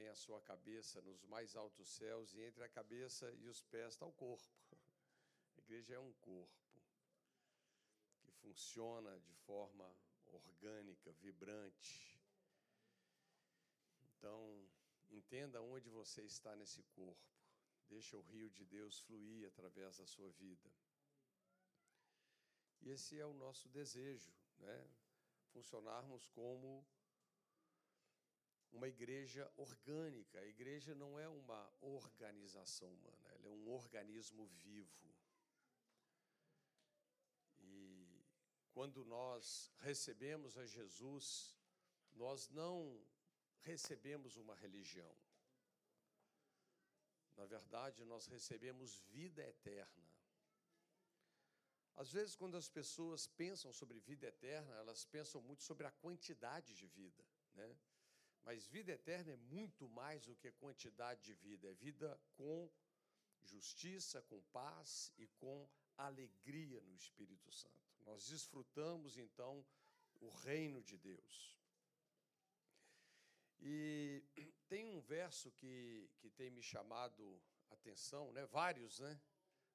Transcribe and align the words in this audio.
também 0.00 0.08
a 0.08 0.14
sua 0.14 0.40
cabeça 0.40 1.00
nos 1.02 1.22
mais 1.24 1.54
altos 1.54 1.86
céus, 1.88 2.32
e 2.32 2.40
entre 2.40 2.64
a 2.64 2.68
cabeça 2.68 3.30
e 3.34 3.46
os 3.48 3.62
pés 3.62 3.92
está 3.92 4.06
o 4.06 4.12
corpo. 4.12 4.48
A 5.56 5.60
igreja 5.60 5.94
é 5.94 5.98
um 5.98 6.12
corpo 6.14 6.50
que 8.22 8.30
funciona 8.32 9.20
de 9.20 9.34
forma 9.34 9.86
orgânica, 10.26 11.12
vibrante. 11.12 12.18
Então, 14.00 14.66
entenda 15.10 15.60
onde 15.60 15.90
você 15.90 16.22
está 16.22 16.56
nesse 16.56 16.82
corpo. 16.94 17.30
Deixa 17.88 18.16
o 18.16 18.22
rio 18.22 18.48
de 18.48 18.64
Deus 18.64 19.00
fluir 19.00 19.46
através 19.46 19.98
da 19.98 20.06
sua 20.06 20.30
vida. 20.30 20.70
E 22.80 22.88
esse 22.88 23.18
é 23.18 23.26
o 23.26 23.34
nosso 23.34 23.68
desejo, 23.68 24.32
né? 24.58 24.90
Funcionarmos 25.52 26.26
como 26.28 26.86
uma 28.72 28.88
igreja 28.88 29.50
orgânica. 29.56 30.38
A 30.38 30.46
igreja 30.46 30.94
não 30.94 31.18
é 31.18 31.28
uma 31.28 31.72
organização 31.80 32.92
humana, 32.92 33.28
ela 33.30 33.46
é 33.46 33.50
um 33.50 33.68
organismo 33.70 34.46
vivo. 34.46 35.14
E 37.58 38.24
quando 38.72 39.04
nós 39.04 39.70
recebemos 39.80 40.56
a 40.56 40.66
Jesus, 40.66 41.56
nós 42.12 42.48
não 42.48 43.04
recebemos 43.62 44.36
uma 44.36 44.54
religião. 44.54 45.14
Na 47.36 47.46
verdade, 47.46 48.04
nós 48.04 48.26
recebemos 48.26 48.96
vida 49.08 49.42
eterna. 49.42 50.10
Às 51.96 52.10
vezes, 52.12 52.34
quando 52.34 52.56
as 52.56 52.68
pessoas 52.68 53.26
pensam 53.26 53.72
sobre 53.72 53.98
vida 54.00 54.26
eterna, 54.26 54.74
elas 54.76 55.04
pensam 55.04 55.40
muito 55.42 55.62
sobre 55.62 55.86
a 55.86 55.90
quantidade 55.90 56.74
de 56.74 56.86
vida, 56.86 57.24
né? 57.54 57.76
Mas 58.44 58.66
vida 58.66 58.92
eterna 58.92 59.32
é 59.32 59.36
muito 59.36 59.88
mais 59.88 60.24
do 60.26 60.34
que 60.34 60.50
quantidade 60.52 61.22
de 61.22 61.34
vida, 61.34 61.68
é 61.68 61.74
vida 61.74 62.20
com 62.34 62.70
justiça, 63.42 64.22
com 64.22 64.40
paz 64.52 65.12
e 65.16 65.26
com 65.26 65.68
alegria 65.96 66.80
no 66.82 66.94
Espírito 66.94 67.50
Santo. 67.52 67.74
Nós 68.04 68.26
desfrutamos 68.28 69.16
então 69.18 69.64
o 70.20 70.28
reino 70.28 70.82
de 70.82 70.96
Deus. 70.96 71.58
E 73.62 74.24
tem 74.68 74.86
um 74.86 75.00
verso 75.00 75.50
que, 75.52 76.10
que 76.18 76.30
tem 76.30 76.50
me 76.50 76.62
chamado 76.62 77.40
atenção, 77.70 78.32
né? 78.32 78.46
vários, 78.46 78.98
né? 79.00 79.20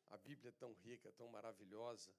A 0.08 0.18
Bíblia 0.18 0.50
é 0.50 0.52
tão 0.54 0.74
rica, 0.74 1.12
tão 1.12 1.28
maravilhosa, 1.28 2.14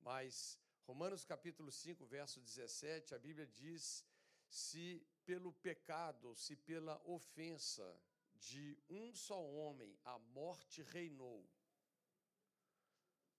mas 0.00 0.58
Romanos 0.86 1.24
capítulo 1.24 1.72
5, 1.72 2.06
verso 2.06 2.40
17, 2.40 3.14
a 3.14 3.18
Bíblia 3.18 3.46
diz: 3.46 4.04
se 4.48 5.06
pelo 5.26 5.52
pecado, 5.52 6.34
se 6.34 6.54
pela 6.56 6.96
ofensa 7.04 7.88
de 8.36 8.78
um 8.88 9.12
só 9.12 9.40
homem 9.42 9.98
a 10.04 10.18
morte 10.18 10.82
reinou. 10.82 11.44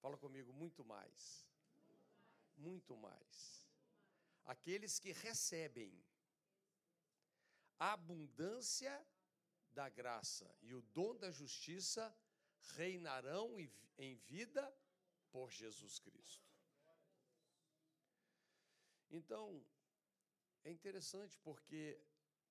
Fala 0.01 0.17
comigo, 0.17 0.51
muito 0.53 0.83
mais. 0.83 1.47
Muito 2.57 2.95
mais. 2.97 3.67
Aqueles 4.43 4.99
que 4.99 5.11
recebem 5.11 5.91
a 7.79 7.93
abundância 7.93 8.93
da 9.71 9.87
graça 9.89 10.47
e 10.61 10.73
o 10.73 10.81
dom 10.81 11.15
da 11.15 11.31
justiça 11.31 12.15
reinarão 12.75 13.57
em 13.97 14.15
vida 14.15 14.75
por 15.31 15.51
Jesus 15.51 15.99
Cristo. 15.99 16.47
Então, 19.09 19.63
é 20.67 20.71
interessante 20.71 21.39
porque 21.39 21.97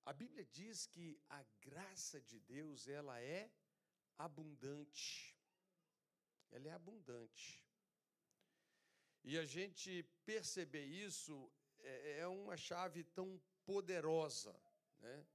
a 0.06 0.12
Bíblia 0.12 0.44
diz 0.46 0.86
que 0.86 1.20
a 1.28 1.44
graça 1.60 2.18
de 2.20 2.40
Deus, 2.40 2.88
ela 2.88 3.20
é 3.20 3.50
abundante. 4.16 5.36
Ela 6.50 6.68
é 6.68 6.72
abundante. 6.72 7.62
E 9.22 9.36
a 9.36 9.44
gente 9.44 10.02
perceber 10.24 10.86
isso 10.86 11.52
é, 11.80 12.20
é 12.20 12.26
uma 12.26 12.56
chave 12.56 13.04
tão 13.04 13.38
poderosa, 13.66 14.58
né? 15.00 15.26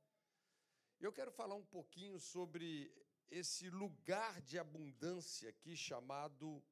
Eu 0.99 1.11
quero 1.11 1.31
falar 1.31 1.55
um 1.55 1.65
pouquinho 1.65 2.19
sobre 2.19 2.91
esse 3.29 3.69
lugar 3.69 4.41
de 4.41 4.57
abundância 4.57 5.49
aqui 5.49 5.75
chamado 5.75 6.63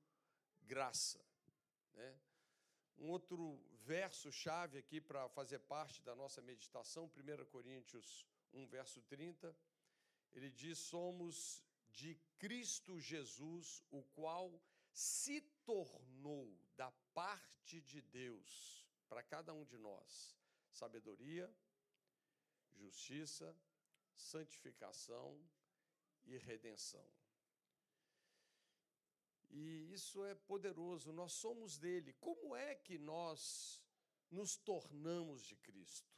graça, 0.64 1.24
né? 1.94 2.20
Um 3.00 3.10
outro 3.10 3.60
verso-chave 3.86 4.78
aqui 4.78 5.00
para 5.00 5.28
fazer 5.30 5.60
parte 5.60 6.02
da 6.02 6.16
nossa 6.16 6.42
meditação, 6.42 7.06
1 7.06 7.46
Coríntios 7.46 8.26
1, 8.54 8.68
verso 8.68 9.02
30, 9.04 9.56
ele 10.34 10.52
diz: 10.52 10.78
Somos 10.78 11.64
de 11.90 12.16
Cristo 12.38 13.00
Jesus, 13.00 13.84
o 13.90 14.04
qual 14.04 14.62
se 14.92 15.42
tornou 15.66 16.58
da 16.76 16.92
parte 17.14 17.82
de 17.82 18.02
Deus 18.02 18.86
para 19.08 19.24
cada 19.24 19.54
um 19.54 19.64
de 19.64 19.78
nós 19.78 20.38
sabedoria, 20.72 21.52
justiça, 22.76 23.56
santificação 24.16 25.40
e 26.26 26.38
redenção. 26.38 27.06
E 29.50 29.92
isso 29.92 30.24
é 30.26 30.36
poderoso, 30.36 31.12
nós 31.12 31.34
somos 31.34 31.78
dele. 31.78 32.14
Como 32.20 32.56
é 32.56 32.76
que 32.76 32.98
nós 32.98 33.82
nos 34.30 34.56
tornamos 34.56 35.44
de 35.44 35.56
Cristo? 35.56 36.14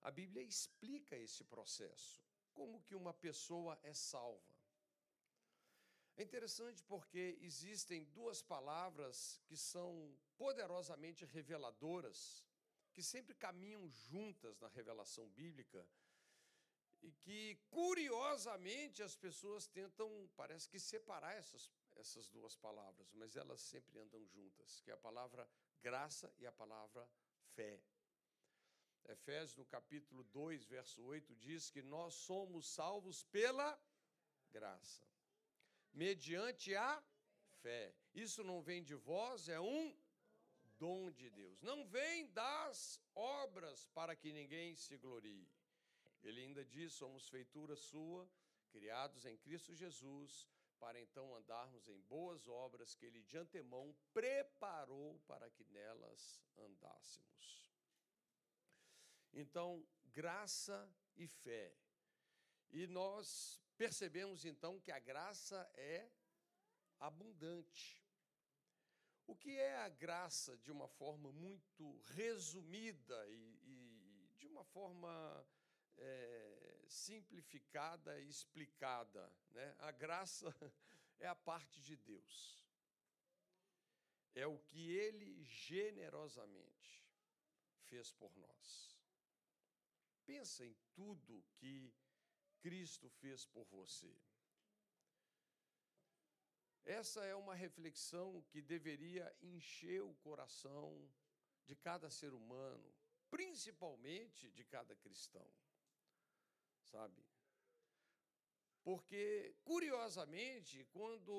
A 0.00 0.10
Bíblia 0.10 0.42
explica 0.42 1.16
esse 1.16 1.44
processo, 1.44 2.22
como 2.54 2.80
que 2.82 2.94
uma 2.94 3.12
pessoa 3.12 3.78
é 3.82 3.92
salva. 3.92 4.54
É 6.16 6.22
interessante 6.22 6.82
porque 6.84 7.38
existem 7.40 8.04
duas 8.04 8.42
palavras 8.42 9.40
que 9.46 9.56
são 9.56 10.16
poderosamente 10.36 11.24
reveladoras, 11.24 12.46
que 12.92 13.02
sempre 13.02 13.34
caminham 13.34 13.88
juntas 13.88 14.58
na 14.58 14.68
revelação 14.68 15.28
bíblica, 15.30 15.86
e 17.02 17.10
que, 17.12 17.58
curiosamente, 17.70 19.02
as 19.02 19.16
pessoas 19.16 19.66
tentam, 19.66 20.30
parece 20.36 20.68
que, 20.68 20.78
separar 20.78 21.34
essas, 21.34 21.70
essas 21.96 22.28
duas 22.28 22.56
palavras, 22.56 23.12
mas 23.12 23.36
elas 23.36 23.60
sempre 23.60 23.98
andam 23.98 24.24
juntas, 24.26 24.80
que 24.80 24.90
é 24.90 24.94
a 24.94 24.98
palavra 24.98 25.48
graça 25.82 26.32
e 26.38 26.46
a 26.46 26.52
palavra 26.52 27.08
fé. 27.54 27.80
Efésios, 29.08 29.56
no 29.56 29.66
capítulo 29.66 30.24
2, 30.24 30.64
verso 30.66 31.02
8, 31.02 31.34
diz 31.36 31.70
que 31.70 31.82
nós 31.82 32.14
somos 32.14 32.68
salvos 32.68 33.24
pela 33.24 33.78
graça, 34.50 35.02
mediante 35.92 36.74
a 36.74 37.02
fé. 37.62 37.94
Isso 38.14 38.44
não 38.44 38.62
vem 38.62 38.82
de 38.82 38.94
vós, 38.94 39.48
é 39.48 39.60
um 39.60 39.96
dom 40.78 41.10
de 41.10 41.28
Deus. 41.30 41.60
Não 41.60 41.86
vem 41.86 42.26
das 42.28 43.00
obras 43.14 43.86
para 43.86 44.14
que 44.14 44.32
ninguém 44.32 44.74
se 44.74 44.96
glorie. 44.96 45.48
Ele 46.22 46.40
ainda 46.42 46.64
diz: 46.64 46.92
somos 46.92 47.28
feitura 47.28 47.76
sua, 47.76 48.28
criados 48.70 49.24
em 49.24 49.36
Cristo 49.38 49.74
Jesus 49.74 50.48
para 50.80 50.98
então 50.98 51.36
andarmos 51.36 51.86
em 51.88 52.00
boas 52.00 52.48
obras 52.48 52.94
que 52.94 53.04
Ele 53.04 53.22
de 53.22 53.36
antemão 53.36 53.94
preparou 54.12 55.20
para 55.28 55.48
que 55.50 55.64
nelas 55.66 56.42
andássemos. 56.56 57.70
Então, 59.32 59.86
graça 60.06 60.90
e 61.16 61.28
fé. 61.28 61.72
E 62.70 62.86
nós 62.86 63.60
percebemos 63.76 64.44
então 64.44 64.80
que 64.80 64.90
a 64.90 64.98
graça 64.98 65.70
é 65.74 66.10
abundante. 66.98 68.02
O 69.26 69.36
que 69.36 69.56
é 69.58 69.76
a 69.76 69.88
graça 69.88 70.56
de 70.56 70.72
uma 70.72 70.88
forma 70.88 71.30
muito 71.30 71.98
resumida 72.14 73.28
e, 73.28 73.60
e 73.64 74.28
de 74.36 74.46
uma 74.46 74.64
forma 74.64 75.46
é, 75.96 76.59
simplificada 76.90 78.20
e 78.20 78.28
explicada. 78.28 79.32
Né? 79.50 79.76
A 79.78 79.92
graça 79.92 80.54
é 81.20 81.26
a 81.26 81.34
parte 81.34 81.80
de 81.80 81.96
Deus. 81.96 82.66
É 84.34 84.46
o 84.46 84.58
que 84.58 84.90
Ele 84.90 85.42
generosamente 85.44 87.04
fez 87.84 88.12
por 88.12 88.36
nós. 88.36 88.98
Pensa 90.26 90.64
em 90.64 90.76
tudo 90.94 91.44
que 91.54 91.92
Cristo 92.60 93.08
fez 93.08 93.46
por 93.46 93.64
você. 93.66 94.14
Essa 96.84 97.24
é 97.24 97.34
uma 97.34 97.54
reflexão 97.54 98.42
que 98.42 98.60
deveria 98.60 99.32
encher 99.42 100.02
o 100.02 100.14
coração 100.16 101.08
de 101.64 101.76
cada 101.76 102.10
ser 102.10 102.32
humano, 102.32 102.94
principalmente 103.28 104.50
de 104.50 104.64
cada 104.64 104.96
cristão 104.96 105.48
sabe? 106.90 107.22
Porque, 108.82 109.54
curiosamente, 109.62 110.84
quando, 110.86 111.34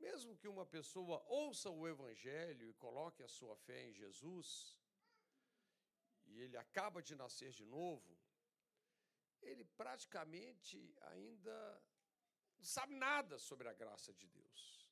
mesmo 0.00 0.36
que 0.36 0.48
uma 0.48 0.66
pessoa 0.66 1.22
ouça 1.28 1.70
o 1.70 1.86
Evangelho 1.86 2.68
e 2.68 2.74
coloque 2.74 3.22
a 3.22 3.28
sua 3.28 3.56
fé 3.56 3.88
em 3.88 3.94
Jesus, 3.94 4.76
e 6.26 6.40
ele 6.40 6.56
acaba 6.56 7.00
de 7.02 7.14
nascer 7.14 7.52
de 7.52 7.64
novo, 7.64 8.18
ele 9.40 9.64
praticamente 9.64 10.78
ainda 11.12 11.82
não 12.58 12.64
sabe 12.64 12.94
nada 12.94 13.38
sobre 13.38 13.68
a 13.68 13.72
graça 13.72 14.12
de 14.12 14.26
Deus. 14.28 14.88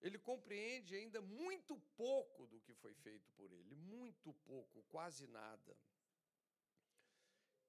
Ele 0.00 0.18
compreende 0.18 0.96
ainda 0.96 1.20
muito 1.20 1.78
pouco 1.96 2.46
do 2.46 2.60
que 2.60 2.74
foi 2.74 2.94
feito 2.94 3.30
por 3.32 3.52
ele, 3.52 3.74
muito 3.74 4.32
pouco, 4.50 4.82
quase 4.84 5.26
nada. 5.26 5.76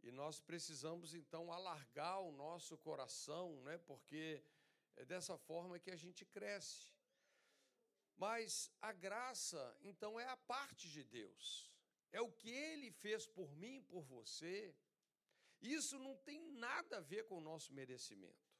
E 0.03 0.11
nós 0.11 0.39
precisamos 0.39 1.13
então 1.13 1.51
alargar 1.51 2.19
o 2.19 2.31
nosso 2.31 2.77
coração, 2.77 3.61
né? 3.63 3.77
Porque 3.77 4.43
é 4.97 5.05
dessa 5.05 5.37
forma 5.37 5.79
que 5.79 5.89
a 5.89 5.95
gente 5.95 6.25
cresce. 6.25 6.91
Mas 8.17 8.69
a 8.81 8.91
graça, 8.91 9.77
então, 9.81 10.19
é 10.19 10.27
a 10.27 10.37
parte 10.37 10.89
de 10.89 11.03
Deus. 11.03 11.71
É 12.11 12.21
o 12.21 12.31
que 12.31 12.49
ele 12.49 12.91
fez 12.91 13.25
por 13.25 13.55
mim, 13.55 13.81
por 13.81 14.03
você. 14.03 14.75
Isso 15.61 15.97
não 15.97 16.15
tem 16.17 16.51
nada 16.51 16.97
a 16.97 17.01
ver 17.01 17.25
com 17.25 17.37
o 17.37 17.41
nosso 17.41 17.73
merecimento. 17.73 18.53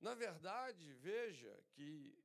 Na 0.00 0.14
verdade, 0.14 0.92
veja 0.94 1.52
que 1.72 2.16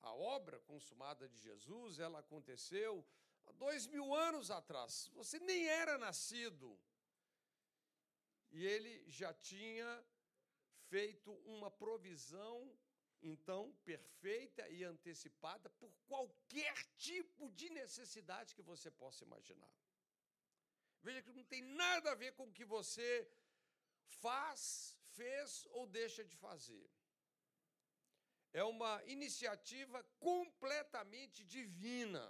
a 0.00 0.12
obra 0.12 0.58
consumada 0.60 1.28
de 1.28 1.38
Jesus, 1.38 1.98
ela 1.98 2.20
aconteceu 2.20 3.06
há 3.46 3.52
dois 3.52 3.86
mil 3.86 4.14
anos 4.14 4.50
atrás. 4.50 5.10
Você 5.14 5.38
nem 5.40 5.66
era 5.68 5.96
nascido. 5.98 6.78
E 8.50 8.64
ele 8.64 9.04
já 9.08 9.32
tinha 9.34 10.04
feito 10.88 11.32
uma 11.44 11.70
provisão 11.70 12.56
então 13.22 13.72
perfeita 13.84 14.68
e 14.68 14.84
antecipada 14.84 15.68
por 15.70 15.90
qualquer 16.06 16.76
tipo 16.96 17.50
de 17.52 17.70
necessidade 17.70 18.54
que 18.54 18.62
você 18.62 18.90
possa 18.90 19.24
imaginar. 19.24 19.74
Veja 21.02 21.22
que 21.22 21.32
não 21.32 21.44
tem 21.44 21.62
nada 21.62 22.12
a 22.12 22.14
ver 22.14 22.32
com 22.32 22.44
o 22.44 22.52
que 22.52 22.64
você 22.64 23.28
faz, 24.06 24.96
fez 25.12 25.66
ou 25.70 25.86
deixa 25.86 26.22
de 26.24 26.36
fazer. 26.36 26.90
É 28.52 28.62
uma 28.62 29.02
iniciativa 29.04 30.02
completamente 30.18 31.44
divina. 31.44 32.24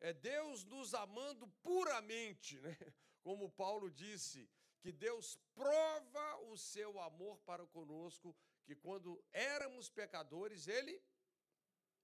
É 0.00 0.12
Deus 0.12 0.64
nos 0.64 0.94
amando 0.94 1.48
puramente, 1.62 2.60
né? 2.60 2.76
como 3.22 3.50
Paulo 3.50 3.90
disse, 3.90 4.48
que 4.80 4.92
Deus 4.92 5.36
prova 5.54 6.36
o 6.42 6.56
seu 6.56 7.00
amor 7.00 7.38
para 7.40 7.66
conosco 7.66 8.36
que 8.64 8.74
quando 8.74 9.24
éramos 9.32 9.88
pecadores, 9.88 10.68
ele 10.68 11.02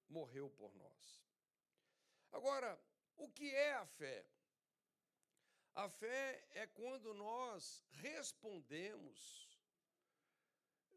morreu 0.08 0.50
por 0.50 0.74
nós. 0.74 1.24
Agora, 2.32 2.80
o 3.16 3.28
que 3.28 3.54
é 3.54 3.74
a 3.74 3.86
fé? 3.86 4.26
A 5.74 5.88
fé 5.88 6.46
é 6.50 6.66
quando 6.66 7.14
nós 7.14 7.84
respondemos 7.90 9.48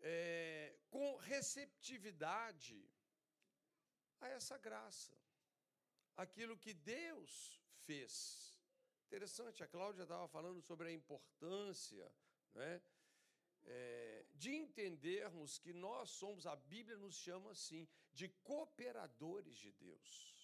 é, 0.02 0.76
com 0.90 1.16
receptividade 1.18 2.88
a 4.22 4.28
essa 4.30 4.58
graça, 4.58 5.16
aquilo 6.16 6.58
que 6.58 6.74
Deus 6.74 7.62
fez. 7.86 8.56
Interessante, 9.08 9.64
a 9.64 9.68
Cláudia 9.68 10.04
estava 10.04 10.28
falando 10.28 10.62
sobre 10.62 10.90
a 10.90 10.92
importância 10.92 12.12
né, 12.54 12.82
é, 13.64 14.26
de 14.34 14.56
entendermos 14.56 15.58
que 15.58 15.74
nós 15.74 16.10
somos, 16.10 16.46
a 16.46 16.56
Bíblia 16.56 16.98
nos 16.98 17.16
chama 17.16 17.52
assim, 17.52 17.88
de 18.14 18.28
cooperadores 18.44 19.58
de 19.58 19.72
Deus. 19.72 20.36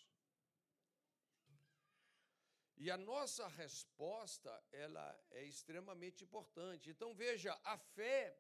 E 2.78 2.90
a 2.90 2.98
nossa 2.98 3.48
resposta, 3.48 4.52
ela 4.72 5.24
é 5.30 5.44
extremamente 5.44 6.24
importante. 6.24 6.90
Então 6.90 7.14
veja, 7.14 7.60
a 7.64 7.78
fé 7.78 8.36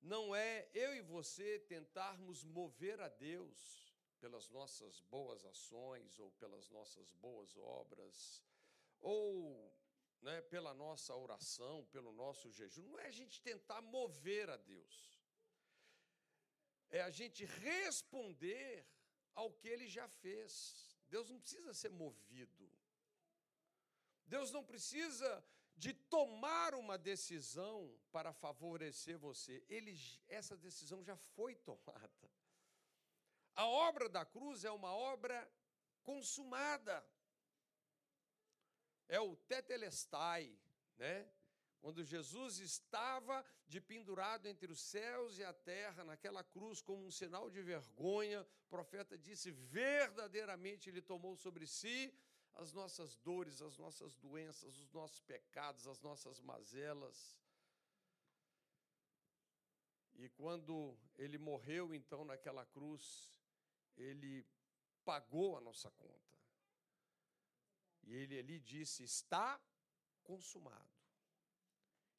não 0.00 0.34
é 0.34 0.68
eu 0.72 0.94
e 0.94 1.00
você 1.00 1.58
tentarmos 1.60 2.44
mover 2.44 3.00
a 3.00 3.08
Deus 3.08 3.85
pelas 4.16 4.48
nossas 4.50 5.00
boas 5.02 5.44
ações 5.44 6.18
ou 6.18 6.30
pelas 6.32 6.68
nossas 6.70 7.10
boas 7.12 7.56
obras, 7.56 8.42
ou 9.00 9.72
né, 10.22 10.40
pela 10.42 10.72
nossa 10.74 11.14
oração, 11.14 11.84
pelo 11.86 12.12
nosso 12.12 12.50
jejum, 12.50 12.86
não 12.88 12.98
é 12.98 13.06
a 13.06 13.18
gente 13.20 13.40
tentar 13.40 13.80
mover 13.80 14.48
a 14.50 14.56
Deus, 14.56 15.20
é 16.90 17.00
a 17.02 17.10
gente 17.10 17.44
responder 17.44 18.86
ao 19.34 19.52
que 19.52 19.68
ele 19.68 19.86
já 19.86 20.08
fez. 20.08 20.96
Deus 21.08 21.28
não 21.30 21.38
precisa 21.38 21.74
ser 21.74 21.90
movido. 21.90 22.70
Deus 24.26 24.50
não 24.50 24.64
precisa 24.64 25.44
de 25.76 25.92
tomar 25.92 26.74
uma 26.74 26.96
decisão 26.96 27.94
para 28.10 28.32
favorecer 28.32 29.18
você. 29.18 29.62
Ele, 29.68 29.94
essa 30.26 30.56
decisão 30.56 31.04
já 31.04 31.16
foi 31.16 31.54
tomada. 31.68 32.30
A 33.56 33.66
obra 33.66 34.08
da 34.08 34.24
cruz 34.24 34.64
é 34.64 34.70
uma 34.70 34.94
obra 34.94 35.50
consumada 36.04 37.04
é 39.08 39.20
o 39.20 39.36
tetelestai, 39.36 40.52
né? 40.98 41.28
Quando 41.80 42.02
Jesus 42.02 42.58
estava 42.58 43.44
de 43.68 43.80
pendurado 43.80 44.46
entre 44.46 44.72
os 44.72 44.80
céus 44.80 45.38
e 45.38 45.44
a 45.44 45.52
terra, 45.52 46.02
naquela 46.04 46.42
cruz, 46.42 46.80
como 46.80 47.06
um 47.06 47.10
sinal 47.10 47.48
de 47.48 47.62
vergonha, 47.62 48.42
o 48.42 48.68
profeta 48.68 49.16
disse: 49.16 49.50
verdadeiramente 49.50 50.88
ele 50.88 51.00
tomou 51.00 51.36
sobre 51.36 51.66
si 51.66 52.12
as 52.54 52.72
nossas 52.72 53.16
dores, 53.16 53.62
as 53.62 53.76
nossas 53.78 54.16
doenças, 54.16 54.78
os 54.78 54.90
nossos 54.92 55.20
pecados, 55.20 55.86
as 55.86 56.00
nossas 56.00 56.40
mazelas. 56.40 57.38
E 60.14 60.28
quando 60.30 60.98
ele 61.16 61.36
morreu, 61.36 61.94
então, 61.94 62.24
naquela 62.24 62.64
cruz, 62.64 63.35
ele 63.96 64.46
pagou 65.04 65.56
a 65.56 65.60
nossa 65.60 65.90
conta. 65.90 66.36
E 68.02 68.14
ele 68.14 68.38
ali 68.38 68.60
disse: 68.60 69.02
está 69.02 69.60
consumado. 70.22 70.94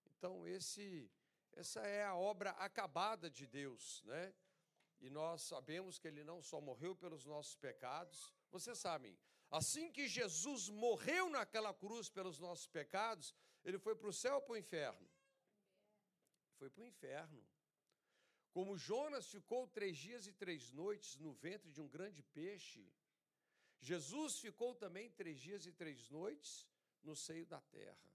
Então, 0.05 0.47
esse, 0.47 1.11
essa 1.53 1.81
é 1.81 2.03
a 2.03 2.15
obra 2.15 2.51
acabada 2.51 3.29
de 3.29 3.45
Deus, 3.45 4.03
né? 4.05 4.33
E 4.99 5.09
nós 5.09 5.43
sabemos 5.43 5.99
que 5.99 6.07
ele 6.07 6.23
não 6.23 6.41
só 6.41 6.59
morreu 6.59 6.95
pelos 6.95 7.23
nossos 7.25 7.55
pecados, 7.55 8.33
vocês 8.49 8.79
sabem, 8.79 9.17
assim 9.51 9.91
que 9.91 10.07
Jesus 10.07 10.69
morreu 10.69 11.29
naquela 11.29 11.73
cruz 11.73 12.09
pelos 12.09 12.39
nossos 12.39 12.67
pecados, 12.67 13.35
ele 13.63 13.77
foi 13.77 13.95
para 13.95 14.09
o 14.09 14.13
céu 14.13 14.35
ou 14.35 14.41
para 14.41 14.53
o 14.53 14.57
inferno? 14.57 15.07
Foi 16.57 16.69
para 16.69 16.81
o 16.81 16.87
inferno. 16.87 17.45
Como 18.57 18.75
Jonas 18.75 19.27
ficou 19.27 19.67
três 19.67 19.95
dias 19.95 20.25
e 20.25 20.33
três 20.33 20.71
noites 20.71 21.15
no 21.19 21.31
ventre 21.31 21.69
de 21.69 21.79
um 21.79 21.87
grande 21.87 22.23
peixe, 22.23 22.91
Jesus 23.79 24.39
ficou 24.39 24.73
também 24.73 25.11
três 25.11 25.39
dias 25.39 25.67
e 25.67 25.71
três 25.71 26.09
noites 26.09 26.67
no 27.03 27.15
seio 27.15 27.45
da 27.45 27.61
terra, 27.61 28.09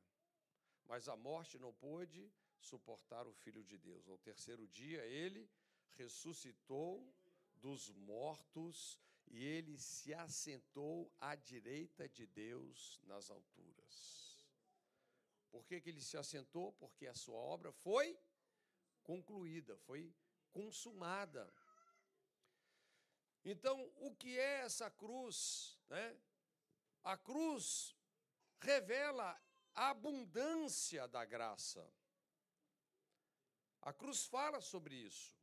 mas 0.85 1.09
a 1.09 1.15
morte 1.15 1.61
não 1.61 1.73
pôde 1.73 2.29
suportar 2.59 3.25
o 3.29 3.33
Filho 3.33 3.63
de 3.63 3.79
Deus. 3.79 4.09
Ao 4.09 4.19
terceiro 4.19 4.67
dia, 4.67 5.07
ele 5.07 5.49
ressuscitou 5.91 7.15
dos 7.55 7.91
mortos 7.91 8.99
e 9.29 9.45
ele 9.45 9.79
se 9.79 10.13
assentou 10.13 11.09
à 11.21 11.37
direita 11.37 12.09
de 12.09 12.27
Deus 12.27 12.99
nas 13.05 13.31
alturas. 13.31 14.45
Por 15.53 15.65
que, 15.65 15.81
que 15.81 15.89
ele 15.89 16.03
se 16.03 16.17
assentou? 16.17 16.73
Porque 16.73 17.07
a 17.07 17.15
sua 17.15 17.39
obra 17.39 17.71
foi 17.71 18.19
concluída, 19.05 19.77
foi 19.77 20.13
consumada. 20.53 21.53
Então, 23.45 23.91
o 23.97 24.15
que 24.15 24.39
é 24.39 24.61
essa 24.61 24.91
cruz? 24.91 25.79
Né? 25.89 26.17
A 27.03 27.17
cruz 27.17 27.97
revela 28.61 29.41
a 29.75 29.91
abundância 29.91 31.09
da 31.09 31.25
graça. 31.25 31.85
A 33.81 33.93
cruz 33.93 34.27
fala 34.27 34.61
sobre 34.61 34.95
isso. 34.95 35.35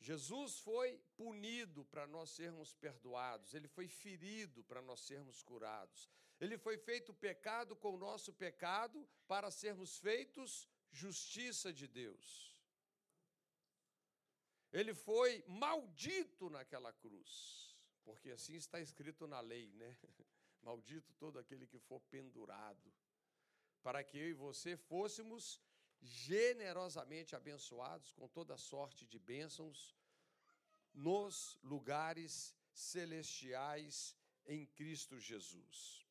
Jesus 0.00 0.58
foi 0.58 0.98
punido 1.16 1.84
para 1.86 2.06
nós 2.06 2.30
sermos 2.30 2.74
perdoados, 2.74 3.54
ele 3.54 3.68
foi 3.68 3.88
ferido 3.88 4.62
para 4.64 4.82
nós 4.82 5.00
sermos 5.00 5.42
curados, 5.42 6.08
ele 6.38 6.58
foi 6.58 6.76
feito 6.76 7.14
pecado 7.14 7.74
com 7.74 7.94
o 7.94 7.98
nosso 7.98 8.32
pecado 8.32 9.08
para 9.26 9.50
sermos 9.50 9.96
feitos 9.98 10.68
justiça 10.90 11.72
de 11.72 11.86
Deus. 11.88 12.55
Ele 14.78 14.92
foi 14.92 15.42
maldito 15.46 16.50
naquela 16.50 16.92
cruz, 16.92 17.74
porque 18.04 18.30
assim 18.30 18.56
está 18.56 18.78
escrito 18.78 19.26
na 19.26 19.40
lei, 19.40 19.72
né? 19.72 19.96
Maldito 20.60 21.14
todo 21.14 21.38
aquele 21.38 21.66
que 21.66 21.78
for 21.78 22.00
pendurado, 22.10 22.92
para 23.82 24.04
que 24.04 24.18
eu 24.18 24.28
e 24.28 24.34
você 24.34 24.76
fôssemos 24.76 25.62
generosamente 26.02 27.34
abençoados 27.34 28.12
com 28.12 28.28
toda 28.28 28.58
sorte 28.58 29.06
de 29.06 29.18
bênçãos 29.18 29.96
nos 30.92 31.58
lugares 31.62 32.54
celestiais 32.70 34.14
em 34.44 34.66
Cristo 34.66 35.18
Jesus. 35.18 36.05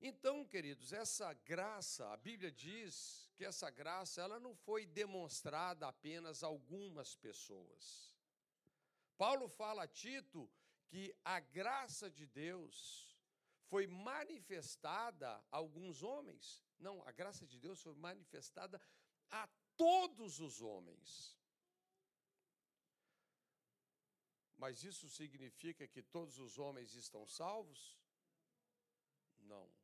Então, 0.00 0.44
queridos, 0.44 0.92
essa 0.92 1.32
graça, 1.32 2.12
a 2.12 2.16
Bíblia 2.16 2.52
diz 2.52 3.30
que 3.34 3.44
essa 3.44 3.70
graça, 3.70 4.20
ela 4.20 4.38
não 4.38 4.54
foi 4.54 4.86
demonstrada 4.86 5.88
apenas 5.88 6.42
a 6.42 6.46
algumas 6.46 7.16
pessoas. 7.16 8.14
Paulo 9.16 9.48
fala 9.48 9.84
a 9.84 9.88
Tito 9.88 10.50
que 10.88 11.14
a 11.24 11.40
graça 11.40 12.10
de 12.10 12.26
Deus 12.26 13.16
foi 13.68 13.86
manifestada 13.86 15.28
a 15.50 15.56
alguns 15.56 16.02
homens. 16.02 16.62
Não, 16.78 17.02
a 17.06 17.12
graça 17.12 17.46
de 17.46 17.58
Deus 17.58 17.80
foi 17.82 17.94
manifestada 17.94 18.80
a 19.30 19.48
todos 19.76 20.40
os 20.40 20.60
homens. 20.60 21.36
Mas 24.56 24.84
isso 24.84 25.08
significa 25.08 25.86
que 25.86 26.02
todos 26.02 26.38
os 26.38 26.58
homens 26.58 26.94
estão 26.94 27.26
salvos? 27.26 27.98
Não. 29.40 29.75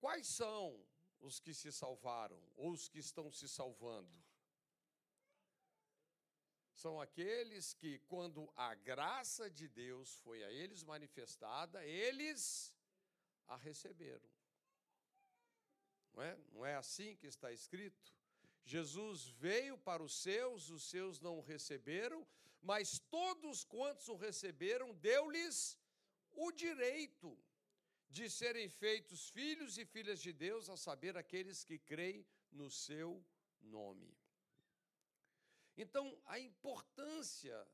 Quais 0.00 0.26
são 0.26 0.82
os 1.20 1.38
que 1.38 1.52
se 1.52 1.70
salvaram 1.70 2.42
ou 2.56 2.72
os 2.72 2.88
que 2.88 2.98
estão 2.98 3.30
se 3.30 3.48
salvando? 3.48 4.10
São 6.74 6.98
aqueles 6.98 7.74
que, 7.74 7.98
quando 8.08 8.50
a 8.56 8.74
graça 8.74 9.50
de 9.50 9.68
Deus 9.68 10.16
foi 10.24 10.42
a 10.42 10.50
eles 10.50 10.82
manifestada, 10.82 11.84
eles 11.84 12.74
a 13.46 13.56
receberam. 13.56 14.30
Não 16.14 16.22
é? 16.22 16.36
Não 16.52 16.64
é 16.64 16.76
assim 16.76 17.14
que 17.16 17.26
está 17.26 17.52
escrito? 17.52 18.14
Jesus 18.64 19.28
veio 19.28 19.76
para 19.76 20.02
os 20.02 20.14
seus, 20.14 20.70
os 20.70 20.84
seus 20.84 21.20
não 21.20 21.38
o 21.38 21.42
receberam, 21.42 22.26
mas 22.62 22.98
todos 23.10 23.62
quantos 23.64 24.08
o 24.08 24.16
receberam, 24.16 24.94
deu-lhes 24.94 25.78
o 26.32 26.50
direito 26.52 27.36
de 28.10 28.28
serem 28.28 28.68
feitos 28.68 29.28
filhos 29.30 29.78
e 29.78 29.84
filhas 29.84 30.20
de 30.20 30.32
Deus, 30.32 30.68
a 30.68 30.76
saber, 30.76 31.16
aqueles 31.16 31.62
que 31.62 31.78
creem 31.78 32.26
no 32.50 32.68
seu 32.68 33.24
nome. 33.60 34.12
Então, 35.76 36.20
a 36.26 36.38
importância 36.38 37.66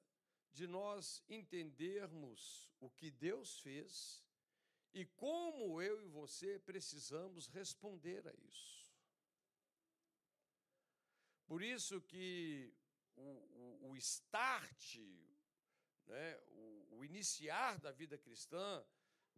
de 0.53 0.67
nós 0.67 1.23
entendermos 1.29 2.71
o 2.79 2.91
que 2.91 3.11
Deus 3.11 3.61
fez 3.61 4.23
e 4.93 5.05
como 5.05 5.81
eu 5.81 6.03
e 6.03 6.07
você 6.07 6.59
precisamos 6.59 7.47
responder 7.47 8.27
a 8.29 8.35
isso. 8.47 8.91
Por 11.47 11.63
isso 11.63 12.01
que 12.03 12.75
o, 13.15 13.23
o, 13.23 13.91
o 13.91 13.97
start, 13.97 14.97
né, 16.07 16.41
o, 16.49 16.99
o 16.99 17.05
iniciar 17.05 17.79
da 17.79 17.93
vida 17.93 18.19
cristã, 18.19 18.85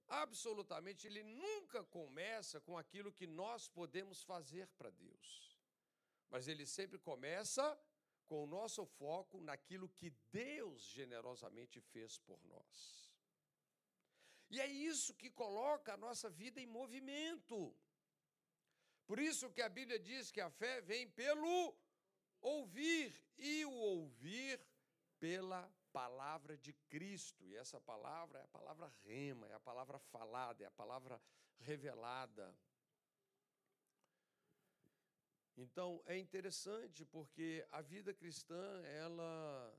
absolutamente, 0.09 1.07
ele 1.07 1.23
nunca 1.23 1.85
começa 1.85 2.61
com 2.61 2.77
aquilo 2.77 3.13
que 3.13 3.27
nós 3.27 3.69
podemos 3.69 4.23
fazer 4.23 4.67
para 4.77 4.91
Deus. 4.91 5.59
Mas 6.31 6.49
ele 6.49 6.67
sempre 6.67 6.99
começa 6.99 7.79
com 8.27 8.45
o 8.45 8.47
nosso 8.47 8.85
foco 8.85 9.41
naquilo 9.41 9.89
que 9.89 10.11
Deus 10.31 10.83
generosamente 10.83 11.81
fez 11.81 12.19
por 12.19 12.43
nós. 12.45 13.09
E 14.51 14.61
é 14.61 14.67
isso 14.67 15.15
que 15.15 15.31
coloca 15.31 15.95
a 15.95 15.97
nossa 15.97 16.31
vida 16.31 16.61
em 16.61 16.67
movimento. 16.67 17.75
Por 19.07 19.19
isso 19.19 19.51
que 19.51 19.63
a 19.63 19.69
Bíblia 19.69 19.99
diz 19.99 20.31
que 20.31 20.41
a 20.41 20.51
fé 20.51 20.81
vem 20.81 21.09
pelo 21.09 21.75
ouvir 22.41 23.13
e 23.37 23.65
o 23.65 23.73
ouvir 23.73 24.61
pela 25.19 25.71
palavra 25.93 26.57
de 26.57 26.73
Cristo. 26.89 27.47
E 27.47 27.57
essa 27.57 27.81
palavra 27.81 28.39
é 28.39 28.43
a 28.43 28.49
palavra 28.49 28.93
rema, 29.05 29.49
é 29.49 29.55
a 29.55 29.61
palavra 29.61 29.99
falada, 29.99 30.65
é 30.65 30.67
a 30.67 30.71
palavra 30.71 31.21
revelada. 31.59 32.57
Então, 35.57 36.01
é 36.07 36.17
interessante 36.17 37.05
porque 37.05 37.67
a 37.73 37.81
vida 37.83 38.15
cristã, 38.15 38.83
ela 38.85 39.77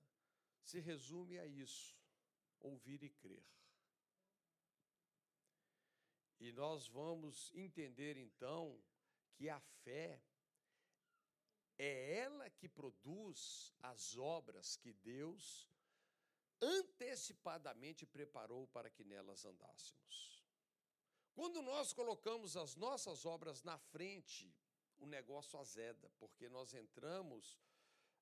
se 0.61 0.79
resume 0.79 1.39
a 1.39 1.45
isso: 1.45 1.97
ouvir 2.59 3.01
e 3.03 3.09
crer. 3.09 3.45
E 6.39 6.51
nós 6.51 6.87
vamos 6.87 7.51
entender 7.53 8.17
então 8.17 8.81
que 9.35 9.49
a 9.49 9.59
fé 9.59 10.21
é 11.77 12.17
ela 12.17 12.49
que 12.49 12.67
produz 12.67 13.73
as 13.81 14.17
obras 14.17 14.75
que 14.75 14.91
Deus 14.91 15.68
antecipadamente 16.61 18.05
preparou 18.05 18.67
para 18.67 18.89
que 18.89 19.03
nelas 19.03 19.45
andássemos. 19.45 20.43
Quando 21.33 21.61
nós 21.61 21.93
colocamos 21.93 22.57
as 22.57 22.75
nossas 22.75 23.25
obras 23.25 23.63
na 23.63 23.77
frente, 23.77 24.53
o 24.97 25.05
negócio 25.05 25.57
azeda, 25.59 26.11
porque 26.19 26.49
nós 26.49 26.73
entramos 26.73 27.57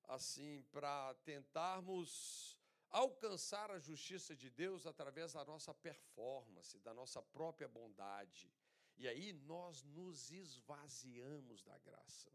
assim 0.04 0.62
para 0.70 1.14
tentarmos 1.24 2.58
alcançar 2.90 3.70
a 3.70 3.78
justiça 3.78 4.34
de 4.34 4.48
Deus 4.48 4.86
através 4.86 5.32
da 5.32 5.44
nossa 5.44 5.74
performance, 5.74 6.78
da 6.78 6.94
nossa 6.94 7.22
própria 7.22 7.68
bondade. 7.68 8.52
E 8.96 9.06
aí 9.06 9.32
nós 9.32 9.82
nos 9.82 10.30
esvaziamos 10.30 11.62
da 11.62 11.78
graça. 11.78 12.32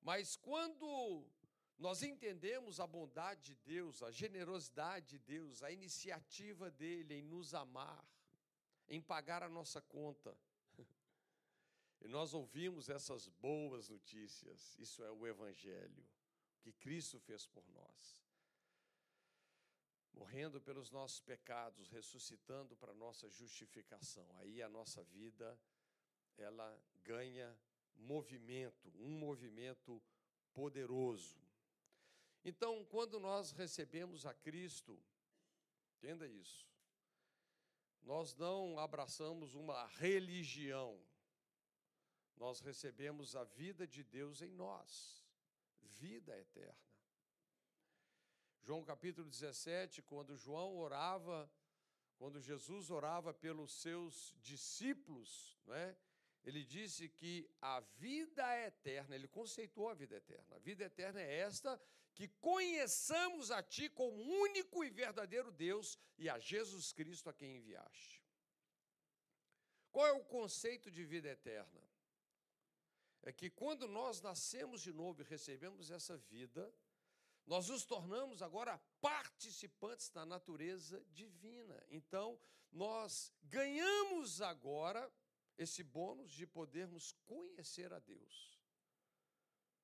Mas 0.00 0.36
quando 0.36 1.26
nós 1.78 2.02
entendemos 2.02 2.80
a 2.80 2.86
bondade 2.86 3.42
de 3.42 3.54
Deus, 3.54 4.02
a 4.02 4.10
generosidade 4.10 5.10
de 5.10 5.18
Deus, 5.18 5.62
a 5.62 5.70
iniciativa 5.70 6.70
dele 6.70 7.14
em 7.14 7.22
nos 7.22 7.54
amar, 7.54 8.04
em 8.88 9.00
pagar 9.00 9.44
a 9.44 9.48
nossa 9.48 9.80
conta, 9.80 10.36
e 12.02 12.08
nós 12.08 12.34
ouvimos 12.34 12.88
essas 12.88 13.28
boas 13.28 13.88
notícias, 13.88 14.76
isso 14.78 15.04
é 15.04 15.10
o 15.10 15.24
Evangelho, 15.24 16.04
que 16.60 16.72
Cristo 16.72 17.20
fez 17.20 17.46
por 17.46 17.66
nós. 17.68 18.18
Morrendo 20.12 20.60
pelos 20.60 20.90
nossos 20.90 21.20
pecados, 21.20 21.88
ressuscitando 21.90 22.76
para 22.76 22.92
nossa 22.92 23.30
justificação. 23.30 24.28
Aí 24.38 24.60
a 24.60 24.68
nossa 24.68 25.04
vida, 25.04 25.56
ela 26.36 26.76
ganha 27.04 27.56
movimento, 27.94 28.92
um 28.98 29.16
movimento 29.16 30.02
poderoso. 30.52 31.38
Então, 32.44 32.84
quando 32.86 33.18
nós 33.18 33.52
recebemos 33.52 34.24
a 34.24 34.32
Cristo, 34.32 34.98
entenda 35.96 36.26
isso, 36.26 36.66
nós 38.02 38.34
não 38.34 38.78
abraçamos 38.78 39.54
uma 39.54 39.86
religião, 39.86 40.98
nós 42.36 42.60
recebemos 42.60 43.34
a 43.34 43.44
vida 43.44 43.86
de 43.86 44.02
Deus 44.02 44.40
em 44.40 44.52
nós, 44.52 45.22
vida 45.82 46.38
eterna. 46.38 46.88
João 48.62 48.84
capítulo 48.84 49.28
17, 49.28 50.02
quando 50.02 50.36
João 50.36 50.76
orava, 50.76 51.50
quando 52.16 52.40
Jesus 52.40 52.90
orava 52.90 53.32
pelos 53.32 53.72
seus 53.72 54.34
discípulos, 54.40 55.58
não 55.64 55.74
é? 55.74 55.96
ele 56.44 56.64
disse 56.64 57.08
que 57.08 57.48
a 57.60 57.80
vida 57.80 58.44
eterna, 58.66 59.14
ele 59.14 59.28
conceituou 59.28 59.88
a 59.88 59.94
vida 59.94 60.16
eterna. 60.16 60.56
A 60.56 60.58
vida 60.58 60.84
eterna 60.84 61.20
é 61.20 61.40
esta: 61.40 61.80
que 62.18 62.26
conheçamos 62.40 63.52
a 63.52 63.62
Ti 63.62 63.88
como 63.88 64.20
único 64.20 64.82
e 64.82 64.90
verdadeiro 64.90 65.52
Deus 65.52 65.96
e 66.18 66.28
a 66.28 66.36
Jesus 66.36 66.92
Cristo 66.92 67.30
a 67.30 67.32
quem 67.32 67.58
enviaste. 67.58 68.20
Qual 69.92 70.04
é 70.04 70.10
o 70.10 70.24
conceito 70.24 70.90
de 70.90 71.04
vida 71.04 71.28
eterna? 71.28 71.80
É 73.22 73.32
que 73.32 73.48
quando 73.48 73.86
nós 73.86 74.20
nascemos 74.20 74.82
de 74.82 74.92
novo 74.92 75.22
e 75.22 75.24
recebemos 75.24 75.92
essa 75.92 76.16
vida, 76.16 76.74
nós 77.46 77.68
nos 77.68 77.84
tornamos 77.84 78.42
agora 78.42 78.76
participantes 79.00 80.10
da 80.10 80.26
natureza 80.26 81.00
divina. 81.12 81.80
Então, 81.88 82.36
nós 82.72 83.32
ganhamos 83.44 84.42
agora 84.42 85.08
esse 85.56 85.84
bônus 85.84 86.32
de 86.32 86.48
podermos 86.48 87.12
conhecer 87.24 87.92
a 87.92 88.00
Deus. 88.00 88.57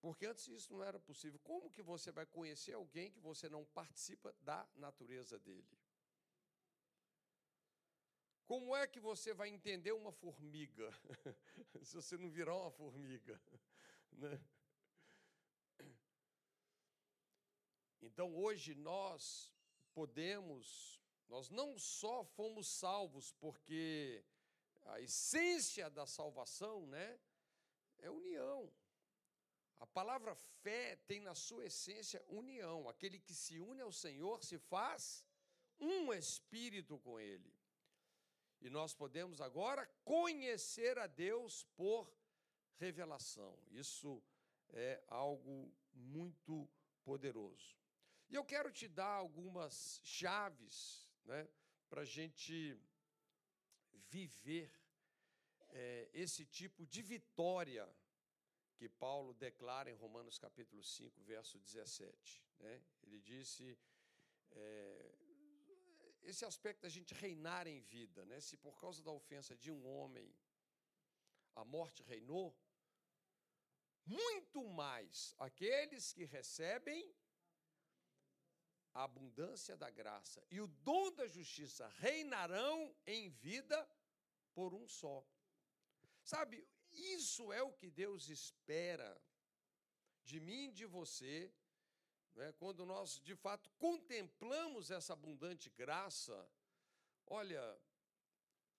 Porque 0.05 0.27
antes 0.27 0.47
isso 0.49 0.71
não 0.71 0.85
era 0.85 1.01
possível. 1.01 1.41
Como 1.43 1.71
que 1.71 1.81
você 1.81 2.13
vai 2.13 2.27
conhecer 2.27 2.75
alguém 2.75 3.11
que 3.11 3.21
você 3.21 3.49
não 3.49 3.65
participa 3.65 4.35
da 4.43 4.69
natureza 4.75 5.39
dele? 5.39 5.79
Como 8.45 8.77
é 8.77 8.87
que 8.87 9.01
você 9.01 9.33
vai 9.33 9.49
entender 9.49 9.93
uma 9.93 10.13
formiga 10.13 10.93
se 11.83 11.95
você 11.95 12.19
não 12.19 12.29
virar 12.29 12.55
uma 12.55 12.71
formiga? 12.71 13.41
Né? 14.13 14.41
Então 18.01 18.37
hoje 18.37 18.77
nós 18.77 19.53
podemos, 19.93 21.03
nós 21.29 21.49
não 21.51 21.77
só 21.77 22.25
fomos 22.25 22.69
salvos 22.69 23.33
porque 23.33 24.25
a 24.85 25.01
essência 25.01 25.91
da 25.91 26.07
salvação, 26.07 26.87
né, 26.87 27.19
é 27.99 28.09
união. 28.09 28.73
A 29.81 29.87
palavra 29.87 30.35
fé 30.35 30.97
tem 31.07 31.21
na 31.21 31.35
sua 31.35 31.67
essência 31.67 32.23
união. 32.29 32.89
Aquele 32.89 33.19
que 33.19 33.35
se 33.35 33.59
une 33.59 33.83
ao 33.83 33.93
Senhor 33.93 34.43
se 34.43 34.59
faz 34.59 35.25
um 35.79 36.13
espírito 36.13 36.99
com 36.99 37.19
ele. 37.21 37.53
E 38.61 38.71
nós 38.71 38.95
podemos 38.95 39.41
agora 39.41 39.87
conhecer 40.05 40.99
a 40.99 41.07
Deus 41.07 41.65
por 41.77 42.11
revelação. 42.79 43.59
Isso 43.71 44.23
é 44.71 45.03
algo 45.09 45.73
muito 45.93 46.69
poderoso. 47.05 47.77
E 48.31 48.35
eu 48.35 48.45
quero 48.45 48.73
te 48.73 48.89
dar 48.89 49.15
algumas 49.17 50.01
chaves 50.03 51.09
né, 51.25 51.49
para 51.89 52.03
a 52.03 52.07
gente 52.07 52.77
viver 54.09 54.73
é, 55.71 56.09
esse 56.13 56.45
tipo 56.47 56.87
de 56.87 57.03
vitória 57.03 57.89
que 58.77 58.89
Paulo 58.89 59.35
declara 59.35 59.91
em 59.91 59.95
Romanos 59.95 60.39
capítulo 60.39 60.83
5, 60.83 61.23
verso 61.23 61.59
17. 61.59 62.43
Né? 62.61 62.83
Ele 63.03 63.21
disse. 63.21 63.79
É, 64.53 65.15
esse 66.23 66.45
aspecto 66.45 66.83
da 66.83 66.89
gente 66.89 67.13
reinar 67.13 67.67
em 67.67 67.81
vida, 67.81 68.25
né? 68.25 68.41
se 68.41 68.57
por 68.57 68.81
causa 68.81 69.03
da 69.03 69.11
ofensa 69.11 69.55
de 69.55 69.71
um 69.71 69.87
homem 69.87 70.35
a 71.55 71.65
morte 71.65 72.03
reinou, 72.03 72.57
muito 74.07 74.65
mais 74.65 75.35
aqueles 75.39 76.13
que 76.13 76.25
recebem 76.25 77.15
a 78.93 79.05
abundância 79.05 79.77
da 79.77 79.91
graça 79.91 80.45
e 80.51 80.61
o 80.61 80.67
dom 80.67 81.13
da 81.13 81.27
justiça 81.27 81.89
reinarão 81.99 82.95
em 83.07 83.29
vida 83.31 83.89
por 84.55 84.75
um 84.75 84.87
só. 84.87 85.27
Sabe, 86.23 86.67
isso 86.95 87.53
é 87.53 87.63
o 87.63 87.73
que 87.73 87.91
Deus 87.91 88.29
espera 88.29 89.21
de 90.23 90.41
mim 90.41 90.69
e 90.69 90.73
de 90.73 90.87
você, 90.87 91.53
né, 92.35 92.53
quando 92.53 92.85
nós 92.87 93.21
de 93.21 93.35
fato 93.35 93.71
contemplamos 93.79 94.91
essa 94.91 95.13
abundante 95.13 95.71
graça. 95.71 96.51
Olha, 97.27 97.63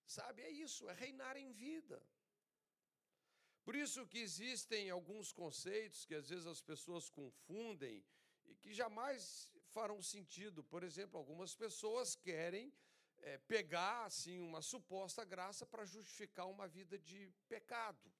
sabe, 0.04 0.42
é 0.42 0.50
isso, 0.50 0.88
é 0.88 0.92
reinar 0.92 1.36
em 1.36 1.52
vida. 1.52 2.02
Por 3.64 3.74
isso 3.74 4.06
que 4.06 4.18
existem 4.18 4.90
alguns 4.90 5.32
conceitos 5.32 6.04
que 6.04 6.14
às 6.14 6.28
vezes 6.28 6.46
as 6.46 6.60
pessoas 6.60 7.08
confundem 7.10 8.04
e 8.44 8.54
que 8.54 8.72
jamais 8.72 9.52
farão 9.72 10.00
sentido. 10.00 10.62
Por 10.62 10.84
exemplo, 10.84 11.18
algumas 11.18 11.54
pessoas 11.54 12.14
querem 12.14 12.72
é, 13.22 13.38
pegar 13.38 14.04
assim 14.04 14.40
uma 14.40 14.62
suposta 14.62 15.24
graça 15.24 15.66
para 15.66 15.84
justificar 15.84 16.46
uma 16.46 16.68
vida 16.68 16.98
de 16.98 17.32
pecado. 17.48 18.12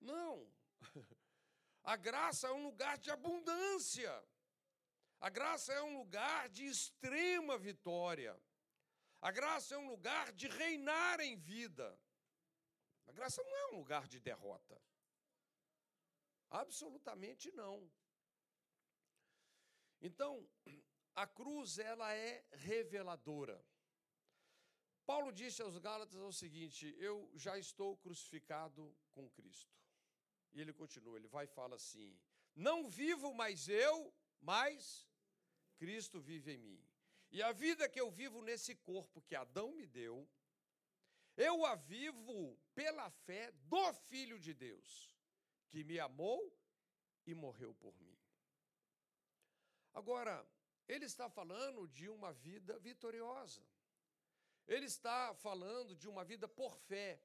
Não. 0.00 0.52
A 1.82 1.96
graça 1.96 2.48
é 2.48 2.52
um 2.52 2.64
lugar 2.64 2.98
de 2.98 3.10
abundância. 3.10 4.24
A 5.20 5.30
graça 5.30 5.72
é 5.72 5.80
um 5.80 5.98
lugar 5.98 6.48
de 6.48 6.64
extrema 6.66 7.56
vitória. 7.56 8.36
A 9.20 9.30
graça 9.30 9.74
é 9.74 9.78
um 9.78 9.88
lugar 9.88 10.32
de 10.32 10.48
reinar 10.48 11.20
em 11.20 11.36
vida. 11.36 11.98
A 13.06 13.12
graça 13.12 13.42
não 13.42 13.56
é 13.56 13.66
um 13.68 13.78
lugar 13.78 14.06
de 14.08 14.18
derrota. 14.18 14.80
Absolutamente 16.50 17.50
não. 17.52 17.90
Então, 20.00 20.46
a 21.16 21.26
cruz 21.26 21.78
ela 21.78 22.14
é 22.14 22.44
reveladora. 22.52 23.64
Paulo 25.06 25.32
disse 25.32 25.62
aos 25.62 25.78
Gálatas 25.78 26.20
o 26.20 26.32
seguinte: 26.32 26.94
Eu 26.98 27.30
já 27.34 27.58
estou 27.58 27.96
crucificado 27.96 28.94
com 29.14 29.30
Cristo. 29.30 29.74
E 30.52 30.60
ele 30.60 30.72
continua, 30.72 31.16
ele 31.16 31.26
vai 31.26 31.46
e 31.46 31.48
fala 31.48 31.76
assim: 31.76 32.18
Não 32.54 32.88
vivo 32.88 33.32
mais 33.34 33.66
eu, 33.68 34.14
mas 34.40 35.08
Cristo 35.78 36.20
vive 36.20 36.52
em 36.52 36.58
mim. 36.58 36.86
E 37.30 37.42
a 37.42 37.50
vida 37.50 37.88
que 37.88 38.00
eu 38.00 38.10
vivo 38.10 38.42
nesse 38.42 38.74
corpo 38.74 39.22
que 39.22 39.34
Adão 39.34 39.72
me 39.72 39.86
deu, 39.86 40.28
eu 41.36 41.64
a 41.64 41.74
vivo 41.74 42.58
pela 42.74 43.10
fé 43.10 43.52
do 43.52 43.92
Filho 43.92 44.38
de 44.38 44.52
Deus, 44.52 45.10
que 45.68 45.82
me 45.82 45.98
amou 45.98 46.40
e 47.26 47.34
morreu 47.34 47.74
por 47.74 47.94
mim. 48.00 48.16
Agora, 49.92 50.46
ele 50.88 51.04
está 51.04 51.28
falando 51.28 51.88
de 51.88 52.08
uma 52.08 52.32
vida 52.32 52.78
vitoriosa. 52.78 53.62
Ele 54.66 54.86
está 54.86 55.34
falando 55.34 55.94
de 55.94 56.08
uma 56.08 56.24
vida 56.24 56.48
por 56.48 56.76
fé. 56.76 57.20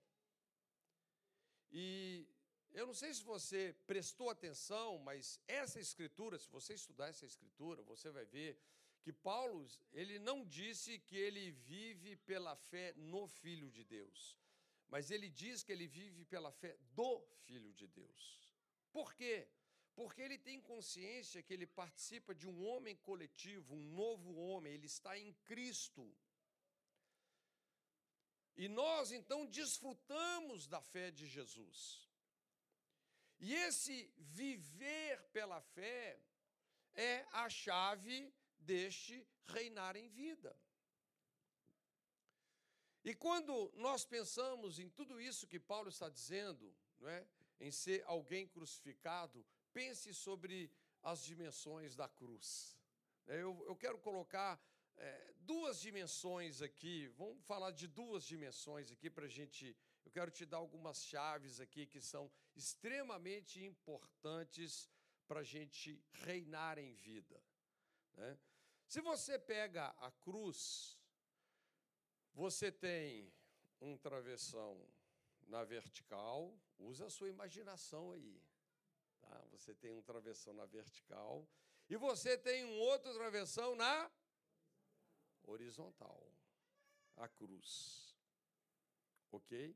E 1.72 2.28
eu 2.74 2.86
não 2.86 2.94
sei 2.94 3.14
se 3.14 3.24
você 3.24 3.76
prestou 3.86 4.30
atenção, 4.30 5.00
mas 5.00 5.40
essa 5.48 5.80
escritura, 5.80 6.38
se 6.38 6.48
você 6.50 6.74
estudar 6.74 7.08
essa 7.10 7.26
escritura, 7.26 7.82
você 7.84 8.10
vai 8.10 8.26
ver 8.26 8.60
que 9.02 9.12
Paulo, 9.12 9.68
ele 9.92 10.20
não 10.20 10.46
disse 10.46 11.00
que 11.00 11.18
ele 11.18 11.52
vive 11.52 12.16
pela 12.18 12.56
fé 12.56 12.94
no 12.96 13.28
filho 13.28 13.70
de 13.72 13.84
Deus, 13.84 14.38
mas 14.90 15.10
ele 15.10 15.30
diz 15.30 15.64
que 15.64 15.72
ele 15.72 15.88
vive 15.88 16.24
pela 16.26 16.52
fé 16.52 16.78
do 16.94 17.22
filho 17.46 17.74
de 17.74 17.88
Deus. 17.88 18.56
Por 18.92 19.14
quê? 19.16 19.48
Porque 19.96 20.22
ele 20.22 20.38
tem 20.38 20.62
consciência 20.62 21.44
que 21.44 21.54
ele 21.54 21.68
participa 21.68 22.34
de 22.34 22.48
um 22.48 22.66
homem 22.66 22.96
coletivo, 22.96 23.76
um 23.76 23.94
novo 23.94 24.36
homem, 24.36 24.74
ele 24.74 24.86
está 24.86 25.18
em 25.18 25.34
Cristo. 25.46 26.10
E 28.56 28.68
nós 28.68 29.12
então 29.12 29.46
desfrutamos 29.46 30.68
da 30.68 30.82
fé 30.82 31.12
de 31.12 31.28
Jesus. 31.28 32.10
E 33.40 33.54
esse 33.54 34.14
viver 34.18 35.22
pela 35.34 35.60
fé 35.62 36.20
é 36.94 37.26
a 37.32 37.50
chave 37.50 38.34
deste 38.60 39.28
reinar 39.48 39.96
em 39.96 40.08
vida. 40.08 40.56
E 43.04 43.16
quando 43.16 43.72
nós 43.76 44.06
pensamos 44.06 44.78
em 44.78 44.90
tudo 44.90 45.20
isso 45.20 45.48
que 45.48 45.60
Paulo 45.60 45.90
está 45.90 46.08
dizendo, 46.08 46.74
não 47.00 47.10
é? 47.10 47.28
em 47.60 47.72
ser 47.72 48.04
alguém 48.06 48.48
crucificado, 48.48 49.46
pense 49.74 50.14
sobre 50.14 50.72
as 51.02 51.24
dimensões 51.24 51.96
da 51.96 52.08
cruz. 52.08 52.78
Eu, 53.28 53.64
eu 53.66 53.76
quero 53.76 53.98
colocar 54.00 54.62
é, 54.98 55.34
duas 55.40 55.80
dimensões 55.80 56.62
aqui, 56.62 57.08
vamos 57.18 57.44
falar 57.46 57.72
de 57.72 57.88
duas 57.88 58.24
dimensões 58.24 58.92
aqui 58.92 59.10
para 59.10 59.26
a 59.26 59.30
gente. 59.30 59.76
Eu 60.06 60.12
quero 60.12 60.32
te 60.32 60.46
dar 60.46 60.58
algumas 60.58 61.04
chaves 61.06 61.60
aqui 61.60 61.86
que 61.86 62.02
são 62.02 62.32
extremamente 62.56 63.64
importantes 63.64 64.90
para 65.28 65.40
a 65.40 65.44
gente 65.44 66.04
reinar 66.12 66.78
em 66.78 66.94
vida. 66.94 67.42
Né? 68.14 68.38
Se 68.88 69.00
você 69.02 69.40
pega 69.40 69.88
a 70.00 70.12
cruz, 70.12 71.00
você 72.34 72.72
tem 72.72 73.34
um 73.80 73.98
travessão 73.98 74.86
na 75.48 75.64
vertical, 75.64 76.58
usa 76.78 77.06
a 77.06 77.10
sua 77.10 77.30
imaginação 77.30 78.12
aí. 78.12 78.42
Tá? 79.32 79.42
Você 79.52 79.74
tem 79.74 79.94
um 79.94 80.02
travessão 80.02 80.54
na 80.54 80.66
vertical 80.66 81.48
e 81.90 81.96
você 81.96 82.38
tem 82.38 82.66
um 82.66 82.80
outro 82.80 83.14
travessão 83.14 83.76
na 83.76 84.12
horizontal, 85.44 86.22
a 87.16 87.30
cruz. 87.30 88.14
Ok? 89.32 89.74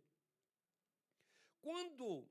Quando 1.62 2.30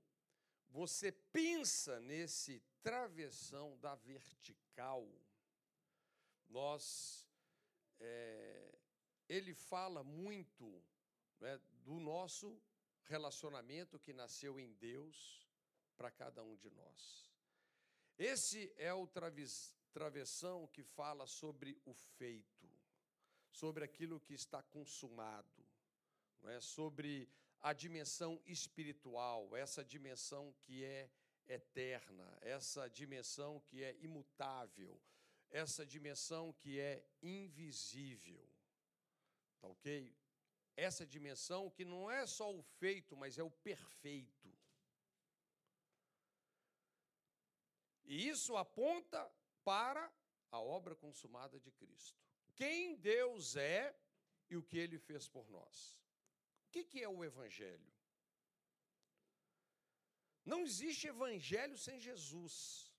você 0.69 1.11
pensa 1.11 1.99
nesse 2.01 2.63
travessão 2.83 3.79
da 3.79 3.95
vertical, 3.95 5.09
nós 6.47 7.27
é, 8.01 8.79
ele 9.27 9.55
fala 9.55 10.05
muito 10.05 10.85
né, 11.41 11.59
do 11.85 11.99
nosso 12.01 12.63
relacionamento 13.05 13.99
que 13.99 14.13
nasceu 14.13 14.61
em 14.61 14.75
Deus 14.75 15.44
para 15.97 16.11
cada 16.11 16.43
um 16.43 16.57
de 16.57 16.71
nós. 16.71 17.31
Esse 18.19 18.73
é 18.77 18.93
o 18.93 19.07
travessão 19.93 20.67
que 20.69 20.83
fala 20.83 21.27
sobre 21.27 21.81
o 21.85 21.93
feito 21.93 22.75
sobre 23.55 23.85
aquilo 23.85 24.21
que 24.21 24.35
está 24.35 24.61
consumado, 24.63 25.65
não 26.43 26.51
é? 26.51 26.61
sobre 26.61 27.29
a 27.61 27.73
dimensão 27.73 28.43
espiritual, 28.45 29.57
essa 29.57 29.85
dimensão 29.85 30.53
que 30.61 30.85
é 30.85 31.09
eterna, 31.47 32.37
essa 32.43 32.91
dimensão 32.91 33.61
que 33.61 33.83
é 33.83 33.97
imutável, 34.01 35.01
essa 35.51 35.87
dimensão 35.87 36.53
que 36.53 36.81
é 36.81 37.07
invisível. 37.23 38.45
Tá 39.61 39.69
ok? 39.69 40.15
Essa 40.77 41.07
dimensão 41.07 41.71
que 41.71 41.85
não 41.85 42.11
é 42.11 42.27
só 42.27 42.53
o 42.53 42.61
feito, 42.61 43.17
mas 43.17 43.39
é 43.39 43.43
o 43.43 43.51
perfeito. 43.51 44.53
E 48.05 48.29
isso 48.29 48.57
aponta 48.57 49.31
para 49.65 50.13
a 50.51 50.61
obra 50.61 50.95
consumada 50.95 51.59
de 51.59 51.71
Cristo 51.73 52.25
quem 52.55 52.97
Deus 52.97 53.57
é 53.57 53.95
e 54.49 54.57
o 54.57 54.63
que 54.63 54.79
ele 54.79 54.99
fez 54.99 55.29
por 55.29 55.49
nós. 55.51 55.99
O 56.67 56.71
que 56.71 57.03
é 57.03 57.09
o 57.09 57.25
Evangelho? 57.25 57.93
Não 60.45 60.63
existe 60.63 61.07
Evangelho 61.07 61.77
sem 61.77 61.99
Jesus. 62.01 62.93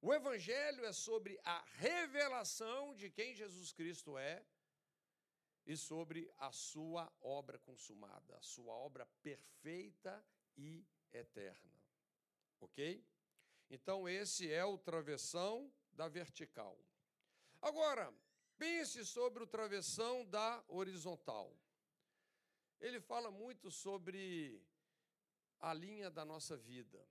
O 0.00 0.12
Evangelho 0.12 0.84
é 0.84 0.92
sobre 0.92 1.38
a 1.44 1.62
revelação 1.76 2.94
de 2.94 3.10
quem 3.10 3.34
Jesus 3.34 3.72
Cristo 3.72 4.18
é 4.18 4.44
e 5.64 5.76
sobre 5.76 6.32
a 6.38 6.50
sua 6.50 7.12
obra 7.20 7.58
consumada, 7.58 8.36
a 8.36 8.42
sua 8.42 8.74
obra 8.74 9.06
perfeita 9.22 10.24
e 10.56 10.84
eterna. 11.12 11.72
Ok? 12.60 13.04
Então, 13.74 14.06
esse 14.06 14.52
é 14.52 14.62
o 14.66 14.76
travessão 14.76 15.72
da 15.94 16.06
vertical. 16.06 16.78
Agora, 17.62 18.12
pense 18.58 19.02
sobre 19.06 19.42
o 19.42 19.46
travessão 19.46 20.26
da 20.26 20.62
horizontal. 20.68 21.56
Ele 22.78 23.00
fala 23.00 23.30
muito 23.30 23.70
sobre 23.70 24.62
a 25.58 25.72
linha 25.72 26.10
da 26.10 26.22
nossa 26.22 26.54
vida. 26.54 27.02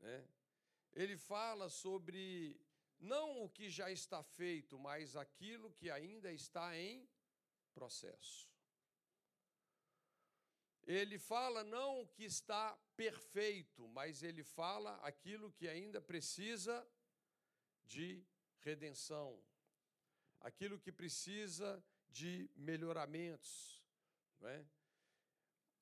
Né? 0.00 0.26
Ele 0.94 1.16
fala 1.16 1.68
sobre 1.68 2.60
não 2.98 3.44
o 3.44 3.48
que 3.48 3.70
já 3.70 3.88
está 3.88 4.20
feito, 4.20 4.76
mas 4.80 5.14
aquilo 5.14 5.70
que 5.74 5.88
ainda 5.88 6.32
está 6.32 6.76
em 6.76 7.08
processo. 7.72 8.50
Ele 10.86 11.18
fala 11.18 11.62
não 11.62 12.02
o 12.02 12.06
que 12.08 12.24
está 12.24 12.76
perfeito, 12.96 13.86
mas 13.88 14.22
ele 14.22 14.42
fala 14.42 14.96
aquilo 15.02 15.52
que 15.52 15.68
ainda 15.68 16.00
precisa 16.00 16.86
de 17.86 18.24
redenção, 18.60 19.42
aquilo 20.40 20.78
que 20.78 20.92
precisa 20.92 21.82
de 22.08 22.50
melhoramentos. 22.56 23.84
É? 24.42 24.64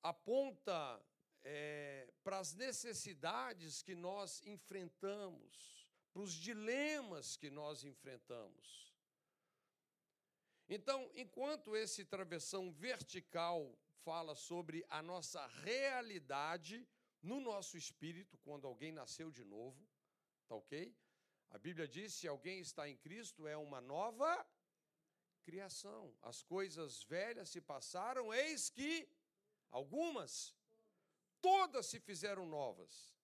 Aponta 0.03 1.01
é, 1.43 2.11
para 2.23 2.39
as 2.39 2.53
necessidades 2.53 3.81
que 3.81 3.95
nós 3.95 4.41
enfrentamos, 4.45 5.87
para 6.11 6.21
os 6.21 6.33
dilemas 6.33 7.37
que 7.37 7.49
nós 7.49 7.83
enfrentamos. 7.83 8.93
Então, 10.67 11.09
enquanto 11.15 11.75
esse 11.75 12.05
travessão 12.05 12.71
vertical 12.71 13.75
fala 14.03 14.35
sobre 14.35 14.85
a 14.89 15.01
nossa 15.01 15.45
realidade 15.47 16.87
no 17.21 17.39
nosso 17.39 17.77
espírito, 17.77 18.37
quando 18.39 18.65
alguém 18.67 18.91
nasceu 18.91 19.29
de 19.31 19.43
novo, 19.43 19.87
tá 20.47 20.55
ok? 20.55 20.95
A 21.49 21.57
Bíblia 21.57 21.87
diz: 21.87 22.13
se 22.13 22.27
alguém 22.27 22.59
está 22.59 22.87
em 22.87 22.97
Cristo, 22.97 23.47
é 23.47 23.57
uma 23.57 23.81
nova 23.81 24.29
criação. 25.43 26.15
As 26.21 26.41
coisas 26.41 27.03
velhas 27.03 27.49
se 27.49 27.61
passaram, 27.61 28.33
eis 28.33 28.69
que 28.69 29.09
algumas, 29.69 30.55
todas 31.41 31.87
se 31.87 31.99
fizeram 31.99 32.45
novas. 32.45 33.17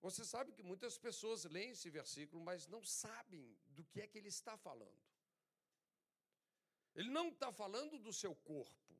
Você 0.00 0.24
sabe 0.24 0.52
que 0.52 0.62
muitas 0.62 0.96
pessoas 0.96 1.44
leem 1.44 1.70
esse 1.70 1.90
versículo, 1.90 2.40
mas 2.42 2.66
não 2.68 2.84
sabem 2.84 3.58
do 3.66 3.84
que 3.84 4.00
é 4.00 4.06
que 4.06 4.18
ele 4.18 4.28
está 4.28 4.56
falando. 4.56 5.02
Ele 6.94 7.10
não 7.10 7.28
está 7.28 7.52
falando 7.52 7.98
do 7.98 8.12
seu 8.12 8.34
corpo. 8.34 8.97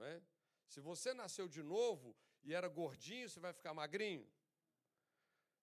Não 0.00 0.06
é? 0.06 0.20
Se 0.66 0.80
você 0.80 1.14
nasceu 1.14 1.46
de 1.46 1.62
novo 1.62 2.16
e 2.42 2.52
era 2.52 2.68
gordinho, 2.68 3.28
você 3.28 3.38
vai 3.38 3.52
ficar 3.52 3.72
magrinho. 3.72 4.26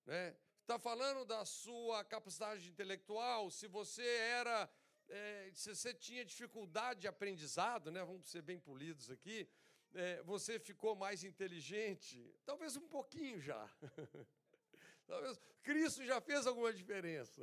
Né? 0.05 0.37
Está 0.61 0.79
falando 0.79 1.25
da 1.25 1.43
sua 1.43 2.05
capacidade 2.05 2.69
intelectual. 2.69 3.51
Se 3.51 3.67
você 3.67 4.05
era, 4.05 4.69
é, 5.09 5.51
se 5.53 5.75
você 5.75 5.93
tinha 5.93 6.23
dificuldade 6.23 7.01
de 7.01 7.07
aprendizado, 7.07 7.91
né? 7.91 8.03
Vamos 8.05 8.29
ser 8.29 8.41
bem 8.41 8.59
polidos 8.59 9.09
aqui 9.09 9.49
é, 9.93 10.21
você 10.23 10.59
ficou 10.59 10.95
mais 10.95 11.23
inteligente? 11.23 12.33
Talvez 12.45 12.75
um 12.75 12.87
pouquinho 12.87 13.39
já. 13.41 13.69
Talvez 15.07 15.39
Cristo 15.63 16.05
já 16.05 16.19
fez 16.21 16.45
alguma 16.45 16.73
diferença. 16.73 17.41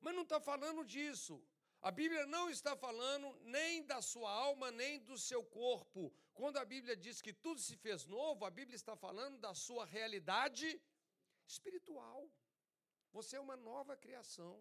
Mas 0.00 0.14
não 0.14 0.22
está 0.22 0.40
falando 0.40 0.84
disso. 0.84 1.42
A 1.80 1.90
Bíblia 1.92 2.26
não 2.26 2.50
está 2.50 2.76
falando 2.76 3.32
nem 3.44 3.84
da 3.86 4.02
sua 4.02 4.30
alma, 4.30 4.70
nem 4.70 4.98
do 4.98 5.16
seu 5.16 5.44
corpo. 5.44 6.12
Quando 6.34 6.56
a 6.56 6.64
Bíblia 6.64 6.96
diz 6.96 7.22
que 7.22 7.32
tudo 7.32 7.60
se 7.60 7.76
fez 7.76 8.04
novo, 8.04 8.44
a 8.44 8.50
Bíblia 8.50 8.74
está 8.74 8.96
falando 8.96 9.38
da 9.38 9.54
sua 9.54 9.84
realidade 9.84 10.80
espiritual. 11.46 12.28
Você 13.12 13.36
é 13.36 13.40
uma 13.40 13.56
nova 13.56 13.96
criação. 13.96 14.60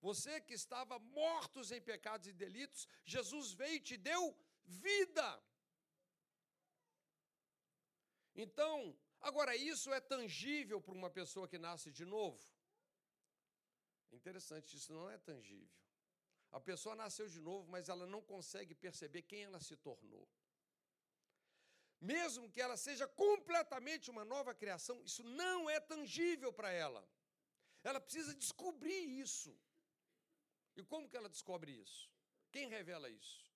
Você 0.00 0.40
que 0.40 0.54
estava 0.54 0.98
mortos 0.98 1.70
em 1.70 1.80
pecados 1.80 2.26
e 2.26 2.32
delitos, 2.32 2.88
Jesus 3.04 3.52
veio 3.52 3.76
e 3.76 3.80
te 3.80 3.96
deu 3.96 4.36
vida. 4.64 5.42
Então, 8.34 8.96
agora 9.20 9.54
isso 9.54 9.92
é 9.92 10.00
tangível 10.00 10.80
para 10.80 10.94
uma 10.94 11.10
pessoa 11.10 11.46
que 11.46 11.58
nasce 11.58 11.92
de 11.92 12.06
novo? 12.06 12.42
É 14.10 14.16
interessante, 14.16 14.76
isso 14.76 14.92
não 14.92 15.08
é 15.08 15.18
tangível. 15.18 15.81
A 16.52 16.60
pessoa 16.60 16.94
nasceu 16.94 17.28
de 17.28 17.40
novo, 17.40 17.66
mas 17.68 17.88
ela 17.88 18.06
não 18.06 18.22
consegue 18.22 18.74
perceber 18.74 19.22
quem 19.22 19.42
ela 19.44 19.60
se 19.60 19.76
tornou. 19.76 20.28
Mesmo 22.00 22.50
que 22.50 22.60
ela 22.60 22.76
seja 22.76 23.06
completamente 23.08 24.10
uma 24.10 24.24
nova 24.24 24.54
criação, 24.54 25.02
isso 25.02 25.22
não 25.22 25.70
é 25.70 25.80
tangível 25.80 26.52
para 26.52 26.70
ela. 26.70 27.08
Ela 27.82 28.00
precisa 28.00 28.34
descobrir 28.34 29.02
isso. 29.24 29.56
E 30.76 30.82
como 30.82 31.08
que 31.08 31.16
ela 31.16 31.28
descobre 31.28 31.72
isso? 31.72 32.10
Quem 32.50 32.68
revela 32.68 33.08
isso? 33.08 33.50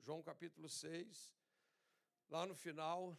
João 0.00 0.22
capítulo 0.22 0.68
6, 0.68 1.34
lá 2.28 2.46
no 2.46 2.54
final, 2.54 3.18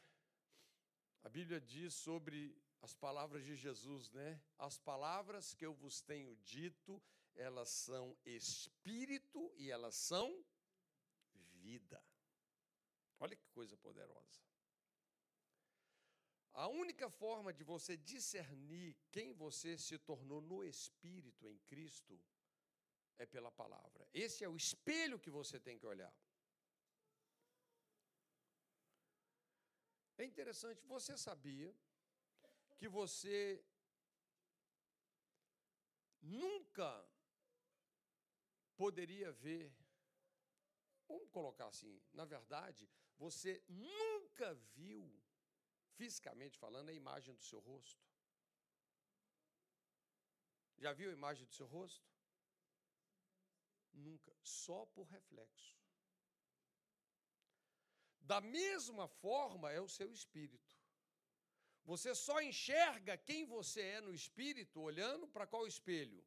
a 1.24 1.30
Bíblia 1.30 1.60
diz 1.60 1.94
sobre 1.94 2.56
as 2.82 2.94
palavras 2.94 3.44
de 3.44 3.56
Jesus, 3.56 4.12
né? 4.12 4.42
As 4.58 4.78
palavras 4.78 5.54
que 5.54 5.66
eu 5.66 5.74
vos 5.74 6.02
tenho 6.02 6.36
dito, 6.38 7.02
elas 7.40 7.70
são 7.70 8.18
espírito 8.26 9.52
e 9.56 9.72
elas 9.72 9.96
são 9.96 10.28
vida. 11.64 12.04
Olha 13.20 13.36
que 13.36 13.48
coisa 13.48 13.78
poderosa. 13.78 14.42
A 16.54 16.68
única 16.68 17.10
forma 17.10 17.54
de 17.54 17.64
você 17.64 17.96
discernir 17.96 18.98
quem 19.10 19.34
você 19.34 19.78
se 19.78 19.98
tornou 19.98 20.42
no 20.42 20.64
espírito 20.64 21.48
em 21.48 21.58
Cristo 21.60 22.20
é 23.18 23.26
pela 23.26 23.52
palavra. 23.52 24.08
Esse 24.14 24.44
é 24.44 24.50
o 24.50 24.58
espelho 24.58 25.20
que 25.20 25.30
você 25.30 25.60
tem 25.60 25.78
que 25.80 25.86
olhar. 25.86 26.14
É 30.18 30.26
interessante, 30.26 30.86
você 30.86 31.18
sabia 31.18 31.74
que 32.78 32.90
você 32.90 33.64
nunca 36.22 36.90
poderia 38.82 39.30
ver, 39.46 39.66
vamos 41.06 41.30
colocar 41.38 41.68
assim, 41.68 42.02
na 42.20 42.24
verdade, 42.24 42.90
você 43.18 43.62
nunca 43.68 44.54
viu, 44.78 45.04
fisicamente 45.98 46.58
falando, 46.58 46.88
a 46.88 46.94
imagem 46.94 47.36
do 47.36 47.44
seu 47.44 47.60
rosto? 47.60 48.06
Já 50.78 50.94
viu 50.94 51.10
a 51.10 51.18
imagem 51.20 51.46
do 51.46 51.54
seu 51.60 51.68
rosto? 51.68 52.08
Nunca, 53.92 54.34
só 54.42 54.86
por 54.86 55.06
reflexo. 55.08 55.78
Da 58.22 58.40
mesma 58.40 59.10
forma 59.10 59.74
é 59.74 59.82
o 59.82 59.90
seu 59.90 60.10
espírito. 60.20 60.74
Você 61.84 62.16
só 62.16 62.40
enxerga 62.42 63.18
quem 63.18 63.46
você 63.46 63.82
é 63.82 64.02
no 64.08 64.14
espírito 64.14 64.80
olhando 64.80 65.28
para 65.28 65.46
qual 65.46 65.68
espelho? 65.68 66.24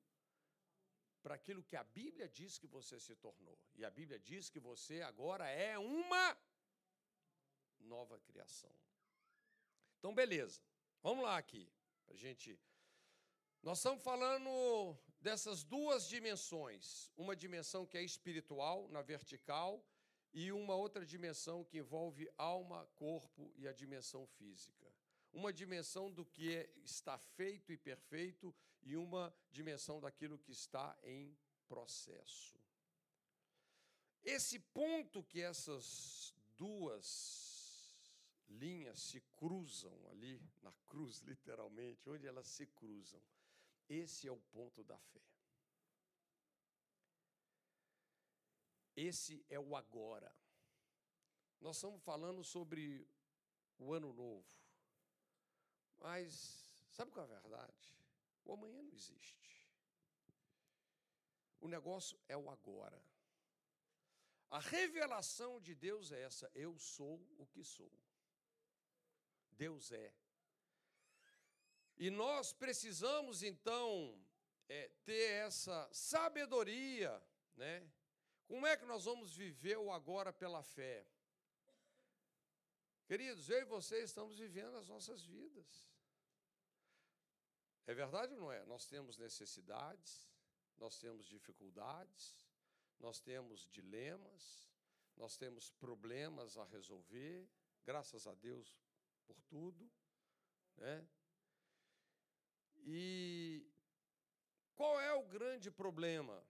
Para 1.22 1.36
aquilo 1.36 1.62
que 1.62 1.76
a 1.76 1.84
Bíblia 1.84 2.28
diz 2.28 2.58
que 2.58 2.66
você 2.66 2.98
se 2.98 3.14
tornou. 3.16 3.58
E 3.74 3.84
a 3.84 3.90
Bíblia 3.90 4.18
diz 4.18 4.48
que 4.48 4.58
você 4.58 5.02
agora 5.02 5.48
é 5.48 5.78
uma 5.78 6.36
nova 7.78 8.18
criação. 8.20 8.74
Então, 9.98 10.14
beleza. 10.14 10.60
Vamos 11.02 11.24
lá 11.24 11.36
aqui, 11.36 11.70
a 12.08 12.14
gente. 12.14 12.58
Nós 13.62 13.78
estamos 13.78 14.02
falando 14.02 14.98
dessas 15.20 15.62
duas 15.62 16.08
dimensões, 16.08 17.12
uma 17.16 17.36
dimensão 17.36 17.86
que 17.86 17.96
é 17.96 18.02
espiritual, 18.02 18.88
na 18.88 19.02
vertical, 19.02 19.84
e 20.32 20.50
uma 20.50 20.74
outra 20.74 21.04
dimensão 21.04 21.64
que 21.64 21.78
envolve 21.78 22.28
alma, 22.36 22.86
corpo 22.96 23.52
e 23.56 23.68
a 23.68 23.72
dimensão 23.72 24.26
física. 24.26 24.92
Uma 25.32 25.52
dimensão 25.52 26.10
do 26.10 26.24
que 26.24 26.54
é, 26.54 26.70
está 26.82 27.18
feito 27.18 27.72
e 27.72 27.76
perfeito 27.76 28.54
e 28.82 28.96
uma 28.96 29.34
dimensão 29.50 30.00
daquilo 30.00 30.38
que 30.38 30.52
está 30.52 30.96
em 31.02 31.36
processo. 31.68 32.58
Esse 34.22 34.58
ponto 34.58 35.22
que 35.24 35.40
essas 35.40 36.34
duas 36.56 37.52
linhas 38.48 39.00
se 39.00 39.20
cruzam 39.36 40.08
ali, 40.10 40.40
na 40.62 40.72
cruz, 40.86 41.20
literalmente, 41.20 42.08
onde 42.08 42.26
elas 42.26 42.46
se 42.46 42.66
cruzam, 42.66 43.20
esse 43.88 44.28
é 44.28 44.32
o 44.32 44.38
ponto 44.38 44.84
da 44.84 44.98
fé. 44.98 45.20
Esse 48.94 49.44
é 49.48 49.58
o 49.58 49.74
agora. 49.74 50.34
Nós 51.60 51.76
estamos 51.76 52.02
falando 52.02 52.44
sobre 52.44 53.08
o 53.78 53.92
ano 53.92 54.12
novo. 54.12 54.46
Mas 55.98 56.70
sabe 56.90 57.10
qual 57.10 57.24
é 57.24 57.36
a 57.36 57.40
verdade? 57.40 58.01
O 58.44 58.52
amanhã 58.52 58.82
não 58.82 58.92
existe. 58.92 59.68
O 61.60 61.68
negócio 61.68 62.18
é 62.28 62.36
o 62.36 62.50
agora. 62.50 63.00
A 64.50 64.58
revelação 64.58 65.60
de 65.60 65.74
Deus 65.74 66.10
é 66.12 66.22
essa: 66.22 66.50
eu 66.54 66.78
sou 66.78 67.24
o 67.38 67.46
que 67.46 67.62
sou. 67.62 67.92
Deus 69.52 69.92
é. 69.92 70.12
E 71.96 72.10
nós 72.10 72.52
precisamos, 72.52 73.42
então, 73.42 74.20
é, 74.68 74.88
ter 75.04 75.30
essa 75.46 75.88
sabedoria, 75.92 77.22
né? 77.56 77.88
Como 78.46 78.66
é 78.66 78.76
que 78.76 78.84
nós 78.84 79.04
vamos 79.04 79.34
viver 79.34 79.78
o 79.78 79.90
agora 79.92 80.32
pela 80.32 80.62
fé? 80.62 81.06
Queridos, 83.06 83.48
eu 83.48 83.60
e 83.60 83.64
vocês 83.64 84.04
estamos 84.04 84.38
vivendo 84.38 84.76
as 84.76 84.88
nossas 84.88 85.24
vidas. 85.24 85.91
É 87.86 87.94
verdade 87.94 88.34
ou 88.34 88.40
não 88.40 88.52
é? 88.52 88.64
Nós 88.64 88.86
temos 88.86 89.16
necessidades, 89.16 90.30
nós 90.78 90.98
temos 90.98 91.26
dificuldades, 91.26 92.46
nós 92.98 93.20
temos 93.20 93.66
dilemas, 93.66 94.70
nós 95.16 95.36
temos 95.36 95.70
problemas 95.70 96.56
a 96.56 96.64
resolver, 96.64 97.48
graças 97.84 98.26
a 98.26 98.34
Deus 98.34 98.76
por 99.26 99.40
tudo, 99.42 99.90
né? 100.76 101.06
E 102.84 103.66
qual 104.74 105.00
é 105.00 105.12
o 105.14 105.26
grande 105.26 105.70
problema? 105.70 106.44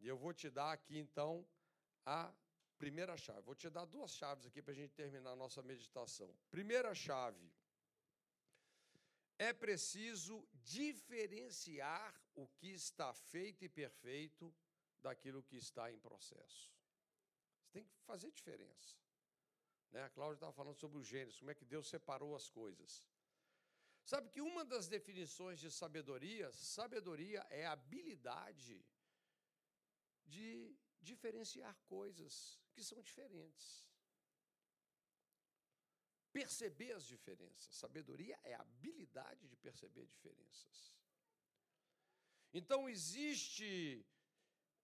E 0.00 0.08
eu 0.08 0.16
vou 0.16 0.32
te 0.32 0.50
dar 0.50 0.72
aqui 0.72 0.98
então 0.98 1.46
a 2.04 2.32
primeira 2.78 3.16
chave. 3.16 3.42
Vou 3.42 3.54
te 3.54 3.70
dar 3.70 3.84
duas 3.84 4.12
chaves 4.14 4.46
aqui 4.46 4.60
para 4.60 4.72
a 4.72 4.76
gente 4.76 4.92
terminar 4.92 5.30
a 5.30 5.36
nossa 5.36 5.62
meditação. 5.62 6.34
Primeira 6.50 6.94
chave 6.94 7.52
é 9.44 9.52
preciso 9.52 10.46
diferenciar 10.54 12.08
o 12.34 12.46
que 12.58 12.68
está 12.68 13.12
feito 13.12 13.64
e 13.64 13.68
perfeito 13.68 14.54
daquilo 15.00 15.42
que 15.42 15.56
está 15.56 15.92
em 15.92 15.98
processo. 15.98 16.72
Você 17.58 17.68
tem 17.72 17.84
que 17.84 17.98
fazer 18.10 18.30
diferença. 18.32 18.96
Né? 19.92 20.02
A 20.02 20.10
Cláudia 20.10 20.36
estava 20.36 20.52
falando 20.52 20.76
sobre 20.76 20.98
o 20.98 21.04
Gênesis, 21.04 21.38
como 21.38 21.50
é 21.50 21.54
que 21.54 21.64
Deus 21.64 21.88
separou 21.88 22.34
as 22.34 22.48
coisas. 22.48 23.06
Sabe 24.04 24.28
que 24.30 24.40
uma 24.40 24.64
das 24.64 24.88
definições 24.88 25.58
de 25.60 25.70
sabedoria, 25.70 26.50
sabedoria 26.52 27.40
é 27.50 27.66
a 27.66 27.72
habilidade 27.72 28.84
de 30.24 30.76
diferenciar 31.00 31.74
coisas 31.86 32.60
que 32.72 32.82
são 32.82 33.00
diferentes 33.02 33.93
perceber 36.34 36.92
as 36.92 37.06
diferenças. 37.06 37.76
Sabedoria 37.76 38.36
é 38.42 38.54
a 38.54 38.60
habilidade 38.60 39.46
de 39.46 39.56
perceber 39.56 40.04
diferenças. 40.06 40.92
Então, 42.52 42.88
existe, 42.88 44.04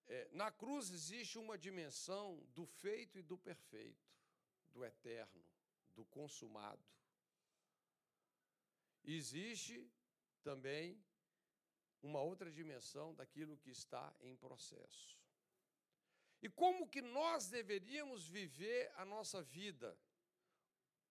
é, 0.06 0.28
na 0.30 0.50
cruz, 0.52 0.90
existe 0.90 1.38
uma 1.38 1.58
dimensão 1.58 2.24
do 2.54 2.64
feito 2.64 3.18
e 3.18 3.22
do 3.22 3.36
perfeito, 3.36 4.08
do 4.72 4.84
eterno, 4.84 5.44
do 5.96 6.04
consumado. 6.04 6.84
Existe 9.02 9.90
também 10.44 11.02
uma 12.00 12.20
outra 12.20 12.50
dimensão 12.50 13.12
daquilo 13.12 13.58
que 13.58 13.70
está 13.70 14.14
em 14.20 14.36
processo. 14.36 15.18
E 16.40 16.48
como 16.48 16.88
que 16.88 17.02
nós 17.02 17.48
deveríamos 17.48 18.28
viver 18.28 18.90
a 18.94 19.04
nossa 19.04 19.42
vida? 19.42 19.98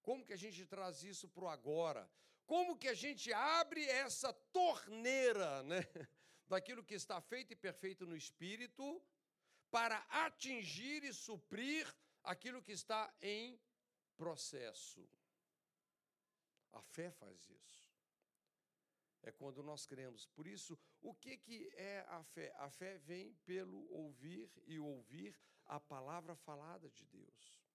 Como 0.10 0.26
que 0.26 0.34
a 0.34 0.44
gente 0.44 0.66
traz 0.66 1.04
isso 1.04 1.30
para 1.30 1.44
o 1.44 1.48
agora? 1.48 2.10
Como 2.48 2.76
que 2.76 2.88
a 2.88 2.96
gente 2.96 3.32
abre 3.32 3.86
essa 3.86 4.34
torneira, 4.34 5.62
né, 5.62 5.82
daquilo 6.50 6.84
que 6.84 6.96
está 6.96 7.22
feito 7.22 7.54
e 7.54 7.56
perfeito 7.56 8.08
no 8.08 8.16
espírito 8.16 9.00
para 9.70 9.98
atingir 10.10 11.04
e 11.04 11.14
suprir 11.14 11.86
aquilo 12.24 12.64
que 12.64 12.72
está 12.72 13.14
em 13.22 13.62
processo? 14.18 15.08
A 16.72 16.82
fé 16.82 17.12
faz 17.12 17.48
isso. 17.48 17.94
É 19.22 19.32
quando 19.32 19.62
nós 19.62 19.86
cremos. 19.86 20.26
Por 20.26 20.48
isso, 20.48 20.76
o 21.02 21.14
que, 21.14 21.38
que 21.38 21.70
é 21.76 22.04
a 22.08 22.24
fé? 22.24 22.52
A 22.56 22.72
fé 22.72 22.98
vem 22.98 23.36
pelo 23.46 23.88
ouvir 23.92 24.52
e 24.66 24.80
ouvir 24.80 25.40
a 25.66 25.80
palavra 25.80 26.36
falada 26.36 26.90
de 26.90 27.06
Deus 27.06 27.69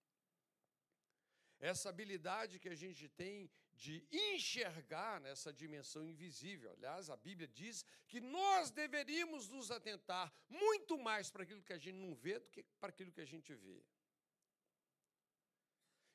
essa 1.59 1.89
habilidade 1.89 2.59
que 2.59 2.69
a 2.69 2.75
gente 2.75 3.09
tem 3.09 3.51
de 3.75 4.07
enxergar 4.13 5.21
nessa 5.21 5.53
dimensão 5.53 6.07
invisível. 6.07 6.71
Aliás, 6.73 7.11
a 7.11 7.17
Bíblia 7.17 7.49
diz 7.49 7.85
que 8.07 8.21
nós 8.21 8.71
deveríamos 8.71 9.49
nos 9.49 9.71
atentar 9.71 10.33
muito 10.49 10.99
mais 10.99 11.31
para 11.31 11.43
aquilo 11.43 11.63
que 11.63 11.73
a 11.73 11.79
gente 11.79 11.97
não 11.97 12.15
vê 12.15 12.39
do 12.39 12.49
que 12.51 12.63
para 12.81 12.91
aquilo 12.91 13.13
que 13.13 13.21
a 13.21 13.27
gente 13.27 13.55
vê. 13.55 13.85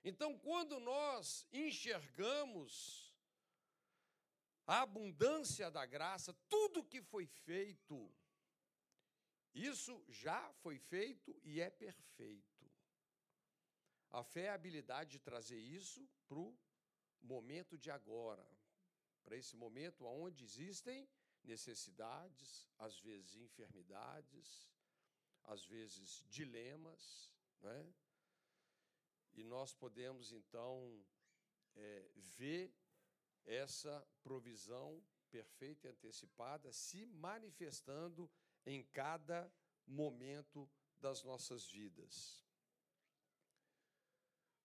Então, 0.03 0.37
quando 0.37 0.79
nós 0.79 1.45
enxergamos 1.51 3.13
a 4.65 4.81
abundância 4.81 5.69
da 5.69 5.85
graça, 5.85 6.33
tudo 6.47 6.85
que 6.85 7.01
foi 7.01 7.25
feito, 7.25 8.09
isso 9.53 10.03
já 10.07 10.51
foi 10.61 10.77
feito 10.77 11.37
e 11.43 11.59
é 11.59 11.69
perfeito. 11.69 12.48
A 14.11 14.23
fé 14.23 14.45
é 14.45 14.49
a 14.49 14.55
habilidade 14.55 15.11
de 15.11 15.19
trazer 15.19 15.59
isso 15.59 16.07
para 16.27 16.39
o 16.39 16.57
momento 17.21 17.77
de 17.77 17.91
agora, 17.91 18.45
para 19.23 19.37
esse 19.37 19.55
momento 19.55 20.05
onde 20.05 20.43
existem 20.43 21.07
necessidades, 21.43 22.67
às 22.77 22.99
vezes 22.99 23.35
enfermidades, 23.35 24.67
às 25.43 25.65
vezes 25.65 26.25
dilemas, 26.27 27.33
né? 27.61 27.93
e 29.33 29.43
nós 29.43 29.73
podemos 29.73 30.31
então 30.31 31.05
é, 31.75 32.11
ver 32.15 32.73
essa 33.45 34.05
provisão 34.21 35.03
perfeita 35.29 35.87
e 35.87 35.91
antecipada 35.91 36.71
se 36.73 37.05
manifestando 37.05 38.29
em 38.65 38.83
cada 38.83 39.51
momento 39.85 40.69
das 40.99 41.23
nossas 41.23 41.69
vidas. 41.69 42.48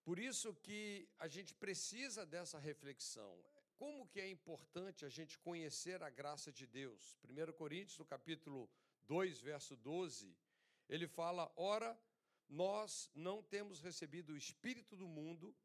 Por 0.05 0.19
isso 0.19 0.53
que 0.53 1.09
a 1.17 1.27
gente 1.27 1.51
precisa 1.55 2.27
dessa 2.27 2.59
reflexão. 2.59 3.43
Como 3.75 4.07
que 4.07 4.21
é 4.21 4.29
importante 4.29 5.03
a 5.03 5.09
gente 5.09 5.39
conhecer 5.39 6.03
a 6.03 6.11
graça 6.11 6.51
de 6.51 6.67
Deus? 6.67 7.17
1 7.23 7.51
Coríntios, 7.53 7.97
no 7.97 8.05
capítulo 8.05 8.69
2, 9.07 9.41
verso 9.41 9.75
12, 9.75 10.37
ele 10.87 11.07
fala: 11.07 11.51
Ora, 11.55 11.99
nós 12.47 13.09
não 13.15 13.41
temos 13.41 13.81
recebido 13.81 14.33
o 14.33 14.37
Espírito 14.37 14.95
do 14.95 15.07
mundo, 15.07 15.55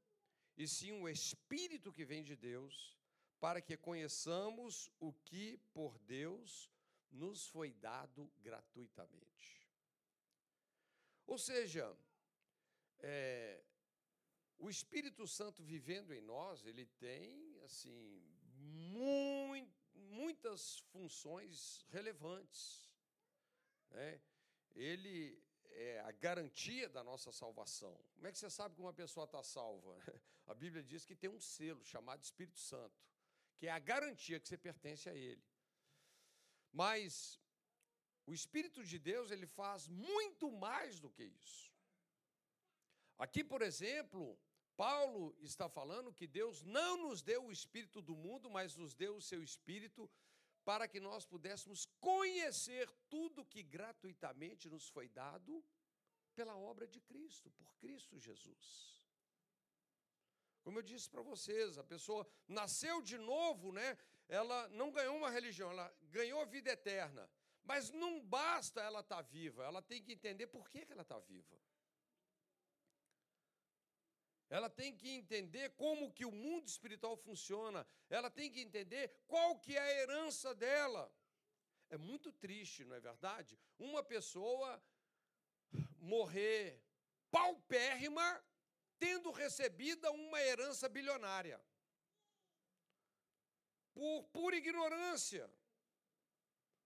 e 0.56 0.66
sim 0.66 0.90
o 0.92 1.06
Espírito 1.06 1.92
que 1.92 2.06
vem 2.06 2.24
de 2.24 2.34
Deus, 2.34 2.96
para 3.38 3.60
que 3.60 3.76
conheçamos 3.76 4.90
o 4.98 5.12
que 5.12 5.58
por 5.74 5.98
Deus 5.98 6.72
nos 7.10 7.46
foi 7.46 7.74
dado 7.74 8.32
gratuitamente. 8.38 9.68
Ou 11.26 11.36
seja, 11.36 11.94
é, 13.00 13.62
o 14.60 14.68
Espírito 14.68 15.26
Santo 15.26 15.62
vivendo 15.62 16.12
em 16.12 16.20
nós, 16.20 16.64
ele 16.66 16.86
tem 16.86 17.58
assim 17.64 18.22
muitas 19.94 20.80
funções 20.92 21.86
relevantes. 21.90 22.90
Né? 23.90 24.20
Ele 24.74 25.42
é 25.70 26.00
a 26.00 26.12
garantia 26.12 26.88
da 26.88 27.02
nossa 27.02 27.32
salvação. 27.32 27.98
Como 28.14 28.26
é 28.26 28.32
que 28.32 28.38
você 28.38 28.50
sabe 28.50 28.74
que 28.74 28.82
uma 28.82 28.92
pessoa 28.92 29.24
está 29.24 29.42
salva? 29.42 29.96
A 30.46 30.54
Bíblia 30.54 30.82
diz 30.82 31.04
que 31.04 31.14
tem 31.14 31.30
um 31.30 31.40
selo 31.40 31.82
chamado 31.84 32.22
Espírito 32.24 32.58
Santo, 32.58 33.00
que 33.56 33.68
é 33.68 33.70
a 33.70 33.78
garantia 33.78 34.40
que 34.40 34.48
você 34.48 34.58
pertence 34.58 35.08
a 35.08 35.14
Ele. 35.14 35.44
Mas 36.72 37.40
o 38.26 38.34
Espírito 38.34 38.84
de 38.84 38.98
Deus 38.98 39.30
ele 39.30 39.46
faz 39.46 39.86
muito 39.86 40.50
mais 40.50 40.98
do 40.98 41.08
que 41.08 41.22
isso. 41.22 41.72
Aqui, 43.16 43.44
por 43.44 43.62
exemplo, 43.62 44.36
Paulo 44.80 45.36
está 45.42 45.68
falando 45.68 46.10
que 46.10 46.26
Deus 46.26 46.62
não 46.62 46.96
nos 46.96 47.20
deu 47.20 47.44
o 47.44 47.52
espírito 47.52 48.00
do 48.00 48.16
mundo, 48.16 48.48
mas 48.48 48.76
nos 48.76 48.94
deu 48.94 49.14
o 49.14 49.20
seu 49.20 49.42
espírito 49.42 50.10
para 50.64 50.88
que 50.88 50.98
nós 50.98 51.26
pudéssemos 51.26 51.84
conhecer 52.00 52.90
tudo 53.10 53.44
que 53.44 53.62
gratuitamente 53.62 54.70
nos 54.70 54.88
foi 54.88 55.06
dado 55.06 55.62
pela 56.34 56.56
obra 56.56 56.86
de 56.88 56.98
Cristo, 56.98 57.50
por 57.50 57.70
Cristo 57.74 58.18
Jesus. 58.18 59.04
Como 60.62 60.78
eu 60.78 60.82
disse 60.82 61.10
para 61.10 61.20
vocês, 61.20 61.76
a 61.76 61.84
pessoa 61.84 62.26
nasceu 62.48 63.02
de 63.02 63.18
novo, 63.18 63.72
né? 63.72 63.98
Ela 64.28 64.66
não 64.70 64.90
ganhou 64.90 65.14
uma 65.14 65.28
religião, 65.28 65.70
ela 65.70 65.94
ganhou 66.04 66.40
a 66.40 66.46
vida 66.46 66.70
eterna. 66.70 67.30
Mas 67.64 67.90
não 67.90 68.24
basta 68.24 68.80
ela 68.80 69.00
estar 69.00 69.16
tá 69.16 69.28
viva, 69.36 69.62
ela 69.62 69.82
tem 69.82 70.02
que 70.02 70.14
entender 70.14 70.46
por 70.46 70.70
que, 70.70 70.86
que 70.86 70.92
ela 70.92 71.02
está 71.02 71.18
viva. 71.18 71.60
Ela 74.50 74.68
tem 74.68 74.96
que 74.96 75.08
entender 75.08 75.70
como 75.76 76.12
que 76.12 76.24
o 76.24 76.32
mundo 76.32 76.66
espiritual 76.66 77.16
funciona. 77.16 77.86
Ela 78.10 78.28
tem 78.28 78.50
que 78.50 78.60
entender 78.60 79.08
qual 79.28 79.56
que 79.60 79.76
é 79.76 79.80
a 79.80 79.94
herança 80.00 80.52
dela. 80.52 81.10
É 81.88 81.96
muito 81.96 82.32
triste, 82.32 82.84
não 82.84 82.96
é 82.96 83.00
verdade? 83.00 83.56
Uma 83.78 84.02
pessoa 84.02 84.82
morrer 86.00 86.82
paupérrima 87.30 88.44
tendo 88.98 89.30
recebida 89.30 90.10
uma 90.10 90.40
herança 90.42 90.88
bilionária. 90.88 91.62
Por 93.94 94.24
pura 94.32 94.56
ignorância. 94.56 95.48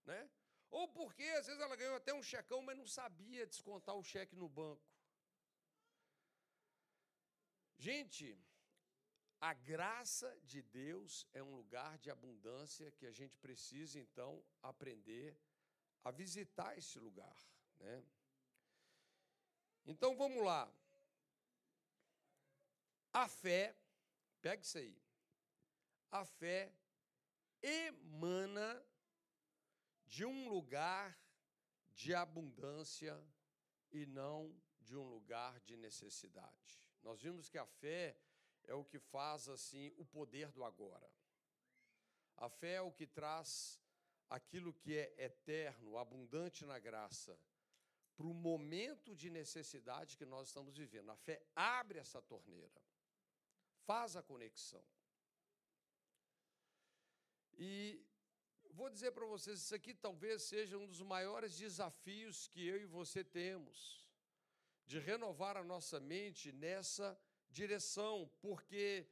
Né? 0.05 0.29
Ou 0.69 0.87
porque 0.87 1.23
às 1.23 1.47
vezes 1.47 1.61
ela 1.61 1.75
ganhou 1.75 1.95
até 1.95 2.13
um 2.13 2.21
checão, 2.21 2.61
mas 2.61 2.77
não 2.77 2.85
sabia 2.85 3.47
descontar 3.47 3.95
o 3.95 4.03
cheque 4.03 4.35
no 4.35 4.47
banco. 4.47 4.94
Gente, 7.77 8.37
a 9.39 9.53
graça 9.53 10.35
de 10.43 10.61
Deus 10.61 11.27
é 11.33 11.43
um 11.43 11.55
lugar 11.55 11.97
de 11.99 12.09
abundância 12.09 12.91
que 12.91 13.05
a 13.05 13.11
gente 13.11 13.37
precisa 13.37 13.99
então 13.99 14.43
aprender 14.61 15.37
a 16.03 16.11
visitar 16.11 16.77
esse 16.77 16.97
lugar, 16.99 17.37
né? 17.79 18.03
Então 19.85 20.15
vamos 20.15 20.43
lá. 20.43 20.71
A 23.13 23.27
fé, 23.27 23.75
pega 24.41 24.61
isso 24.61 24.77
aí. 24.77 24.97
A 26.11 26.25
fé 26.25 26.73
emana 27.61 28.83
de 30.05 30.25
um 30.25 30.49
lugar 30.49 31.17
de 31.93 32.13
abundância 32.13 33.15
e 33.91 34.05
não 34.05 34.55
de 34.81 34.95
um 34.95 35.07
lugar 35.07 35.59
de 35.61 35.75
necessidade. 35.77 36.84
Nós 37.05 37.21
vimos 37.21 37.47
que 37.47 37.59
a 37.59 37.67
fé 37.67 38.17
é 38.63 38.73
o 38.73 38.83
que 38.83 38.97
faz 38.97 39.47
assim 39.47 39.93
o 39.95 40.03
poder 40.03 40.51
do 40.51 40.63
agora. 40.63 41.09
A 42.35 42.49
fé 42.49 42.73
é 42.73 42.81
o 42.81 42.91
que 42.91 43.05
traz 43.05 43.79
aquilo 44.27 44.73
que 44.73 44.97
é 44.97 45.13
eterno, 45.23 45.99
abundante 45.99 46.65
na 46.65 46.79
graça, 46.79 47.39
para 48.15 48.25
o 48.25 48.33
momento 48.33 49.15
de 49.15 49.29
necessidade 49.29 50.17
que 50.17 50.25
nós 50.25 50.47
estamos 50.47 50.75
vivendo. 50.75 51.11
A 51.11 51.15
fé 51.15 51.45
abre 51.55 51.99
essa 51.99 52.21
torneira, 52.23 52.81
faz 53.85 54.15
a 54.15 54.23
conexão. 54.23 54.83
E 57.53 58.03
vou 58.71 58.89
dizer 58.89 59.11
para 59.11 59.27
vocês, 59.27 59.59
isso 59.59 59.75
aqui 59.75 59.93
talvez 59.93 60.41
seja 60.41 60.75
um 60.75 60.87
dos 60.87 61.01
maiores 61.01 61.55
desafios 61.55 62.47
que 62.47 62.65
eu 62.65 62.81
e 62.81 62.85
você 62.85 63.23
temos, 63.23 64.04
de 64.85 64.99
renovar 64.99 65.57
a 65.57 65.63
nossa 65.63 65.99
mente 65.99 66.51
nessa 66.51 67.19
direção, 67.49 68.29
porque 68.41 69.07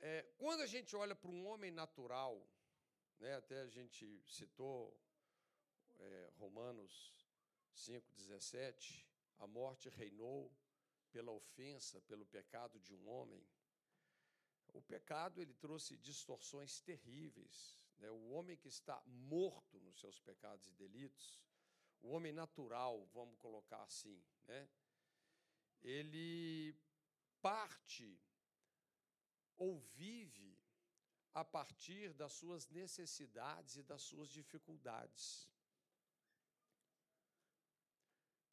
é, 0.00 0.22
quando 0.38 0.60
a 0.62 0.66
gente 0.66 0.96
olha 0.96 1.14
para 1.14 1.30
um 1.30 1.46
homem 1.46 1.70
natural, 1.70 2.48
né, 3.18 3.34
até 3.34 3.60
a 3.60 3.68
gente 3.68 4.22
citou 4.26 4.98
é, 5.98 6.30
Romanos 6.38 7.14
5,17, 7.76 9.06
a 9.38 9.46
morte 9.46 9.88
reinou 9.88 10.50
pela 11.10 11.30
ofensa, 11.30 12.00
pelo 12.02 12.24
pecado 12.26 12.78
de 12.80 12.94
um 12.94 13.08
homem. 13.08 13.46
O 14.72 14.80
pecado 14.80 15.42
ele 15.42 15.54
trouxe 15.54 15.96
distorções 15.96 16.80
terríveis. 16.80 17.78
Né? 17.98 18.10
O 18.10 18.30
homem 18.30 18.56
que 18.56 18.68
está 18.68 19.02
morto 19.06 19.78
nos 19.80 19.98
seus 19.98 20.18
pecados 20.20 20.66
e 20.68 20.72
delitos, 20.74 21.40
o 22.02 22.10
homem 22.10 22.32
natural, 22.32 23.06
vamos 23.12 23.36
colocar 23.38 23.82
assim, 23.82 24.22
né? 24.46 24.68
ele 25.82 26.74
parte 27.40 28.20
ou 29.56 29.78
vive 29.78 30.58
a 31.34 31.44
partir 31.44 32.12
das 32.14 32.32
suas 32.32 32.68
necessidades 32.68 33.76
e 33.76 33.82
das 33.82 34.02
suas 34.02 34.28
dificuldades. 34.28 35.48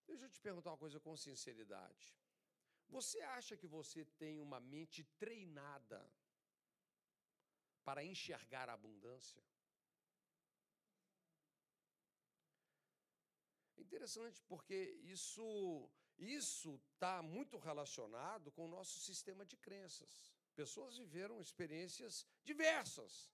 Deixa 0.05 0.25
eu 0.25 0.29
te 0.29 0.39
perguntar 0.39 0.71
uma 0.71 0.77
coisa 0.77 0.99
com 0.99 1.17
sinceridade. 1.17 2.15
Você 2.89 3.19
acha 3.21 3.57
que 3.57 3.67
você 3.67 4.05
tem 4.05 4.39
uma 4.39 4.59
mente 4.59 5.03
treinada 5.17 6.09
para 7.83 8.03
enxergar 8.03 8.69
a 8.69 8.73
abundância? 8.73 9.43
Interessante 13.87 14.41
porque 14.47 14.99
isso 15.15 15.89
isso 16.17 16.81
está 16.93 17.21
muito 17.21 17.57
relacionado 17.57 18.51
com 18.51 18.65
o 18.65 18.73
nosso 18.77 18.99
sistema 18.99 19.45
de 19.45 19.55
crenças. 19.55 20.33
Pessoas 20.55 20.97
viveram 20.97 21.39
experiências 21.39 22.25
diversas. 22.43 23.29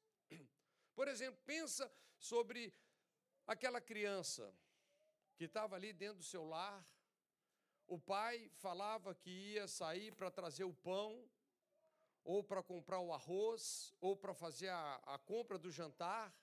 Por 0.94 1.08
exemplo, 1.08 1.42
pensa 1.46 1.89
sobre 2.18 2.74
aquela 3.48 3.80
criança 3.80 4.54
que 5.38 5.46
estava 5.46 5.76
ali 5.76 5.94
dentro 5.94 6.18
do 6.18 6.24
seu 6.24 6.44
lar. 6.44 6.86
O 7.88 7.98
pai 7.98 8.50
falava 8.56 9.16
que 9.16 9.30
ia 9.30 9.68
sair 9.68 10.13
para 10.13 10.30
trazer 10.30 10.66
o 10.66 10.74
pão, 10.74 11.26
ou 12.24 12.44
para 12.44 12.62
comprar 12.62 13.00
o 13.00 13.13
arroz, 13.13 13.94
ou 14.00 14.16
para 14.16 14.34
fazer 14.34 14.70
a, 14.70 14.96
a 15.06 15.18
compra 15.18 15.58
do 15.58 15.72
jantar, 15.72 16.34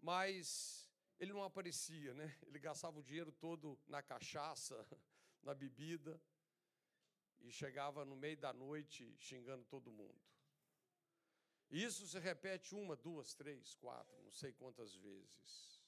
mas 0.00 0.87
ele 1.18 1.32
não 1.32 1.42
aparecia, 1.42 2.14
né? 2.14 2.38
Ele 2.46 2.58
gastava 2.58 2.98
o 2.98 3.02
dinheiro 3.02 3.32
todo 3.32 3.78
na 3.86 4.02
cachaça, 4.02 4.86
na 5.42 5.54
bebida, 5.54 6.20
e 7.40 7.50
chegava 7.50 8.04
no 8.04 8.16
meio 8.16 8.36
da 8.36 8.52
noite 8.52 9.14
xingando 9.18 9.64
todo 9.64 9.90
mundo. 9.90 10.20
Isso 11.70 12.06
se 12.06 12.18
repete 12.18 12.74
uma, 12.74 12.96
duas, 12.96 13.34
três, 13.34 13.74
quatro, 13.74 14.16
não 14.22 14.30
sei 14.30 14.52
quantas 14.52 14.94
vezes. 14.94 15.82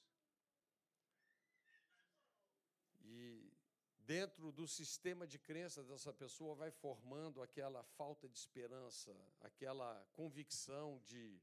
E 3.03 3.51
dentro 3.97 4.51
do 4.51 4.67
sistema 4.67 5.25
de 5.25 5.39
crença 5.39 5.83
dessa 5.83 6.13
pessoa 6.13 6.53
vai 6.53 6.69
formando 6.69 7.41
aquela 7.41 7.83
falta 7.83 8.29
de 8.29 8.37
esperança, 8.37 9.15
aquela 9.39 10.05
convicção 10.13 11.01
de, 11.03 11.41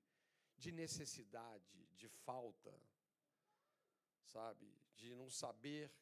de 0.56 0.70
necessidade, 0.70 1.84
de 1.94 2.08
falta, 2.08 2.72
sabe? 4.28 4.72
De 4.94 5.14
não 5.14 5.30
saber 5.30 5.92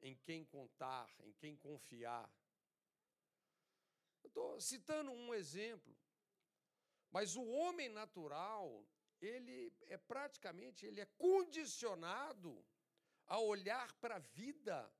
em 0.00 0.14
quem 0.16 0.44
contar, 0.44 1.08
em 1.20 1.32
quem 1.34 1.56
confiar. 1.56 2.30
Estou 4.24 4.60
citando 4.60 5.10
um 5.10 5.32
exemplo, 5.32 5.96
mas 7.10 7.36
o 7.36 7.44
homem 7.44 7.88
natural, 7.88 8.84
ele 9.20 9.72
é 9.86 9.96
praticamente, 9.96 10.84
ele 10.84 11.00
é 11.00 11.06
condicionado 11.06 12.64
a 13.26 13.38
olhar 13.38 13.92
para 13.94 14.16
a 14.16 14.20
vida 14.20 14.92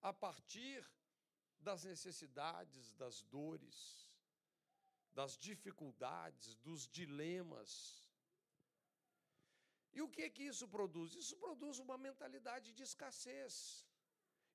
a 0.00 0.12
partir 0.12 0.86
das 1.58 1.84
necessidades, 1.84 2.92
das 2.92 3.22
dores, 3.22 4.06
das 5.12 5.36
dificuldades, 5.36 6.54
dos 6.56 6.86
dilemas. 6.86 8.05
E 9.96 10.02
o 10.06 10.08
que 10.14 10.24
que 10.36 10.44
isso 10.52 10.66
produz? 10.76 11.10
Isso 11.22 11.36
produz 11.44 11.78
uma 11.84 11.96
mentalidade 12.06 12.68
de 12.76 12.82
escassez. 12.88 13.54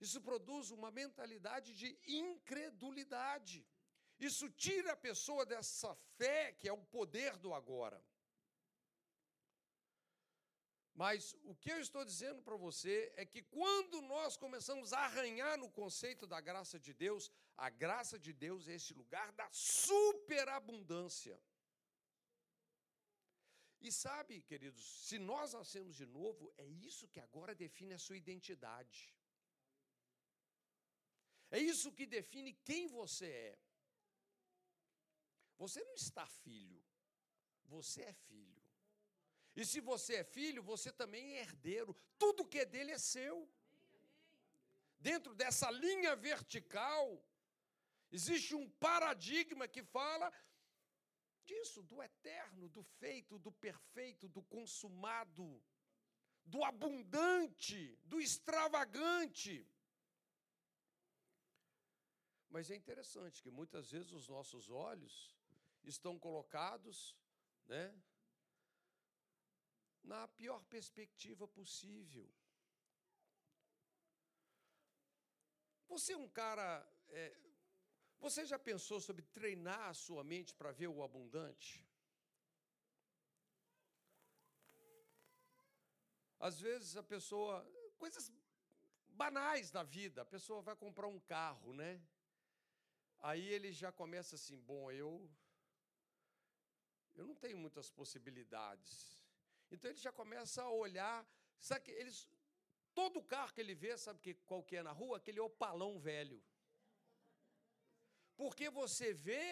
Isso 0.05 0.19
produz 0.27 0.69
uma 0.77 0.91
mentalidade 1.01 1.69
de 1.81 1.89
incredulidade. 2.23 3.57
Isso 4.19 4.47
tira 4.65 4.91
a 4.93 5.03
pessoa 5.07 5.43
dessa 5.51 5.91
fé 6.17 6.53
que 6.59 6.67
é 6.71 6.73
o 6.73 6.85
poder 6.97 7.31
do 7.37 7.55
agora. 7.55 7.99
Mas 10.93 11.35
o 11.51 11.55
que 11.55 11.71
eu 11.71 11.79
estou 11.79 12.03
dizendo 12.05 12.43
para 12.43 12.55
você 12.55 13.11
é 13.15 13.25
que 13.25 13.41
quando 13.41 13.99
nós 14.13 14.37
começamos 14.37 14.93
a 14.93 14.99
arranhar 14.99 15.57
no 15.57 15.71
conceito 15.71 16.27
da 16.27 16.39
graça 16.39 16.79
de 16.79 16.93
Deus, 16.93 17.31
a 17.57 17.69
graça 17.83 18.19
de 18.19 18.31
Deus 18.31 18.67
é 18.67 18.75
esse 18.75 18.93
lugar 18.93 19.31
da 19.31 19.47
superabundância. 19.51 21.39
E 23.81 23.91
sabe, 23.91 24.41
queridos, 24.41 24.83
se 25.07 25.17
nós 25.17 25.53
nascemos 25.53 25.95
de 25.95 26.05
novo, 26.05 26.53
é 26.57 26.65
isso 26.65 27.07
que 27.07 27.19
agora 27.19 27.55
define 27.55 27.93
a 27.95 28.03
sua 28.05 28.15
identidade. 28.15 28.99
É 31.49 31.59
isso 31.59 31.91
que 31.91 32.05
define 32.05 32.53
quem 32.53 32.87
você 32.87 33.25
é. 33.25 33.59
Você 35.57 35.83
não 35.83 35.95
está 35.95 36.25
filho, 36.27 36.83
você 37.65 38.01
é 38.03 38.13
filho. 38.13 38.61
E 39.55 39.65
se 39.65 39.79
você 39.79 40.15
é 40.17 40.23
filho, 40.23 40.61
você 40.63 40.91
também 40.91 41.33
é 41.33 41.41
herdeiro. 41.41 41.95
Tudo 42.17 42.47
que 42.47 42.59
é 42.59 42.65
dele 42.65 42.91
é 42.91 42.99
seu. 42.99 43.49
Dentro 44.99 45.33
dessa 45.33 45.69
linha 45.71 46.15
vertical, 46.15 47.05
existe 48.11 48.53
um 48.55 48.69
paradigma 48.87 49.67
que 49.67 49.83
fala 49.83 50.31
disso, 51.45 51.83
do 51.83 52.01
eterno, 52.01 52.69
do 52.69 52.83
feito, 52.83 53.39
do 53.39 53.51
perfeito, 53.51 54.27
do 54.27 54.41
consumado, 54.43 55.61
do 56.45 56.63
abundante, 56.63 57.97
do 58.03 58.19
extravagante. 58.19 59.67
Mas 62.49 62.69
é 62.69 62.75
interessante 62.75 63.41
que 63.41 63.49
muitas 63.49 63.91
vezes 63.91 64.11
os 64.11 64.27
nossos 64.27 64.69
olhos 64.69 65.35
estão 65.83 66.19
colocados, 66.19 67.15
né, 67.65 67.95
na 70.03 70.27
pior 70.27 70.63
perspectiva 70.65 71.47
possível. 71.47 72.29
Você 75.87 76.13
é 76.13 76.17
um 76.17 76.29
cara. 76.29 76.87
É, 77.09 77.50
você 78.21 78.45
já 78.45 78.59
pensou 78.59 79.01
sobre 79.01 79.23
treinar 79.23 79.89
a 79.89 79.93
sua 79.93 80.23
mente 80.23 80.53
para 80.53 80.71
ver 80.71 80.87
o 80.87 81.03
abundante? 81.03 81.85
Às 86.39 86.59
vezes 86.59 86.95
a 86.97 87.03
pessoa. 87.03 87.53
Coisas 87.97 88.31
banais 89.09 89.69
da 89.69 89.83
vida. 89.83 90.21
A 90.21 90.25
pessoa 90.25 90.61
vai 90.61 90.75
comprar 90.75 91.07
um 91.07 91.19
carro, 91.19 91.73
né? 91.73 92.01
Aí 93.19 93.47
ele 93.47 93.71
já 93.71 93.91
começa 93.91 94.35
assim: 94.35 94.59
bom, 94.59 94.91
eu. 94.91 95.29
Eu 97.15 97.25
não 97.27 97.35
tenho 97.35 97.57
muitas 97.57 97.89
possibilidades. 97.89 99.19
Então 99.71 99.89
ele 99.91 99.99
já 99.99 100.11
começa 100.11 100.63
a 100.63 100.69
olhar. 100.69 101.25
Sabe 101.59 101.85
que 101.85 101.91
eles. 101.91 102.27
Todo 102.93 103.23
carro 103.23 103.53
que 103.53 103.61
ele 103.61 103.73
vê, 103.73 103.97
sabe 103.97 104.19
que, 104.19 104.33
qual 104.33 104.63
que 104.63 104.75
é 104.75 104.83
na 104.83 104.91
rua? 104.91 105.17
Aquele 105.17 105.39
opalão 105.39 105.99
velho. 105.99 106.43
Porque 108.41 108.67
você 108.71 109.13
vê 109.13 109.47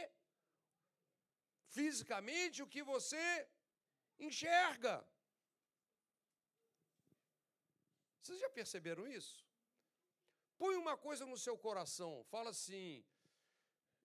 fisicamente 1.78 2.64
o 2.64 2.68
que 2.74 2.82
você 2.82 3.24
enxerga. 4.28 4.96
Vocês 8.20 8.40
já 8.40 8.50
perceberam 8.50 9.06
isso? 9.20 9.38
Põe 10.58 10.76
uma 10.76 10.98
coisa 10.98 11.24
no 11.32 11.38
seu 11.38 11.56
coração, 11.68 12.12
fala 12.34 12.50
assim: 12.50 13.06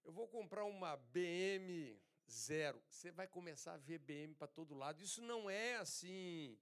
eu 0.05 0.12
vou 0.12 0.28
comprar 0.28 0.64
uma 0.64 0.97
BM 1.14 1.99
zero. 2.30 2.85
Você 2.91 3.11
vai 3.11 3.26
começar 3.26 3.72
a 3.74 3.85
ver 3.89 3.99
BM 4.01 4.35
para 4.35 4.49
todo 4.59 4.80
lado. 4.82 5.03
Isso 5.03 5.22
não 5.22 5.49
é 5.49 5.76
assim. 5.76 6.61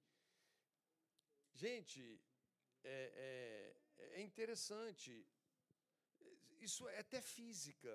Gente, 1.53 2.03
é, 2.85 3.75
é, 3.99 4.17
é 4.19 4.23
interessante. 4.23 5.27
Isso 6.69 6.89
é 6.89 7.01
até 7.01 7.21
física. 7.21 7.93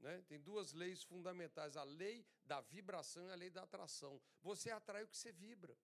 Né? 0.00 0.22
Tem 0.28 0.40
duas 0.40 0.72
leis 0.72 1.02
fundamentais: 1.02 1.76
a 1.76 1.84
lei 1.84 2.26
da 2.44 2.60
vibração 2.60 3.26
e 3.26 3.32
a 3.32 3.40
lei 3.42 3.50
da 3.50 3.62
atração. 3.62 4.20
Você 4.42 4.70
atrai 4.70 5.02
o 5.04 5.08
que 5.08 5.16
você 5.16 5.32
vibra. 5.32 5.76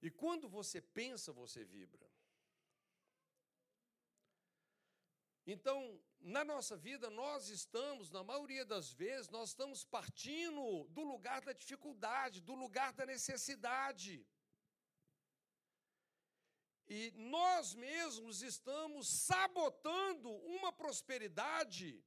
E 0.00 0.10
quando 0.10 0.48
você 0.48 0.80
pensa, 0.80 1.32
você 1.32 1.64
vibra. 1.64 2.08
Então, 5.46 5.78
na 6.20 6.44
nossa 6.44 6.76
vida, 6.76 7.08
nós 7.08 7.48
estamos, 7.48 8.10
na 8.10 8.22
maioria 8.22 8.64
das 8.66 8.92
vezes, 8.92 9.30
nós 9.30 9.50
estamos 9.50 9.82
partindo 9.82 10.84
do 10.90 11.02
lugar 11.02 11.40
da 11.40 11.52
dificuldade, 11.52 12.42
do 12.42 12.54
lugar 12.54 12.92
da 12.92 13.06
necessidade. 13.06 14.26
E 16.88 17.10
nós 17.12 17.74
mesmos 17.74 18.42
estamos 18.42 19.08
sabotando 19.08 20.30
uma 20.56 20.72
prosperidade 20.72 22.02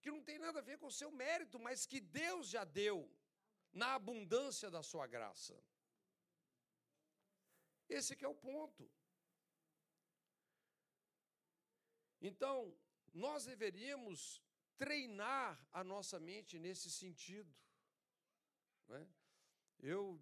que 0.00 0.10
não 0.10 0.22
tem 0.22 0.38
nada 0.38 0.58
a 0.58 0.62
ver 0.62 0.78
com 0.78 0.86
o 0.86 0.98
seu 1.00 1.10
mérito, 1.12 1.58
mas 1.60 1.86
que 1.86 2.00
Deus 2.00 2.48
já 2.48 2.64
deu 2.64 3.08
na 3.72 3.94
abundância 3.94 4.68
da 4.68 4.82
sua 4.82 5.06
graça. 5.06 5.56
Esse 7.88 8.16
que 8.16 8.24
é 8.24 8.28
o 8.28 8.34
ponto. 8.34 8.90
Então, 12.20 12.76
nós 13.12 13.44
deveríamos 13.44 14.42
treinar 14.76 15.64
a 15.72 15.84
nossa 15.84 16.18
mente 16.18 16.58
nesse 16.58 16.90
sentido. 16.90 17.54
Né? 18.88 19.06
Eu, 19.78 20.20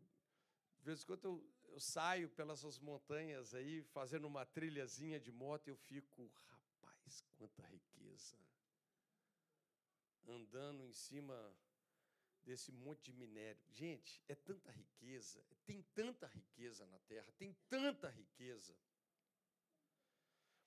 de 0.78 0.84
vez 0.84 1.02
em 1.02 1.06
quando, 1.06 1.24
eu, 1.24 1.34
eu 1.70 1.80
saio 1.80 2.28
pelas 2.28 2.78
montanhas 2.78 3.54
aí, 3.54 3.82
fazendo 3.84 4.26
uma 4.26 4.44
trilhazinha 4.44 5.18
de 5.18 5.30
moto, 5.30 5.68
eu 5.68 5.76
fico, 5.76 6.30
rapaz, 6.48 7.24
quanta 7.36 7.62
riqueza. 7.66 8.36
Andando 10.26 10.84
em 10.84 10.92
cima 10.92 11.34
desse 12.42 12.72
monte 12.72 13.04
de 13.04 13.12
minério. 13.12 13.62
Gente, 13.70 14.22
é 14.28 14.34
tanta 14.34 14.70
riqueza, 14.70 15.44
tem 15.64 15.82
tanta 15.94 16.26
riqueza 16.26 16.86
na 16.86 16.98
terra, 17.00 17.32
tem 17.38 17.56
tanta 17.68 18.08
riqueza. 18.08 18.76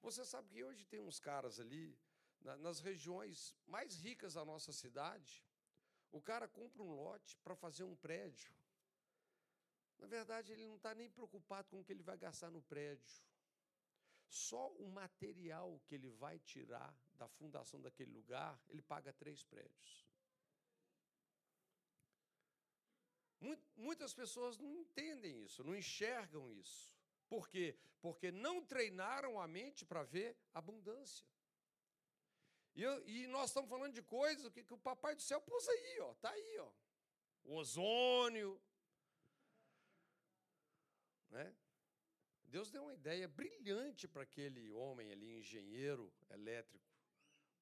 Você 0.01 0.25
sabe 0.25 0.49
que 0.49 0.63
hoje 0.63 0.85
tem 0.85 0.99
uns 0.99 1.19
caras 1.19 1.59
ali, 1.59 1.97
na, 2.41 2.57
nas 2.57 2.79
regiões 2.79 3.55
mais 3.65 3.95
ricas 3.95 4.33
da 4.33 4.43
nossa 4.43 4.71
cidade, 4.73 5.45
o 6.11 6.21
cara 6.21 6.47
compra 6.47 6.83
um 6.83 6.93
lote 6.93 7.37
para 7.37 7.55
fazer 7.55 7.83
um 7.83 7.95
prédio. 7.95 8.53
Na 10.03 10.09
verdade, 10.09 10.51
ele 10.51 10.65
não 10.65 10.75
está 10.75 10.93
nem 10.93 11.09
preocupado 11.09 11.69
com 11.69 11.79
o 11.79 11.83
que 11.83 11.93
ele 11.93 12.03
vai 12.03 12.17
gastar 12.17 12.51
no 12.51 12.61
prédio. 12.61 13.23
Só 14.27 14.69
o 14.73 14.89
material 14.89 15.79
que 15.85 15.95
ele 15.95 16.09
vai 16.09 16.39
tirar 16.39 16.93
da 17.13 17.29
fundação 17.29 17.79
daquele 17.79 18.11
lugar, 18.11 18.61
ele 18.67 18.81
paga 18.81 19.13
três 19.13 19.45
prédios. 19.45 20.05
Muitas 23.77 24.13
pessoas 24.13 24.57
não 24.57 24.75
entendem 24.75 25.41
isso, 25.45 25.63
não 25.63 25.73
enxergam 25.73 26.51
isso. 26.51 26.93
Por 27.29 27.47
quê? 27.47 27.77
Porque 28.01 28.29
não 28.29 28.61
treinaram 28.61 29.39
a 29.39 29.47
mente 29.47 29.85
para 29.85 30.03
ver 30.03 30.35
abundância. 30.53 31.25
E, 32.75 32.81
eu, 32.81 33.07
e, 33.07 33.25
nós 33.27 33.51
estamos 33.51 33.69
falando 33.69 33.93
de 33.93 34.01
coisas 34.01 34.51
que, 34.51 34.65
que 34.65 34.73
o 34.73 34.77
Papai 34.77 35.15
do 35.15 35.21
Céu 35.21 35.39
pôs 35.39 35.65
aí, 35.69 35.99
ó, 36.01 36.11
está 36.11 36.29
aí, 36.29 36.59
ó. 36.59 36.71
O 37.45 37.55
ozônio. 37.55 38.61
Né? 41.33 41.51
Deus 42.43 42.69
deu 42.69 42.83
uma 42.83 42.93
ideia 42.93 43.27
brilhante 43.27 44.07
para 44.07 44.21
aquele 44.21 44.71
homem 44.71 45.11
ali, 45.11 45.39
engenheiro 45.39 46.13
elétrico. 46.29 46.87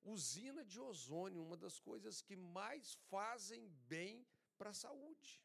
Usina 0.03 0.65
de 0.65 0.79
ozônio, 0.79 1.41
uma 1.41 1.55
das 1.55 1.79
coisas 1.79 2.21
que 2.21 2.35
mais 2.35 2.95
fazem 3.09 3.69
bem 3.87 4.27
para 4.57 4.71
a 4.71 4.73
saúde. 4.73 5.41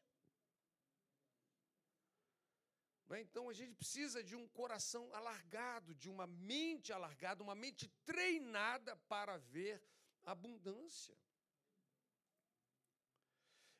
Né? 3.07 3.21
Então 3.21 3.47
a 3.49 3.53
gente 3.53 3.75
precisa 3.75 4.21
de 4.21 4.35
um 4.35 4.47
coração 4.49 5.13
alargado, 5.15 5.95
de 5.95 6.09
uma 6.09 6.27
mente 6.27 6.91
alargada, 6.91 7.41
uma 7.41 7.55
mente 7.55 7.87
treinada 8.03 8.97
para 9.07 9.37
ver 9.37 9.81
abundância. 10.25 11.17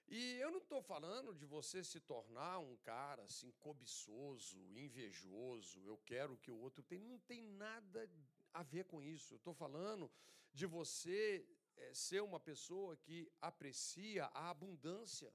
E 0.09 0.37
eu 0.39 0.51
não 0.51 0.59
estou 0.59 0.81
falando 0.81 1.35
de 1.35 1.45
você 1.45 1.83
se 1.83 1.99
tornar 1.99 2.59
um 2.59 2.77
cara 2.77 3.23
assim 3.23 3.51
cobiçoso, 3.59 4.57
invejoso, 4.75 5.81
eu 5.85 5.97
quero 6.05 6.37
que 6.37 6.49
o 6.49 6.57
outro 6.57 6.81
tenha. 6.81 7.03
Não 7.05 7.19
tem 7.19 7.41
nada 7.41 8.09
a 8.53 8.63
ver 8.63 8.85
com 8.85 9.01
isso. 9.01 9.33
Eu 9.33 9.37
estou 9.37 9.53
falando 9.53 10.09
de 10.53 10.65
você 10.65 11.45
é, 11.75 11.93
ser 11.93 12.21
uma 12.23 12.39
pessoa 12.39 12.95
que 12.95 13.29
aprecia 13.41 14.25
a 14.33 14.49
abundância. 14.49 15.33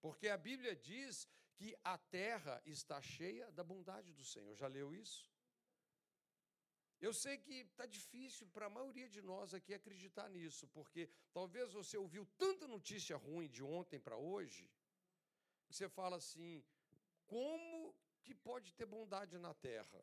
Porque 0.00 0.28
a 0.28 0.36
Bíblia 0.36 0.74
diz 0.74 1.28
que 1.54 1.76
a 1.84 1.96
terra 1.96 2.60
está 2.66 3.00
cheia 3.00 3.50
da 3.52 3.62
bondade 3.62 4.12
do 4.12 4.24
Senhor. 4.24 4.56
Já 4.56 4.66
leu 4.66 4.92
isso? 4.92 5.33
Eu 7.06 7.12
sei 7.12 7.36
que 7.36 7.56
está 7.70 7.84
difícil 7.84 8.46
para 8.54 8.64
a 8.66 8.74
maioria 8.76 9.08
de 9.14 9.20
nós 9.30 9.52
aqui 9.52 9.72
acreditar 9.74 10.26
nisso, 10.36 10.66
porque 10.68 11.02
talvez 11.34 11.66
você 11.78 11.98
ouviu 11.98 12.24
tanta 12.38 12.66
notícia 12.66 13.14
ruim 13.24 13.48
de 13.56 13.62
ontem 13.62 14.00
para 14.06 14.16
hoje, 14.16 14.64
que 15.66 15.74
você 15.74 15.86
fala 15.86 16.16
assim: 16.16 16.64
como 17.26 17.94
que 18.22 18.34
pode 18.34 18.72
ter 18.72 18.86
bondade 18.86 19.36
na 19.36 19.52
terra? 19.52 20.00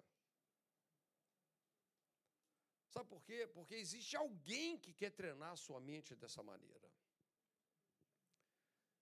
Sabe 2.94 3.10
por 3.10 3.24
quê? 3.24 3.48
Porque 3.48 3.74
existe 3.74 4.16
alguém 4.16 4.78
que 4.78 4.94
quer 4.94 5.10
treinar 5.10 5.54
a 5.54 5.62
sua 5.66 5.80
mente 5.80 6.16
dessa 6.16 6.44
maneira. 6.44 6.88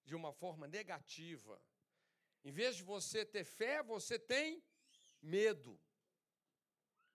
De 0.05 0.15
uma 0.15 0.31
forma 0.31 0.65
negativa, 0.67 1.61
em 2.45 2.51
vez 2.59 2.77
de 2.77 2.83
você 2.83 3.25
ter 3.25 3.43
fé, 3.43 3.83
você 3.83 4.17
tem 4.17 4.63
medo. 5.21 5.77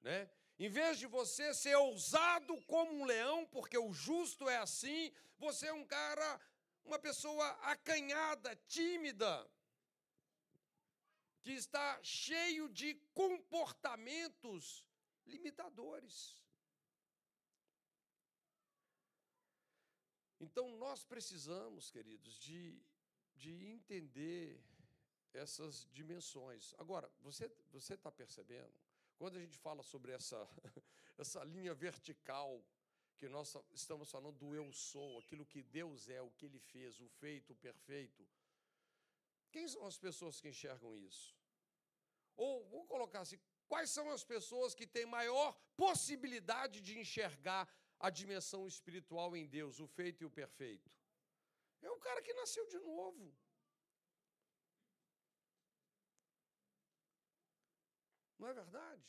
Né? 0.03 0.31
Em 0.59 0.69
vez 0.69 0.99
de 0.99 1.07
você 1.07 1.53
ser 1.53 1.75
ousado 1.77 2.61
como 2.63 2.93
um 2.93 3.05
leão, 3.05 3.45
porque 3.47 3.77
o 3.77 3.93
justo 3.93 4.49
é 4.49 4.57
assim, 4.59 5.13
você 5.37 5.67
é 5.67 5.73
um 5.73 5.85
cara, 5.85 6.41
uma 6.85 6.99
pessoa 6.99 7.49
acanhada, 7.63 8.55
tímida, 8.69 9.51
que 11.43 11.53
está 11.53 12.01
cheio 12.03 12.69
de 12.69 12.95
comportamentos 13.13 14.85
limitadores. 15.27 16.39
Então 20.41 20.69
nós 20.77 21.05
precisamos, 21.05 21.91
queridos, 21.91 22.39
de, 22.39 22.81
de 23.35 23.67
entender 23.67 24.63
essas 25.33 25.89
dimensões. 25.91 26.75
Agora, 26.79 27.11
você 27.21 27.51
você 27.73 27.95
está 27.95 28.11
percebendo? 28.13 28.84
Quando 29.25 29.39
a 29.39 29.41
gente 29.41 29.57
fala 29.57 29.83
sobre 29.83 30.13
essa 30.13 30.39
essa 31.17 31.43
linha 31.45 31.73
vertical 31.73 32.63
que 33.17 33.27
nós 33.27 33.57
estamos 33.73 34.11
falando 34.11 34.37
do 34.37 34.55
eu 34.55 34.71
sou, 34.71 35.19
aquilo 35.19 35.47
que 35.47 35.63
Deus 35.63 36.11
é, 36.11 36.21
o 36.21 36.31
que 36.33 36.45
Ele 36.45 36.61
fez, 36.73 37.01
o 37.01 37.09
feito, 37.09 37.55
o 37.55 37.57
perfeito. 37.57 38.23
Quem 39.51 39.67
são 39.67 39.87
as 39.87 39.97
pessoas 39.97 40.43
que 40.43 40.51
enxergam 40.51 40.95
isso? 40.99 41.35
Ou, 42.37 42.67
vou 42.67 42.85
colocar 42.85 43.21
assim, 43.21 43.41
quais 43.67 43.89
são 43.89 44.11
as 44.11 44.23
pessoas 44.23 44.75
que 44.75 44.87
têm 44.87 45.07
maior 45.07 45.59
possibilidade 45.75 46.83
de 46.83 46.99
enxergar 46.99 47.67
a 47.99 48.11
dimensão 48.11 48.67
espiritual 48.67 49.35
em 49.35 49.47
Deus, 49.47 49.81
o 49.81 49.87
feito 49.87 50.21
e 50.23 50.27
o 50.27 50.37
perfeito? 50.43 50.93
É 51.81 51.91
o 51.91 51.99
cara 51.99 52.21
que 52.21 52.35
nasceu 52.35 52.67
de 52.67 52.79
novo. 52.81 53.35
Não 58.45 58.51
é 58.51 58.53
verdade? 58.53 59.03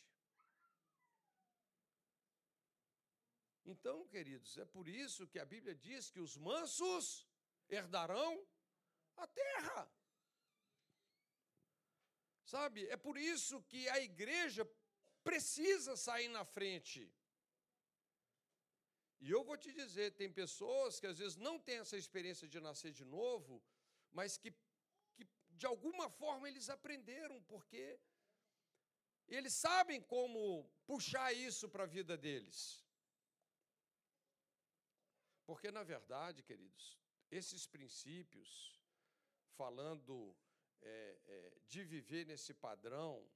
Então, 3.65 4.07
queridos, 4.07 4.57
é 4.57 4.63
por 4.63 4.87
isso 4.87 5.27
que 5.27 5.39
a 5.39 5.47
Bíblia 5.53 5.75
diz 5.75 6.09
que 6.09 6.21
os 6.21 6.37
mansos 6.37 7.27
herdarão 7.67 8.31
a 9.17 9.27
terra. 9.27 9.91
Sabe? 12.45 12.87
É 12.87 12.95
por 12.95 13.17
isso 13.17 13.61
que 13.63 13.89
a 13.89 13.99
igreja 13.99 14.65
precisa 15.21 15.97
sair 15.97 16.29
na 16.29 16.45
frente. 16.45 17.13
E 19.19 19.29
eu 19.29 19.43
vou 19.43 19.57
te 19.57 19.73
dizer, 19.73 20.11
tem 20.11 20.31
pessoas 20.31 20.97
que 20.97 21.07
às 21.07 21.17
vezes 21.17 21.35
não 21.35 21.59
têm 21.59 21.79
essa 21.79 21.97
experiência 21.97 22.47
de 22.47 22.61
nascer 22.61 22.93
de 22.93 23.03
novo, 23.03 23.61
mas 24.13 24.37
que, 24.37 24.51
que 25.13 25.27
de 25.49 25.65
alguma 25.65 26.09
forma 26.09 26.47
eles 26.47 26.69
aprenderam, 26.69 27.43
porque 27.43 27.99
eles 29.27 29.53
sabem 29.53 30.01
como 30.01 30.69
puxar 30.85 31.33
isso 31.33 31.67
para 31.69 31.83
a 31.83 31.87
vida 31.87 32.17
deles. 32.17 32.85
Porque, 35.45 35.71
na 35.71 35.83
verdade, 35.83 36.43
queridos, 36.43 36.97
esses 37.29 37.67
princípios, 37.67 38.79
falando 39.55 40.35
é, 40.81 41.19
é, 41.25 41.59
de 41.67 41.83
viver 41.83 42.25
nesse 42.25 42.53
padrão, 42.53 43.27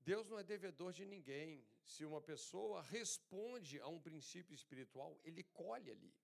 Deus 0.00 0.28
não 0.28 0.38
é 0.38 0.42
devedor 0.42 0.92
de 0.92 1.04
ninguém. 1.04 1.66
Se 1.84 2.04
uma 2.04 2.20
pessoa 2.20 2.82
responde 2.82 3.80
a 3.80 3.88
um 3.88 4.00
princípio 4.00 4.54
espiritual, 4.54 5.18
ele 5.24 5.42
colhe 5.42 5.90
ali. 5.90 6.14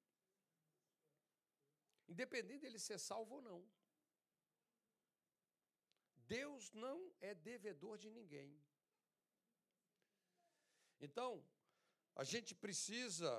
Independente 2.09 2.61
dele 2.61 2.79
ser 2.79 2.99
salvo 2.99 3.37
ou 3.37 3.43
não. 3.43 3.61
Deus 6.39 6.72
não 6.72 6.99
é 7.20 7.32
devedor 7.35 7.97
de 7.97 8.11
ninguém. 8.11 8.51
Então, 11.01 11.45
a 12.16 12.24
gente 12.24 12.53
precisa 12.55 13.30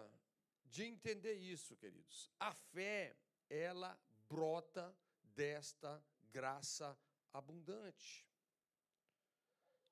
de 0.65 0.83
entender 0.83 1.33
isso, 1.33 1.75
queridos. 1.75 2.31
A 2.39 2.53
fé, 2.53 3.17
ela 3.49 3.99
brota 4.29 4.95
desta 5.41 5.91
graça 6.31 6.97
abundante. 7.33 8.25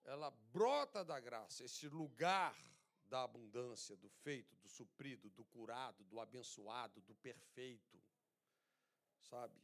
Ela 0.05 0.31
brota 0.31 1.03
da 1.03 1.19
graça, 1.19 1.63
esse 1.65 1.87
lugar 1.87 2.55
da 3.05 3.23
abundância, 3.23 3.95
do 3.97 4.09
feito, 4.09 4.55
do 4.57 4.67
suprido, 4.67 5.29
do 5.29 5.43
curado, 5.45 6.03
do 6.05 6.19
abençoado, 6.19 7.01
do 7.01 7.15
perfeito. 7.15 8.01
Sabe? 9.21 9.61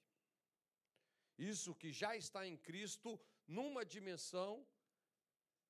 Isso 1.39 1.73
que 1.73 1.89
já 1.93 2.17
está 2.17 2.45
em 2.45 2.57
Cristo 2.57 3.17
numa 3.47 3.85
dimensão 3.85 4.67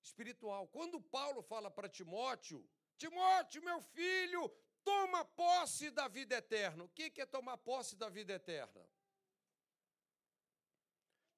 espiritual. 0.02 0.68
Quando 0.68 1.00
Paulo 1.00 1.44
fala 1.44 1.70
para 1.70 1.88
Timóteo, 1.88 2.68
Timóteo, 2.98 3.62
meu 3.62 3.80
filho, 3.80 4.50
toma 4.84 5.24
posse 5.24 5.92
da 5.92 6.08
vida 6.08 6.36
eterna. 6.36 6.84
O 6.84 6.90
que 6.90 7.22
é 7.22 7.26
tomar 7.26 7.58
posse 7.60 7.96
da 7.96 8.10
vida 8.10 8.34
eterna? 8.34 8.84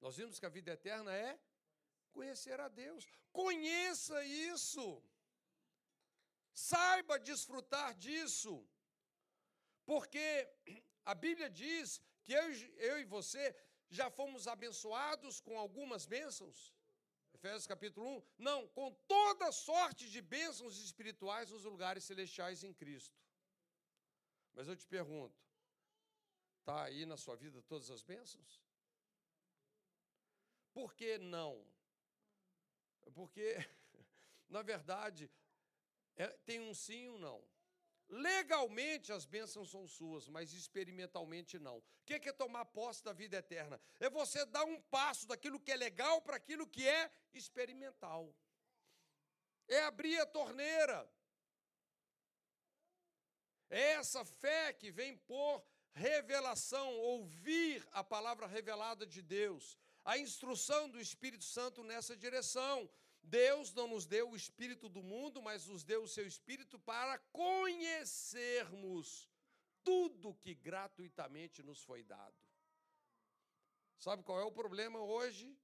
Nós 0.00 0.16
vimos 0.16 0.38
que 0.38 0.46
a 0.46 0.48
vida 0.48 0.72
eterna 0.72 1.14
é 1.14 1.38
conhecer 2.10 2.58
a 2.58 2.68
Deus. 2.68 3.06
Conheça 3.30 4.24
isso. 4.24 5.04
Saiba 6.54 7.18
desfrutar 7.18 7.94
disso. 7.94 8.66
Porque 9.84 10.48
a 11.04 11.14
Bíblia 11.14 11.50
diz 11.50 12.00
que 12.24 12.32
eu, 12.32 12.52
eu 12.90 12.98
e 12.98 13.04
você 13.04 13.54
já 13.92 14.10
fomos 14.10 14.48
abençoados 14.48 15.38
com 15.40 15.58
algumas 15.58 16.06
bênçãos. 16.06 16.74
Efésios 17.34 17.66
capítulo 17.66 18.18
1. 18.18 18.22
Não, 18.38 18.66
com 18.68 18.90
toda 19.06 19.52
sorte 19.52 20.08
de 20.08 20.22
bênçãos 20.22 20.78
espirituais 20.78 21.50
nos 21.50 21.64
lugares 21.64 22.02
celestiais 22.04 22.64
em 22.64 22.72
Cristo. 22.72 23.14
Mas 24.54 24.66
eu 24.66 24.74
te 24.74 24.86
pergunto, 24.86 25.38
está 26.60 26.84
aí 26.84 27.04
na 27.04 27.18
sua 27.18 27.36
vida 27.36 27.60
todas 27.62 27.90
as 27.90 28.02
bênçãos? 28.02 28.62
Por 30.72 30.94
que 30.94 31.18
não? 31.18 31.62
Porque, 33.12 33.56
na 34.48 34.62
verdade, 34.62 35.30
é, 36.16 36.28
tem 36.46 36.60
um 36.60 36.72
sim 36.72 37.04
e 37.04 37.08
um 37.10 37.18
não. 37.18 37.44
Legalmente 38.12 39.10
as 39.10 39.24
bênçãos 39.24 39.70
são 39.70 39.88
suas, 39.88 40.28
mas 40.28 40.52
experimentalmente 40.52 41.58
não. 41.58 41.78
O 41.78 41.82
que 42.04 42.28
é 42.28 42.32
tomar 42.32 42.66
posse 42.66 43.02
da 43.02 43.10
vida 43.10 43.38
eterna? 43.38 43.80
É 43.98 44.10
você 44.10 44.44
dar 44.44 44.64
um 44.64 44.78
passo 44.82 45.26
daquilo 45.26 45.58
que 45.58 45.72
é 45.72 45.76
legal 45.76 46.20
para 46.20 46.36
aquilo 46.36 46.66
que 46.66 46.86
é 46.86 47.10
experimental. 47.32 48.30
É 49.66 49.80
abrir 49.84 50.20
a 50.20 50.26
torneira. 50.26 51.10
É 53.70 53.92
essa 53.92 54.26
fé 54.26 54.74
que 54.74 54.90
vem 54.90 55.16
por 55.16 55.64
revelação, 55.94 56.94
ouvir 56.98 57.82
a 57.92 58.04
palavra 58.04 58.46
revelada 58.46 59.06
de 59.06 59.22
Deus, 59.22 59.78
a 60.04 60.18
instrução 60.18 60.90
do 60.90 61.00
Espírito 61.00 61.44
Santo 61.44 61.82
nessa 61.82 62.14
direção. 62.14 62.90
Deus 63.22 63.72
não 63.72 63.88
nos 63.88 64.06
deu 64.06 64.30
o 64.30 64.36
espírito 64.36 64.88
do 64.88 65.02
mundo, 65.02 65.40
mas 65.40 65.66
nos 65.66 65.84
deu 65.84 66.02
o 66.02 66.08
seu 66.08 66.26
espírito 66.26 66.78
para 66.78 67.18
conhecermos 67.30 69.30
tudo 69.84 70.34
que 70.34 70.54
gratuitamente 70.54 71.62
nos 71.62 71.82
foi 71.82 72.02
dado. 72.02 72.36
Sabe 73.98 74.22
qual 74.22 74.40
é 74.40 74.44
o 74.44 74.52
problema 74.52 75.00
hoje 75.00 75.56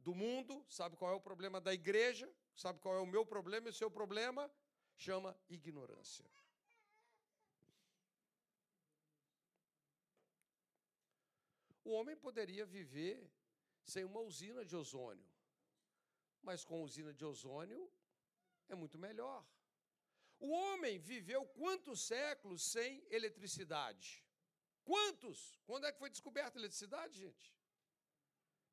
do 0.00 0.14
mundo? 0.14 0.64
Sabe 0.68 0.96
qual 0.96 1.12
é 1.12 1.14
o 1.14 1.20
problema 1.20 1.60
da 1.60 1.72
igreja? 1.72 2.30
Sabe 2.54 2.80
qual 2.80 2.96
é 2.96 3.00
o 3.00 3.06
meu 3.06 3.24
problema 3.24 3.68
e 3.68 3.70
o 3.70 3.74
seu 3.74 3.90
problema? 3.90 4.50
Chama 4.96 5.36
ignorância. 5.48 6.28
O 11.84 11.90
homem 11.90 12.16
poderia 12.16 12.64
viver 12.64 13.30
sem 13.84 14.04
uma 14.04 14.20
usina 14.20 14.64
de 14.64 14.74
ozônio, 14.74 15.28
mas 16.44 16.64
com 16.64 16.82
usina 16.82 17.12
de 17.12 17.24
ozônio 17.24 17.82
é 18.68 18.74
muito 18.74 18.98
melhor. 18.98 19.44
O 20.38 20.50
homem 20.50 20.98
viveu 20.98 21.44
quantos 21.46 22.02
séculos 22.02 22.62
sem 22.62 23.04
eletricidade? 23.10 24.22
Quantos? 24.84 25.58
Quando 25.64 25.86
é 25.86 25.92
que 25.92 25.98
foi 25.98 26.10
descoberta 26.10 26.58
a 26.58 26.60
eletricidade, 26.60 27.18
gente? 27.18 27.54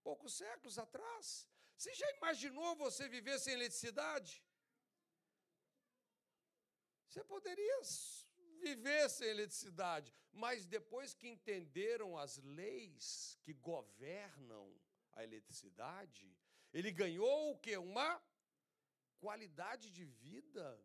Poucos 0.04 0.34
séculos 0.34 0.78
atrás. 0.78 1.48
Você 1.78 1.94
já 1.96 2.10
imaginou 2.18 2.76
você 2.76 3.08
viver 3.08 3.40
sem 3.40 3.54
eletricidade? 3.54 4.44
Você 7.08 7.24
poderia 7.24 7.82
viver 8.62 9.10
sem 9.10 9.28
eletricidade, 9.28 10.14
mas 10.32 10.66
depois 10.66 11.14
que 11.14 11.28
entenderam 11.28 12.18
as 12.18 12.38
leis 12.38 13.38
que 13.42 13.54
governam 13.54 14.80
a 15.14 15.24
eletricidade, 15.24 16.38
ele 16.74 16.92
ganhou 16.92 17.52
o 17.52 17.58
que? 17.58 17.76
Uma 17.78 18.22
qualidade 19.20 19.90
de 19.92 20.06
vida. 20.06 20.80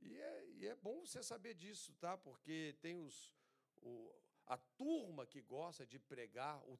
E 0.00 0.16
é, 0.16 0.46
e 0.50 0.66
é 0.66 0.74
bom 0.76 1.04
você 1.04 1.22
saber 1.22 1.54
disso, 1.54 1.92
tá? 1.94 2.16
Porque 2.16 2.76
tem 2.80 2.96
os, 2.96 3.34
o, 3.82 4.14
a 4.46 4.56
turma 4.56 5.26
que 5.26 5.42
gosta 5.42 5.84
de 5.86 5.98
pregar, 5.98 6.62
o, 6.68 6.78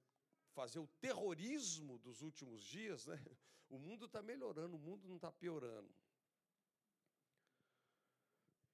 fazer 0.54 0.78
o 0.78 0.86
terrorismo 1.00 1.98
dos 1.98 2.22
últimos 2.22 2.62
dias, 2.62 3.06
né? 3.06 3.22
O 3.68 3.78
mundo 3.78 4.06
está 4.06 4.22
melhorando, 4.22 4.76
o 4.76 4.80
mundo 4.80 5.06
não 5.06 5.16
está 5.16 5.30
piorando. 5.30 5.94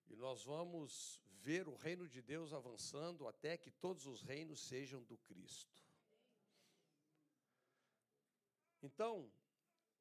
E 0.07 0.15
nós 0.15 0.45
vamos 0.45 1.21
ver 1.43 1.67
o 1.67 1.75
reino 1.75 2.09
de 2.09 2.23
Deus 2.23 2.53
avançando 2.53 3.27
até 3.27 3.57
que 3.57 3.71
todos 3.71 4.07
os 4.07 4.23
reinos 4.23 4.61
sejam 4.61 5.03
do 5.03 5.19
Cristo. 5.19 5.83
Então, 8.85 9.33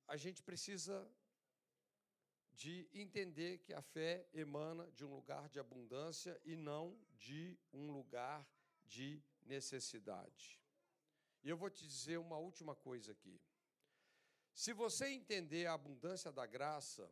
a 0.05 0.17
gente 0.17 0.43
precisa 0.43 1.09
de 2.51 2.89
entender 2.93 3.59
que 3.59 3.73
a 3.73 3.81
fé 3.81 4.27
emana 4.33 4.91
de 4.91 5.05
um 5.05 5.15
lugar 5.15 5.47
de 5.47 5.57
abundância 5.57 6.39
e 6.43 6.57
não 6.57 6.99
de 7.15 7.57
um 7.71 7.93
lugar 7.93 8.45
de 8.85 9.23
necessidade. 9.41 10.61
E 11.43 11.49
eu 11.49 11.55
vou 11.55 11.69
te 11.69 11.87
dizer 11.87 12.17
uma 12.17 12.37
última 12.37 12.75
coisa 12.75 13.13
aqui. 13.13 13.41
Se 14.53 14.73
você 14.73 15.07
entender 15.07 15.65
a 15.65 15.73
abundância 15.73 16.29
da 16.29 16.45
graça, 16.45 17.09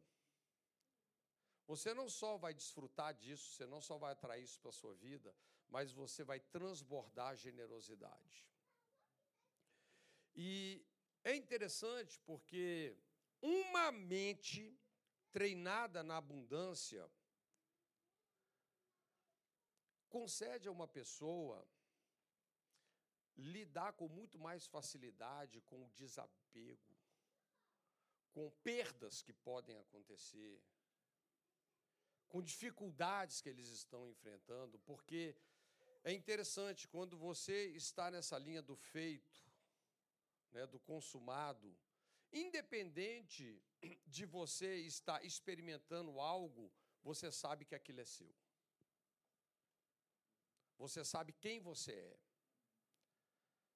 você 1.66 1.94
não 1.94 2.10
só 2.10 2.38
vai 2.38 2.54
desfrutar 2.54 3.14
disso, 3.14 3.54
você 3.54 3.66
não 3.66 3.80
só 3.80 3.98
vai 3.98 4.12
atrair 4.12 4.44
isso 4.44 4.60
para 4.60 4.70
a 4.70 4.80
sua 4.82 4.94
vida, 4.94 5.34
mas 5.70 5.94
você 5.94 6.22
vai 6.24 6.40
transbordar 6.40 7.38
generosidade. 7.38 8.46
E 10.36 10.86
é 11.24 11.36
interessante 11.36 12.20
porque 12.22 12.96
uma 13.42 13.92
mente 13.92 14.78
treinada 15.32 16.04
na 16.04 16.18
abundância 16.18 17.10
concede 20.10 20.68
a 20.68 20.72
uma 20.72 20.88
pessoa 20.88 21.66
lidar 23.38 23.94
com 23.94 24.08
muito 24.08 24.38
mais 24.38 24.68
facilidade 24.68 25.62
com 25.62 25.86
o 25.86 25.90
desapego, 25.92 26.98
com 28.32 28.50
perdas 28.64 29.22
que 29.22 29.34
podem 29.34 29.78
acontecer, 29.78 30.62
com 32.28 32.42
dificuldades 32.42 33.42
que 33.42 33.50
eles 33.50 33.70
estão 33.70 34.08
enfrentando, 34.10 34.80
porque 34.80 35.36
é 36.04 36.12
interessante 36.12 36.88
quando 36.88 37.18
você 37.18 37.68
está 37.68 38.10
nessa 38.10 38.38
linha 38.38 38.62
do 38.62 38.76
feito, 38.76 39.51
né, 40.52 40.66
do 40.68 40.80
consumado, 40.80 41.78
independente 42.32 43.62
de 44.06 44.26
você 44.26 44.76
estar 44.78 45.24
experimentando 45.24 46.20
algo, 46.20 46.72
você 47.04 47.32
sabe 47.32 47.66
que 47.66 47.76
aquilo 47.76 48.02
é 48.02 48.06
seu. 48.06 48.34
Você 50.78 51.04
sabe 51.04 51.34
quem 51.34 51.60
você 51.60 51.94
é. 51.94 52.20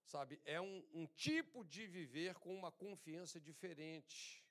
Sabe, 0.06 0.40
é 0.46 0.62
um, 0.62 0.88
um 0.94 1.08
tipo 1.08 1.64
de 1.64 1.88
viver 1.88 2.36
com 2.36 2.56
uma 2.56 2.72
confiança 2.72 3.40
diferente, 3.40 4.44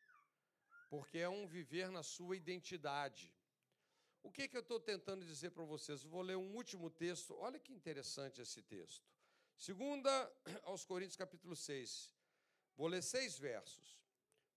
porque 0.89 1.19
é 1.19 1.29
um 1.29 1.47
viver 1.47 1.91
na 1.91 2.03
sua 2.03 2.37
identidade. 2.37 3.33
O 4.21 4.33
que, 4.33 4.49
que 4.49 4.57
eu 4.57 4.63
estou 4.63 4.81
tentando 4.81 5.25
dizer 5.25 5.51
para 5.51 5.65
vocês? 5.65 6.03
vou 6.03 6.23
ler 6.23 6.37
um 6.37 6.55
último 6.55 6.91
texto, 6.91 7.35
olha 7.37 7.59
que 7.61 7.73
interessante 7.73 8.41
esse 8.41 8.63
texto. 8.63 9.14
Segunda 9.57 10.33
aos 10.65 10.85
Coríntios, 10.85 11.17
capítulo 11.17 11.55
6. 11.55 12.11
Vou 12.77 12.89
ler 12.89 13.03
seis 13.03 13.39
versos. 13.39 13.99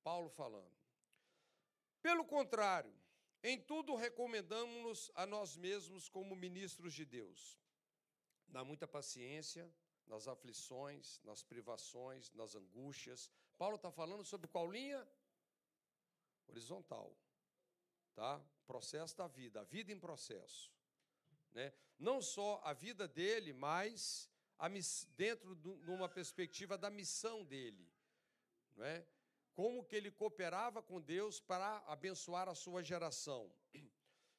Paulo 0.04 0.30
falando. 0.30 0.76
Pelo 2.02 2.26
contrário, 2.26 2.94
em 3.44 3.60
tudo 3.60 3.96
recomendamos-nos 3.96 5.12
a 5.14 5.26
nós 5.26 5.56
mesmos 5.56 6.10
como 6.10 6.36
ministros 6.36 6.94
de 6.94 7.06
Deus, 7.06 7.60
na 8.48 8.64
muita 8.64 8.88
paciência, 8.88 9.72
nas 10.06 10.28
aflições, 10.28 11.22
nas 11.24 11.44
privações, 11.44 12.32
nas 12.34 12.56
angústias. 12.56 13.30
Paulo 13.58 13.76
está 13.76 13.92
falando 13.92 14.24
sobre 14.24 14.48
qual 14.48 14.72
linha? 14.72 15.08
Horizontal. 16.48 17.16
Tá? 18.16 18.42
Processo 18.66 19.16
da 19.16 19.28
vida, 19.28 19.62
a 19.62 19.64
vida 19.64 19.92
em 19.92 20.00
processo. 20.00 20.72
Né? 21.52 21.74
Não 22.00 22.22
só 22.22 22.62
a 22.64 22.74
vida 22.74 23.08
dele, 23.08 23.54
mas 23.54 24.30
dentro 25.16 25.56
de 25.56 25.92
uma 25.92 26.10
perspectiva 26.10 26.78
da 26.78 26.90
missão 26.90 27.44
dele. 27.44 27.88
Não 28.76 28.86
é? 28.86 29.06
Como 29.54 29.84
que 29.84 29.96
ele 29.96 30.12
cooperava 30.12 30.82
com 30.84 31.02
Deus 31.02 31.40
para 31.40 31.78
abençoar 31.88 32.48
a 32.48 32.56
sua 32.56 32.84
geração. 32.84 33.52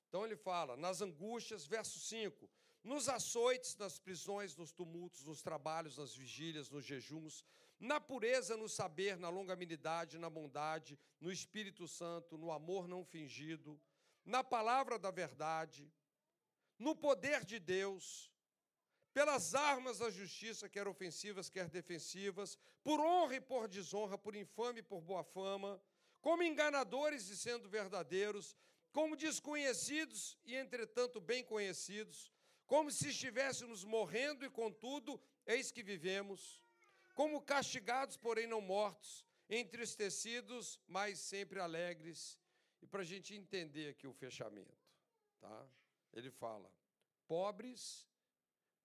Então 0.08 0.24
ele 0.24 0.36
fala, 0.36 0.76
nas 0.76 1.02
angústias, 1.02 1.66
verso 1.66 1.98
5, 1.98 2.48
nos 2.82 3.08
açoites, 3.08 3.76
nas 3.76 3.98
prisões, 3.98 4.56
nos 4.56 4.72
tumultos, 4.72 5.24
nos 5.24 5.42
trabalhos, 5.42 5.98
nas 5.98 6.14
vigílias, 6.14 6.70
nos 6.70 6.84
jejuns, 6.84 7.44
na 7.78 8.00
pureza, 8.00 8.56
no 8.56 8.68
saber, 8.68 9.18
na 9.18 9.28
longanimidade, 9.28 10.18
na 10.18 10.30
bondade, 10.30 10.98
no 11.20 11.30
Espírito 11.30 11.86
Santo, 11.86 12.38
no 12.38 12.50
amor 12.50 12.88
não 12.88 13.04
fingido, 13.04 13.80
na 14.24 14.42
palavra 14.42 14.98
da 14.98 15.10
verdade, 15.10 15.92
no 16.78 16.94
poder 16.94 17.44
de 17.44 17.58
Deus, 17.58 18.32
pelas 19.18 19.52
armas 19.52 19.98
da 19.98 20.10
justiça, 20.10 20.68
quer 20.68 20.86
ofensivas, 20.86 21.50
quer 21.50 21.68
defensivas, 21.68 22.56
por 22.84 23.00
honra 23.00 23.34
e 23.34 23.40
por 23.40 23.66
desonra, 23.66 24.16
por 24.16 24.36
infame 24.36 24.78
e 24.78 24.82
por 24.90 25.00
boa 25.00 25.24
fama, 25.24 25.82
como 26.20 26.44
enganadores 26.44 27.28
e 27.28 27.36
sendo 27.36 27.68
verdadeiros, 27.68 28.56
como 28.92 29.16
desconhecidos 29.16 30.38
e 30.44 30.54
entretanto 30.54 31.20
bem 31.20 31.42
conhecidos, 31.42 32.30
como 32.64 32.92
se 32.92 33.08
estivéssemos 33.08 33.82
morrendo 33.82 34.44
e, 34.44 34.50
contudo, 34.50 35.20
eis 35.44 35.72
que 35.72 35.82
vivemos, 35.82 36.62
como 37.16 37.42
castigados, 37.42 38.16
porém 38.16 38.46
não 38.46 38.60
mortos, 38.60 39.26
entristecidos, 39.50 40.78
mas 40.86 41.18
sempre 41.18 41.58
alegres. 41.58 42.38
E 42.80 42.86
para 42.86 43.00
a 43.00 43.04
gente 43.04 43.34
entender 43.34 43.88
aqui 43.88 44.06
o 44.06 44.12
fechamento, 44.12 44.78
tá? 45.40 45.68
Ele 46.12 46.30
fala: 46.30 46.70
pobres, 47.26 48.06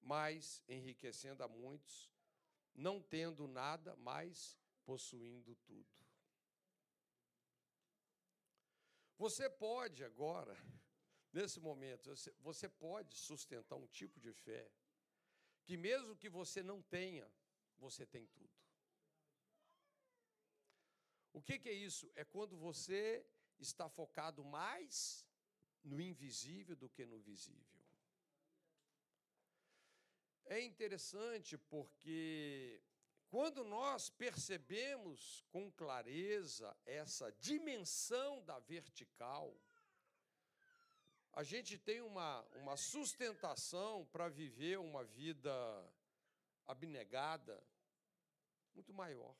mas 0.03 0.61
enriquecendo 0.67 1.43
a 1.43 1.47
muitos, 1.47 2.11
não 2.73 3.01
tendo 3.01 3.47
nada, 3.47 3.95
mas 3.95 4.59
possuindo 4.85 5.55
tudo. 5.55 5.89
Você 9.17 9.49
pode 9.49 10.03
agora 10.03 10.55
Nesse 11.33 11.59
momento, 11.59 12.13
você 12.41 12.69
pode 12.69 13.15
sustentar 13.15 13.75
um 13.75 13.87
tipo 13.87 14.19
de 14.19 14.31
fé 14.31 14.71
que, 15.65 15.75
mesmo 15.75 16.15
que 16.15 16.29
você 16.29 16.61
não 16.61 16.79
tenha, 16.79 17.27
você 17.79 18.05
tem 18.05 18.27
tudo. 18.27 18.53
O 21.33 21.41
que, 21.41 21.57
que 21.57 21.69
é 21.69 21.73
isso? 21.73 22.11
É 22.13 22.23
quando 22.23 22.55
você 22.55 23.25
está 23.59 23.89
focado 23.89 24.45
mais 24.45 25.25
no 25.83 25.99
invisível 25.99 26.75
do 26.75 26.87
que 26.87 27.03
no 27.03 27.19
visível. 27.19 27.82
É 30.45 30.61
interessante 30.61 31.57
porque 31.57 32.81
quando 33.29 33.63
nós 33.63 34.09
percebemos 34.09 35.43
com 35.49 35.71
clareza 35.71 36.75
essa 36.85 37.31
dimensão 37.33 38.43
da 38.43 38.59
vertical, 38.59 39.57
a 41.31 41.43
gente 41.43 41.77
tem 41.79 42.01
uma, 42.01 42.41
uma 42.53 42.77
sustentação 42.77 44.05
para 44.11 44.29
viver 44.29 44.77
uma 44.77 45.03
vida 45.03 45.51
abnegada 46.67 47.59
muito 48.75 48.93
maior. 48.93 49.35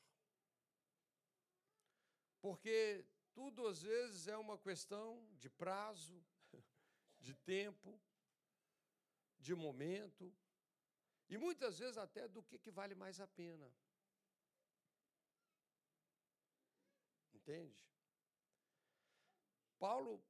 Porque 2.41 3.05
tudo 3.31 3.67
às 3.67 3.83
vezes 3.83 4.27
é 4.27 4.35
uma 4.37 4.57
questão 4.57 5.23
de 5.37 5.49
prazo, 5.49 6.19
de 7.19 7.35
tempo, 7.35 7.99
de 9.39 9.53
momento, 9.53 10.33
e 11.29 11.37
muitas 11.37 11.79
vezes 11.79 11.97
até 11.97 12.27
do 12.27 12.43
que, 12.43 12.57
que 12.57 12.71
vale 12.71 12.95
mais 12.95 13.19
a 13.19 13.27
pena. 13.27 13.71
Entende? 17.33 17.83
Paulo 19.79 20.23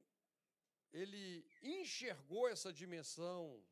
ele 0.94 1.44
enxergou 1.62 2.48
essa 2.48 2.72
dimensão 2.72 3.64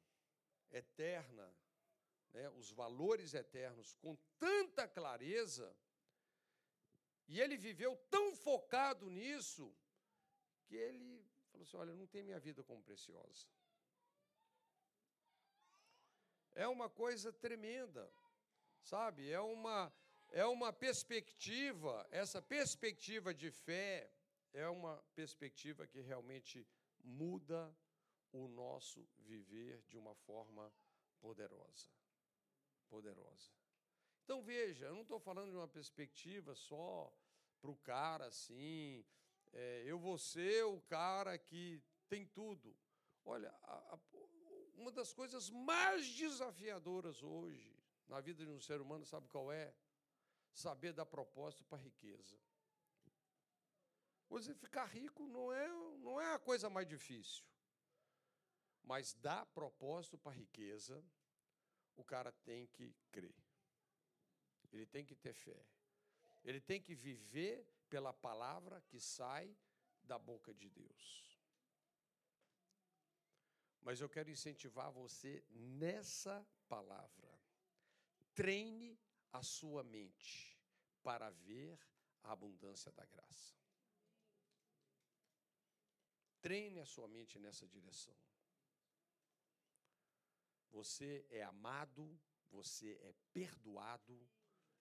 eterna, 0.71 1.55
né, 2.33 2.49
os 2.51 2.71
valores 2.71 3.33
eternos, 3.33 3.93
com 3.95 4.15
tanta 4.39 4.87
clareza, 4.87 5.75
e 7.27 7.39
ele 7.39 7.57
viveu 7.57 7.95
tão 8.09 8.35
focado 8.35 9.09
nisso, 9.09 9.73
que 10.65 10.75
ele 10.75 11.23
falou 11.51 11.63
assim: 11.63 11.77
Olha, 11.77 11.93
não 11.93 12.07
tem 12.07 12.23
minha 12.23 12.39
vida 12.39 12.63
como 12.63 12.81
preciosa. 12.81 13.47
É 16.53 16.67
uma 16.67 16.89
coisa 16.89 17.31
tremenda, 17.31 18.11
sabe? 18.81 19.29
É 19.29 19.39
uma, 19.39 19.91
é 20.29 20.45
uma 20.45 20.73
perspectiva, 20.73 22.07
essa 22.11 22.41
perspectiva 22.41 23.33
de 23.33 23.51
fé 23.51 24.11
é 24.53 24.67
uma 24.67 24.97
perspectiva 25.15 25.87
que 25.87 26.01
realmente 26.01 26.67
muda 27.03 27.73
o 28.31 28.47
nosso 28.47 29.07
viver 29.19 29.81
de 29.87 29.97
uma 29.97 30.15
forma 30.15 30.71
poderosa. 31.19 31.89
Poderosa. 32.89 33.51
Então 34.23 34.41
veja, 34.41 34.85
eu 34.85 34.95
não 34.95 35.01
estou 35.01 35.19
falando 35.19 35.51
de 35.51 35.57
uma 35.57 35.67
perspectiva 35.67 36.55
só 36.55 37.13
para 37.61 37.71
o 37.71 37.77
cara 37.77 38.25
assim, 38.25 39.05
é, 39.53 39.83
eu 39.85 39.99
vou 39.99 40.17
ser 40.17 40.63
o 40.65 40.81
cara 40.81 41.37
que 41.37 41.81
tem 42.07 42.25
tudo. 42.25 42.75
Olha, 43.25 43.49
a, 43.63 43.95
a, 43.95 43.99
uma 44.75 44.91
das 44.91 45.13
coisas 45.13 45.49
mais 45.49 46.07
desafiadoras 46.15 47.21
hoje 47.21 47.71
na 48.07 48.19
vida 48.19 48.45
de 48.45 48.51
um 48.51 48.59
ser 48.59 48.81
humano, 48.81 49.05
sabe 49.05 49.27
qual 49.29 49.51
é? 49.51 49.73
Saber 50.53 50.91
dar 50.91 51.05
propósito 51.05 51.63
para 51.63 51.77
a 51.77 51.81
riqueza. 51.81 52.37
Você 54.27 54.53
ficar 54.53 54.85
rico 54.85 55.25
não 55.27 55.51
é, 55.53 55.67
não 55.99 56.19
é 56.19 56.33
a 56.33 56.39
coisa 56.39 56.69
mais 56.69 56.87
difícil. 56.87 57.45
Mas 58.83 59.13
dar 59.13 59.45
propósito 59.47 60.17
para 60.17 60.31
a 60.31 60.35
riqueza, 60.35 61.03
o 61.95 62.03
cara 62.03 62.31
tem 62.31 62.67
que 62.67 62.93
crer. 63.11 63.35
Ele 64.71 64.85
tem 64.85 65.05
que 65.05 65.15
ter 65.15 65.33
fé. 65.33 65.65
Ele 66.43 66.59
tem 66.59 66.81
que 66.81 66.95
viver 66.95 67.65
pela 67.89 68.11
palavra 68.11 68.81
que 68.81 68.99
sai 68.99 69.55
da 70.03 70.17
boca 70.17 70.53
de 70.53 70.69
Deus. 70.69 71.30
Mas 73.81 73.99
eu 73.99 74.09
quero 74.09 74.29
incentivar 74.29 74.91
você 74.91 75.43
nessa 75.49 76.45
palavra. 76.67 77.39
Treine 78.33 78.99
a 79.31 79.41
sua 79.41 79.83
mente 79.83 80.57
para 81.01 81.29
ver 81.29 81.79
a 82.23 82.31
abundância 82.31 82.91
da 82.91 83.05
graça. 83.05 83.55
Treine 86.41 86.79
a 86.79 86.85
sua 86.85 87.07
mente 87.07 87.37
nessa 87.39 87.67
direção. 87.67 88.15
Você 90.71 91.25
é 91.29 91.43
amado, 91.43 92.19
você 92.49 92.93
é 93.01 93.13
perdoado, 93.33 94.29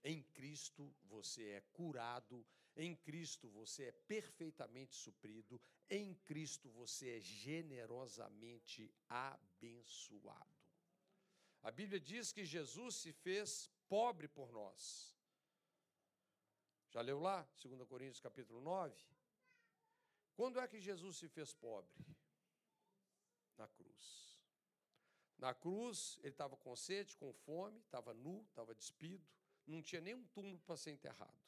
em 0.03 0.23
Cristo 0.23 0.95
você 1.05 1.51
é 1.51 1.61
curado, 1.73 2.47
em 2.77 2.95
Cristo 2.97 3.49
você 3.49 3.85
é 3.85 3.93
perfeitamente 3.93 4.95
suprido, 4.95 5.61
em 5.91 6.15
Cristo 6.15 6.71
você 6.71 7.17
é 7.17 7.21
generosamente 7.21 8.95
abençoado. 9.09 10.61
A 11.63 11.71
Bíblia 11.71 12.01
diz 12.01 12.33
que 12.33 12.45
Jesus 12.45 12.95
se 12.95 13.13
fez 13.13 13.69
pobre 13.89 14.29
por 14.29 14.53
nós. 14.53 15.15
Já 16.91 17.01
leu 17.01 17.19
lá, 17.21 17.47
2 17.63 17.87
Coríntios 17.89 18.21
capítulo 18.21 18.61
9? 18.61 18.97
Quando 20.35 20.59
é 20.59 20.67
que 20.67 20.81
Jesus 20.81 21.17
se 21.17 21.29
fez 21.29 21.53
pobre? 21.53 21.95
Na 23.59 23.69
cruz. 23.69 24.39
Na 25.37 25.55
cruz, 25.55 26.19
ele 26.23 26.31
estava 26.31 26.57
com 26.57 26.75
sede, 26.77 27.17
com 27.17 27.33
fome, 27.33 27.81
estava 27.81 28.15
nu, 28.15 28.43
estava 28.49 28.75
despido, 28.75 29.27
não 29.67 29.83
tinha 29.83 30.01
nenhum 30.01 30.25
túmulo 30.29 30.59
para 30.61 30.77
ser 30.77 30.93
enterrado. 30.93 31.39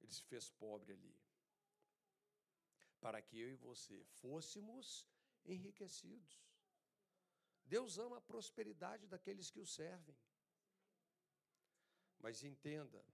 Ele 0.00 0.12
se 0.12 0.22
fez 0.24 0.50
pobre 0.50 0.92
ali. 0.92 1.23
Para 3.04 3.20
que 3.20 3.38
eu 3.38 3.50
e 3.50 3.56
você 3.68 4.02
fôssemos 4.20 5.06
enriquecidos. 5.44 6.34
Deus 7.62 7.98
ama 7.98 8.16
a 8.16 8.26
prosperidade 8.32 9.06
daqueles 9.06 9.50
que 9.50 9.60
o 9.60 9.66
servem. 9.66 10.16
Mas 12.18 12.42
entenda, 12.42 13.04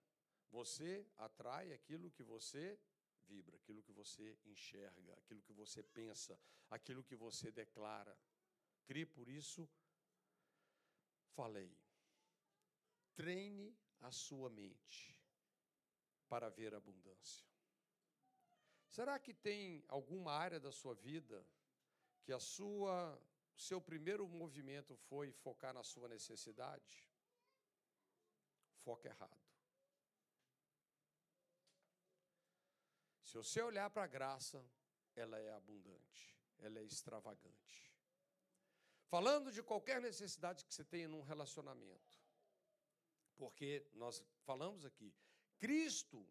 você 0.48 1.04
atrai 1.16 1.72
aquilo 1.72 2.08
que 2.12 2.22
você 2.22 2.78
vibra, 3.26 3.56
aquilo 3.56 3.82
que 3.82 3.90
você 3.90 4.38
enxerga, 4.44 5.12
aquilo 5.14 5.42
que 5.42 5.52
você 5.52 5.82
pensa, 5.82 6.38
aquilo 6.70 7.02
que 7.02 7.16
você 7.16 7.50
declara. 7.50 8.16
Crie 8.86 9.06
por 9.06 9.28
isso, 9.28 9.68
falei. 11.34 11.76
Treine 13.16 13.76
a 14.00 14.12
sua 14.12 14.48
mente 14.48 15.20
para 16.28 16.48
ver 16.48 16.74
abundância. 16.74 17.50
Será 18.90 19.18
que 19.20 19.32
tem 19.32 19.84
alguma 19.86 20.32
área 20.32 20.58
da 20.58 20.72
sua 20.72 20.94
vida 20.94 21.46
que 22.24 22.32
a 22.32 22.40
sua 22.40 23.18
seu 23.54 23.80
primeiro 23.80 24.26
movimento 24.26 24.96
foi 24.96 25.30
focar 25.30 25.72
na 25.72 25.84
sua 25.84 26.08
necessidade? 26.08 27.06
Foca 28.82 29.08
errado. 29.08 29.38
Se 33.22 33.36
você 33.36 33.62
olhar 33.62 33.88
para 33.90 34.02
a 34.02 34.08
graça, 34.08 34.64
ela 35.14 35.38
é 35.38 35.52
abundante, 35.52 36.36
ela 36.58 36.80
é 36.80 36.82
extravagante. 36.82 37.94
Falando 39.06 39.52
de 39.52 39.62
qualquer 39.62 40.00
necessidade 40.00 40.64
que 40.64 40.74
você 40.74 40.84
tenha 40.84 41.08
num 41.08 41.20
relacionamento, 41.20 42.18
porque 43.36 43.86
nós 43.92 44.24
falamos 44.42 44.84
aqui, 44.84 45.14
Cristo 45.58 46.26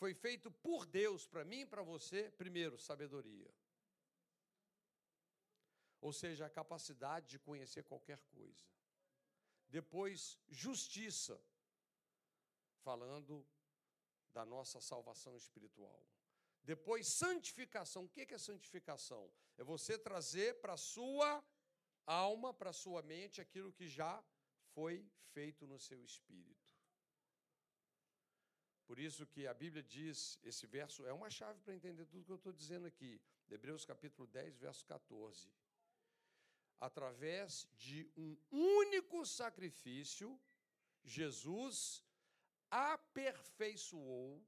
foi 0.00 0.14
feito 0.14 0.50
por 0.50 0.86
Deus 0.86 1.26
para 1.26 1.44
mim 1.44 1.60
e 1.60 1.66
para 1.66 1.82
você, 1.82 2.30
primeiro, 2.30 2.78
sabedoria. 2.78 3.54
Ou 6.00 6.10
seja, 6.10 6.46
a 6.46 6.56
capacidade 6.60 7.26
de 7.28 7.38
conhecer 7.38 7.82
qualquer 7.84 8.18
coisa. 8.36 8.64
Depois, 9.68 10.38
justiça, 10.48 11.38
falando 12.82 13.46
da 14.32 14.46
nossa 14.46 14.80
salvação 14.80 15.36
espiritual. 15.36 16.02
Depois, 16.64 17.06
santificação. 17.06 18.04
O 18.04 18.08
que 18.08 18.32
é 18.32 18.38
santificação? 18.38 19.30
É 19.58 19.62
você 19.62 19.98
trazer 19.98 20.62
para 20.62 20.72
a 20.72 20.78
sua 20.78 21.44
alma, 22.06 22.54
para 22.54 22.70
a 22.70 22.78
sua 22.84 23.02
mente, 23.02 23.38
aquilo 23.38 23.70
que 23.70 23.86
já 23.86 24.24
foi 24.72 25.06
feito 25.34 25.66
no 25.66 25.78
seu 25.78 26.02
espírito. 26.02 26.59
Por 28.90 28.98
isso 28.98 29.24
que 29.24 29.46
a 29.46 29.54
Bíblia 29.54 29.84
diz, 29.84 30.36
esse 30.42 30.66
verso 30.66 31.06
é 31.06 31.12
uma 31.12 31.30
chave 31.30 31.60
para 31.60 31.72
entender 31.72 32.06
tudo 32.06 32.24
que 32.24 32.32
eu 32.32 32.42
estou 32.42 32.52
dizendo 32.52 32.88
aqui. 32.88 33.22
Hebreus 33.48 33.84
capítulo 33.84 34.26
10, 34.26 34.58
verso 34.58 34.84
14. 34.84 35.48
Através 36.80 37.68
de 37.76 38.10
um 38.16 38.36
único 38.50 39.24
sacrifício, 39.24 40.28
Jesus 41.04 42.02
aperfeiçoou 42.68 44.44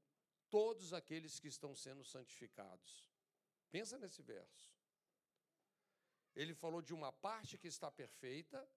todos 0.49 0.91
aqueles 0.91 1.39
que 1.39 1.47
estão 1.47 1.73
sendo 1.73 2.03
santificados. 2.03 3.09
Pensa 3.71 3.97
nesse 3.97 4.21
verso. 4.21 4.69
Ele 6.35 6.53
falou 6.53 6.81
de 6.81 6.93
uma 6.93 7.13
parte 7.13 7.57
que 7.57 7.69
está 7.69 7.89
perfeita 7.89 8.69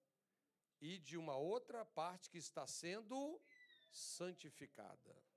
e 0.79 0.97
de 0.97 1.17
uma 1.17 1.35
outra 1.35 1.83
parte 1.83 2.29
que 2.29 2.37
está 2.37 2.65
sendo 2.65 3.37
santificada. 3.91 5.27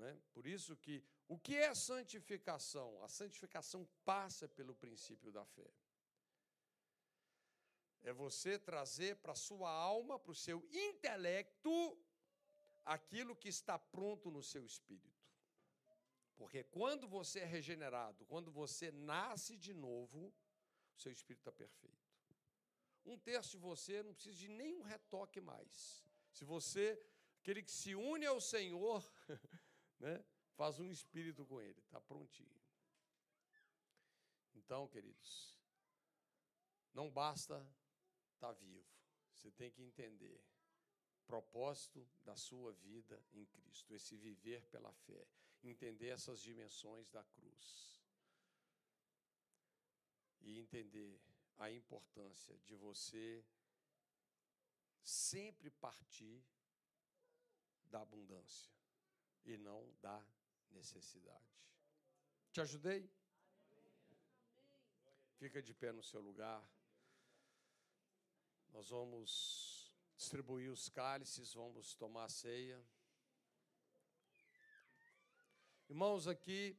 Né? 0.00 0.18
Por 0.32 0.46
isso 0.46 0.74
que 0.76 1.04
o 1.28 1.38
que 1.38 1.54
é 1.54 1.74
santificação? 1.74 3.02
A 3.04 3.08
santificação 3.08 3.86
passa 4.04 4.48
pelo 4.48 4.74
princípio 4.74 5.30
da 5.30 5.44
fé. 5.44 5.70
É 8.02 8.12
você 8.12 8.58
trazer 8.58 9.16
para 9.16 9.32
a 9.32 9.42
sua 9.48 9.70
alma, 9.70 10.18
para 10.18 10.32
o 10.32 10.34
seu 10.34 10.66
intelecto, 10.72 11.98
aquilo 12.82 13.36
que 13.36 13.48
está 13.48 13.78
pronto 13.78 14.30
no 14.30 14.42
seu 14.42 14.64
espírito. 14.64 15.20
Porque 16.34 16.64
quando 16.64 17.06
você 17.06 17.40
é 17.40 17.44
regenerado, 17.44 18.24
quando 18.24 18.50
você 18.50 18.90
nasce 18.90 19.58
de 19.58 19.74
novo, 19.74 20.32
o 20.96 20.98
seu 20.98 21.12
espírito 21.12 21.42
está 21.42 21.52
perfeito. 21.52 22.08
Um 23.04 23.18
terço 23.18 23.50
de 23.50 23.58
você 23.58 24.02
não 24.02 24.14
precisa 24.14 24.38
de 24.38 24.48
nenhum 24.48 24.80
retoque 24.80 25.42
mais. 25.42 26.02
Se 26.32 26.42
você, 26.46 26.98
aquele 27.40 27.62
que 27.62 27.70
se 27.70 27.94
une 27.94 28.24
ao 28.24 28.40
Senhor, 28.40 29.04
né, 30.00 30.24
faz 30.54 30.78
um 30.80 30.90
espírito 30.90 31.46
com 31.46 31.60
ele, 31.60 31.78
está 31.80 32.00
prontinho. 32.00 32.60
Então, 34.54 34.88
queridos, 34.88 35.56
não 36.92 37.10
basta 37.10 37.54
estar 38.34 38.48
tá 38.48 38.52
vivo, 38.52 38.88
você 39.32 39.50
tem 39.52 39.70
que 39.70 39.82
entender 39.82 40.42
propósito 41.26 42.04
da 42.24 42.34
sua 42.34 42.72
vida 42.72 43.22
em 43.32 43.46
Cristo, 43.46 43.94
esse 43.94 44.16
viver 44.16 44.66
pela 44.66 44.92
fé 44.92 45.28
entender 45.62 46.08
essas 46.08 46.40
dimensões 46.40 47.08
da 47.10 47.22
cruz 47.22 48.00
e 50.40 50.58
entender 50.58 51.20
a 51.58 51.70
importância 51.70 52.58
de 52.60 52.74
você 52.74 53.44
sempre 55.02 55.70
partir 55.70 56.42
da 57.86 58.00
abundância 58.00 58.79
e 59.44 59.56
não 59.56 59.92
da 60.00 60.24
necessidade. 60.70 61.50
Te 62.52 62.60
ajudei? 62.60 63.10
Fica 65.38 65.62
de 65.62 65.72
pé 65.72 65.92
no 65.92 66.02
seu 66.02 66.20
lugar. 66.20 66.62
Nós 68.72 68.90
vamos 68.90 69.92
distribuir 70.16 70.70
os 70.70 70.88
cálices, 70.88 71.54
vamos 71.54 71.94
tomar 71.94 72.24
a 72.24 72.28
ceia. 72.28 72.84
Irmãos, 75.88 76.28
aqui 76.28 76.78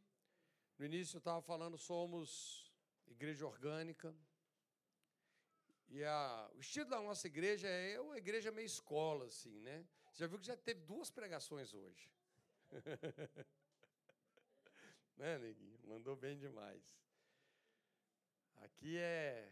no 0.78 0.86
início 0.86 1.18
eu 1.18 1.20
estava 1.20 1.42
falando, 1.42 1.78
somos 1.78 2.72
igreja 3.08 3.46
orgânica. 3.46 4.16
E 5.90 6.04
a, 6.04 6.50
o 6.56 6.60
estilo 6.62 6.90
da 6.90 7.02
nossa 7.02 7.28
igreja 7.28 7.68
é 7.68 8.00
uma 8.00 8.18
igreja 8.18 8.52
meio 8.52 8.66
escola, 8.66 9.26
assim, 9.26 9.60
né? 9.60 9.86
Você 10.12 10.20
já 10.20 10.28
viu 10.28 10.40
que 10.40 10.46
já 10.46 10.56
teve 10.56 10.82
duas 10.82 11.10
pregações 11.10 11.74
hoje. 11.74 12.10
né, 15.18 15.38
Neguinho? 15.38 15.80
Mandou 15.84 16.16
bem 16.16 16.38
demais. 16.38 16.84
Aqui 18.56 18.98
é 18.98 19.52